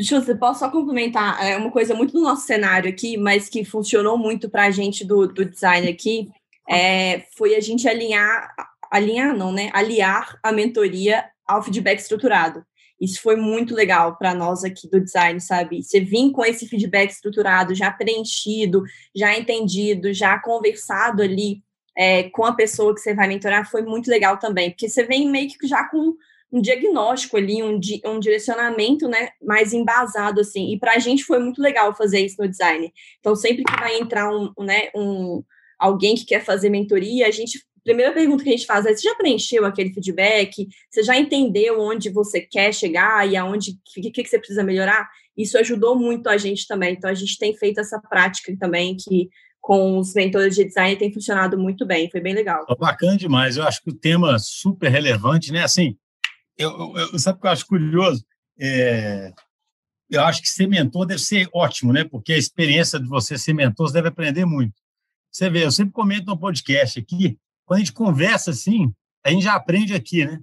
Justo, 0.00 0.36
posso 0.38 0.60
só 0.60 0.70
complementar 0.70 1.44
é 1.44 1.56
uma 1.56 1.70
coisa 1.70 1.94
muito 1.94 2.12
do 2.12 2.22
nosso 2.22 2.46
cenário 2.46 2.88
aqui, 2.88 3.16
mas 3.16 3.48
que 3.48 3.64
funcionou 3.64 4.16
muito 4.16 4.48
para 4.48 4.66
a 4.66 4.70
gente 4.70 5.04
do, 5.04 5.26
do 5.26 5.44
design 5.44 5.88
aqui, 5.88 6.30
é, 6.68 7.26
foi 7.36 7.56
a 7.56 7.60
gente 7.60 7.88
alinhar, 7.88 8.54
alinhar 8.90 9.36
não, 9.36 9.52
né? 9.52 9.70
Aliar 9.72 10.38
a 10.42 10.52
mentoria 10.52 11.24
ao 11.46 11.62
feedback 11.62 11.98
estruturado. 11.98 12.64
Isso 13.00 13.22
foi 13.22 13.36
muito 13.36 13.74
legal 13.74 14.16
para 14.16 14.34
nós 14.34 14.64
aqui 14.64 14.88
do 14.90 15.00
design, 15.00 15.40
sabe? 15.40 15.82
Você 15.82 16.00
vir 16.00 16.32
com 16.32 16.44
esse 16.44 16.66
feedback 16.66 17.10
estruturado, 17.10 17.74
já 17.74 17.90
preenchido, 17.90 18.82
já 19.14 19.36
entendido, 19.38 20.12
já 20.12 20.38
conversado 20.40 21.22
ali 21.22 21.62
é, 21.96 22.24
com 22.30 22.44
a 22.44 22.54
pessoa 22.54 22.94
que 22.94 23.00
você 23.00 23.12
vai 23.12 23.26
mentorar, 23.26 23.68
foi 23.68 23.82
muito 23.82 24.08
legal 24.08 24.38
também, 24.38 24.70
porque 24.70 24.88
você 24.88 25.04
vem 25.04 25.28
meio 25.28 25.48
que 25.48 25.66
já 25.66 25.82
com 25.88 26.14
um 26.50 26.62
diagnóstico 26.62 27.36
ali, 27.36 27.62
um, 27.62 27.78
di, 27.78 28.00
um 28.06 28.20
direcionamento, 28.20 29.08
né, 29.08 29.30
mais 29.42 29.72
embasado, 29.72 30.40
assim, 30.40 30.72
e 30.72 30.78
para 30.78 30.92
a 30.94 30.98
gente 30.98 31.24
foi 31.24 31.38
muito 31.40 31.60
legal 31.60 31.94
fazer 31.94 32.20
isso 32.20 32.36
no 32.40 32.48
design. 32.48 32.92
Então, 33.18 33.34
sempre 33.36 33.64
que 33.64 33.80
vai 33.80 33.98
entrar 33.98 34.30
um, 34.30 34.52
né, 34.60 34.88
um, 34.94 35.42
alguém 35.78 36.14
que 36.14 36.24
quer 36.24 36.44
fazer 36.44 36.70
mentoria, 36.70 37.26
a 37.26 37.30
gente, 37.30 37.62
primeira 37.84 38.12
pergunta 38.12 38.42
que 38.42 38.50
a 38.50 38.52
gente 38.52 38.66
faz 38.66 38.86
é, 38.86 38.94
você 38.94 39.08
já 39.08 39.14
preencheu 39.14 39.64
aquele 39.64 39.92
feedback? 39.92 40.68
Você 40.90 41.02
já 41.02 41.18
entendeu 41.18 41.80
onde 41.80 42.10
você 42.10 42.40
quer 42.40 42.72
chegar 42.72 43.28
e 43.28 43.36
aonde, 43.36 43.72
o 43.72 44.00
que, 44.00 44.10
que 44.10 44.26
você 44.26 44.38
precisa 44.38 44.62
melhorar? 44.62 45.08
Isso 45.36 45.56
ajudou 45.58 45.96
muito 45.96 46.28
a 46.28 46.36
gente 46.36 46.66
também, 46.66 46.94
então 46.94 47.08
a 47.08 47.14
gente 47.14 47.38
tem 47.38 47.56
feito 47.56 47.80
essa 47.80 48.00
prática 48.00 48.54
também, 48.58 48.96
que 48.96 49.28
com 49.60 49.98
os 49.98 50.14
mentores 50.14 50.54
de 50.54 50.64
design 50.64 50.96
tem 50.96 51.12
funcionado 51.12 51.58
muito 51.58 51.86
bem, 51.86 52.10
foi 52.10 52.20
bem 52.20 52.34
legal. 52.34 52.64
Bacana 52.78 53.16
demais, 53.16 53.56
eu 53.56 53.64
acho 53.64 53.82
que 53.82 53.90
o 53.90 53.94
tema 53.94 54.38
super 54.38 54.90
relevante, 54.90 55.52
né, 55.52 55.62
assim, 55.62 55.96
eu, 56.56 56.94
eu, 56.96 57.18
sabe 57.18 57.38
o 57.38 57.40
que 57.40 57.46
eu 57.46 57.50
acho 57.52 57.66
curioso? 57.66 58.24
É, 58.58 59.32
eu 60.10 60.22
acho 60.22 60.42
que 60.42 60.48
ser 60.48 60.66
mentor 60.66 61.06
deve 61.06 61.20
ser 61.20 61.48
ótimo, 61.52 61.92
né? 61.92 62.02
Porque 62.02 62.32
a 62.32 62.38
experiência 62.38 62.98
de 62.98 63.06
você 63.06 63.38
ser 63.38 63.52
mentor, 63.52 63.86
você 63.86 63.94
deve 63.94 64.08
aprender 64.08 64.44
muito. 64.44 64.74
Você 65.30 65.48
vê, 65.48 65.64
eu 65.64 65.70
sempre 65.70 65.92
comento 65.92 66.26
no 66.26 66.38
podcast 66.38 66.98
aqui, 66.98 67.38
quando 67.68 67.76
a 67.76 67.84
gente 67.84 67.92
conversa 67.92 68.50
assim, 68.50 68.90
a 69.22 69.30
gente 69.30 69.44
já 69.44 69.54
aprende 69.54 69.92
aqui, 69.92 70.24
né? 70.24 70.40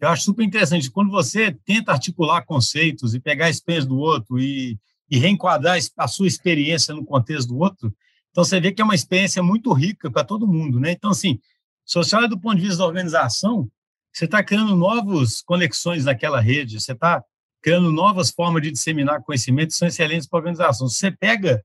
Eu 0.00 0.08
acho 0.08 0.24
super 0.24 0.42
interessante. 0.42 0.90
Quando 0.90 1.08
você 1.08 1.52
tenta 1.64 1.92
articular 1.92 2.42
conceitos 2.42 3.14
e 3.14 3.20
pegar 3.20 3.46
a 3.46 3.50
experiência 3.50 3.88
do 3.88 3.96
outro 3.96 4.40
e, 4.40 4.76
e 5.08 5.16
reenquadrar 5.16 5.78
a 5.96 6.08
sua 6.08 6.26
experiência 6.26 6.92
no 6.92 7.04
contexto 7.04 7.50
do 7.50 7.58
outro, 7.58 7.94
então 8.32 8.42
você 8.42 8.58
vê 8.58 8.72
que 8.72 8.82
é 8.82 8.84
uma 8.84 8.96
experiência 8.96 9.40
muito 9.40 9.72
rica 9.72 10.10
para 10.10 10.24
todo 10.24 10.48
mundo, 10.48 10.80
né? 10.80 10.90
Então, 10.90 11.12
assim, 11.12 11.38
se 11.86 11.94
você 11.94 12.16
olha 12.16 12.26
do 12.26 12.40
ponto 12.40 12.56
de 12.56 12.62
vista 12.62 12.78
da 12.78 12.86
organização, 12.86 13.70
você 14.12 14.24
está 14.24 14.42
criando 14.42 14.74
novas 14.74 15.42
conexões 15.42 16.04
naquela 16.06 16.40
rede, 16.40 16.80
você 16.80 16.90
está 16.90 17.22
criando 17.62 17.92
novas 17.92 18.32
formas 18.32 18.60
de 18.62 18.72
disseminar 18.72 19.22
conhecimento 19.22 19.68
que 19.68 19.74
são 19.74 19.86
excelentes 19.86 20.26
para 20.26 20.38
a 20.38 20.40
organização. 20.40 20.88
Se 20.88 20.96
você 20.96 21.12
pega 21.12 21.64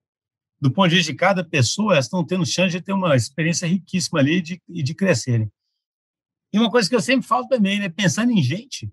do 0.61 0.71
ponto 0.71 0.89
de 0.89 0.97
vista 0.97 1.11
de 1.11 1.17
cada 1.17 1.43
pessoa, 1.43 1.93
elas 1.93 2.05
estão 2.05 2.25
tendo 2.25 2.45
chance 2.45 2.75
de 2.75 2.81
ter 2.81 2.93
uma 2.93 3.15
experiência 3.15 3.67
riquíssima 3.67 4.19
ali 4.19 4.37
e 4.37 4.41
de, 4.41 4.61
de 4.67 4.93
crescerem. 4.93 5.49
E 6.51 6.59
uma 6.59 6.69
coisa 6.69 6.89
que 6.89 6.95
eu 6.95 7.01
sempre 7.01 7.27
falo 7.27 7.47
também, 7.47 7.79
né? 7.79 7.89
Pensando 7.89 8.31
em 8.31 8.41
gente, 8.41 8.91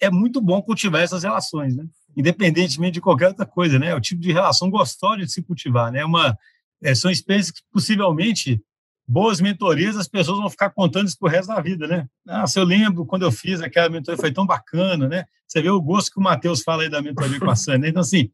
é 0.00 0.10
muito 0.10 0.40
bom 0.40 0.60
cultivar 0.60 1.02
essas 1.02 1.22
relações, 1.22 1.76
né? 1.76 1.86
Independentemente 2.16 2.94
de 2.94 3.00
qualquer 3.00 3.28
outra 3.28 3.46
coisa, 3.46 3.78
né? 3.78 3.88
É 3.88 3.94
o 3.94 4.00
tipo 4.00 4.20
de 4.20 4.32
relação 4.32 4.70
gostosa 4.70 5.18
de 5.18 5.30
se 5.30 5.42
cultivar, 5.42 5.92
né? 5.92 6.04
Uma, 6.04 6.36
é, 6.82 6.94
são 6.94 7.10
experiências 7.10 7.52
que 7.52 7.62
possivelmente 7.70 8.60
boas 9.06 9.40
mentorias, 9.40 9.96
as 9.96 10.08
pessoas 10.08 10.38
vão 10.38 10.48
ficar 10.48 10.70
contando 10.70 11.06
isso 11.06 11.18
pro 11.18 11.28
resto 11.28 11.48
da 11.48 11.60
vida, 11.60 11.86
né? 11.86 12.08
Ah, 12.26 12.46
se 12.46 12.58
eu 12.58 12.64
lembro 12.64 13.04
quando 13.04 13.22
eu 13.22 13.30
fiz 13.30 13.60
aquela 13.60 13.88
mentoria, 13.88 14.18
foi 14.18 14.32
tão 14.32 14.46
bacana, 14.46 15.08
né? 15.08 15.24
Você 15.46 15.60
vê 15.60 15.70
o 15.70 15.82
gosto 15.82 16.10
que 16.10 16.18
o 16.18 16.22
Matheus 16.22 16.62
fala 16.62 16.82
aí 16.82 16.88
da 16.88 17.02
mentoria 17.02 17.38
com 17.38 17.50
a 17.50 17.56
Sânia. 17.56 17.80
Né? 17.80 17.88
Então, 17.90 18.00
assim, 18.00 18.30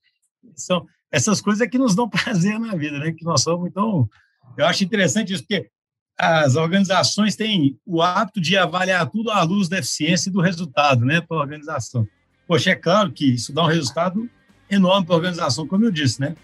são 0.55 0.87
essas 1.11 1.41
coisas 1.41 1.67
que 1.69 1.79
nos 1.79 1.95
dão 1.95 2.09
prazer 2.11 2.59
na 2.59 2.75
vida, 2.75 2.99
né? 2.99 3.13
Que 3.13 3.25
nós 3.25 3.43
somos, 3.43 3.69
então, 3.69 4.09
eu 4.57 4.67
acho 4.67 4.85
interessante 4.85 5.33
isso, 5.33 5.43
porque 5.43 5.69
as 6.19 6.57
organizações 6.57 7.37
têm 7.37 7.79
o 7.87 8.03
hábito 8.03 8.41
de 8.41 8.57
avaliar 8.57 9.09
tudo 9.09 9.31
à 9.31 9.43
luz 9.43 9.69
da 9.69 9.79
eficiência 9.79 10.31
e 10.31 10.33
do 10.33 10.41
resultado, 10.41 11.05
né, 11.05 11.21
para 11.21 11.37
a 11.37 11.41
organização. 11.41 12.07
Poxa, 12.47 12.71
é 12.71 12.75
claro 12.75 13.13
que 13.13 13.35
isso 13.35 13.53
dá 13.53 13.63
um 13.63 13.69
resultado 13.69 14.29
enorme 14.69 15.07
para 15.07 15.15
a 15.15 15.19
organização, 15.19 15.67
como 15.67 15.85
eu 15.85 15.91
disse, 15.91 16.21
né? 16.21 16.35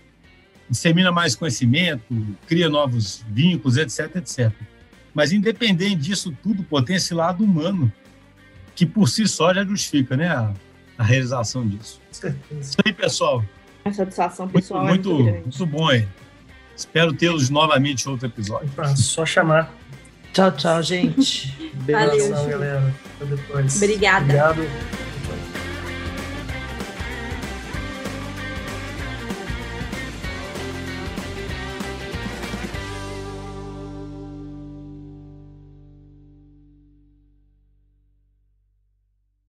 dissemina 0.69 1.13
mais 1.13 1.37
conhecimento, 1.37 2.05
cria 2.47 2.69
novos 2.69 3.25
vínculos, 3.29 3.77
etc, 3.77 4.17
etc. 4.17 4.53
Mas 5.13 5.33
independente 5.33 5.97
disso 5.97 6.37
tudo, 6.43 6.63
pô, 6.65 6.83
tem 6.83 6.97
esse 6.97 7.15
lado 7.15 7.45
humano 7.45 7.93
que 8.75 8.85
por 8.85 9.09
si 9.09 9.27
só 9.29 9.55
já 9.55 9.65
justifica, 9.65 10.17
né? 10.17 10.29
A, 10.29 10.53
a 10.99 11.05
realização 11.05 11.67
disso. 11.67 12.01
Isso 12.11 12.77
aí, 12.85 12.93
pessoal. 12.93 13.45
A 13.85 13.93
satisfação 13.93 14.49
pessoal 14.49 14.85
muito, 14.85 15.11
é 15.11 15.15
muito, 15.15 15.33
muito 15.33 15.67
bom 15.67 15.89
aí. 15.89 16.09
Espero 16.77 17.13
tê-los 17.13 17.51
novamente 17.51 18.07
em 18.07 18.11
outro 18.11 18.27
episódio. 18.27 18.69
Opa, 18.73 18.97
só 18.97 19.25
chamar. 19.25 19.73
Tchau, 20.33 20.51
tchau, 20.53 20.83
gente. 20.83 21.73
Valeu, 21.87 22.27
Abração, 22.27 22.49
galera. 22.49 22.95
Até 23.17 23.25
depois. 23.27 23.77
Obrigada. 23.77 24.25
Obrigado. 24.25 25.14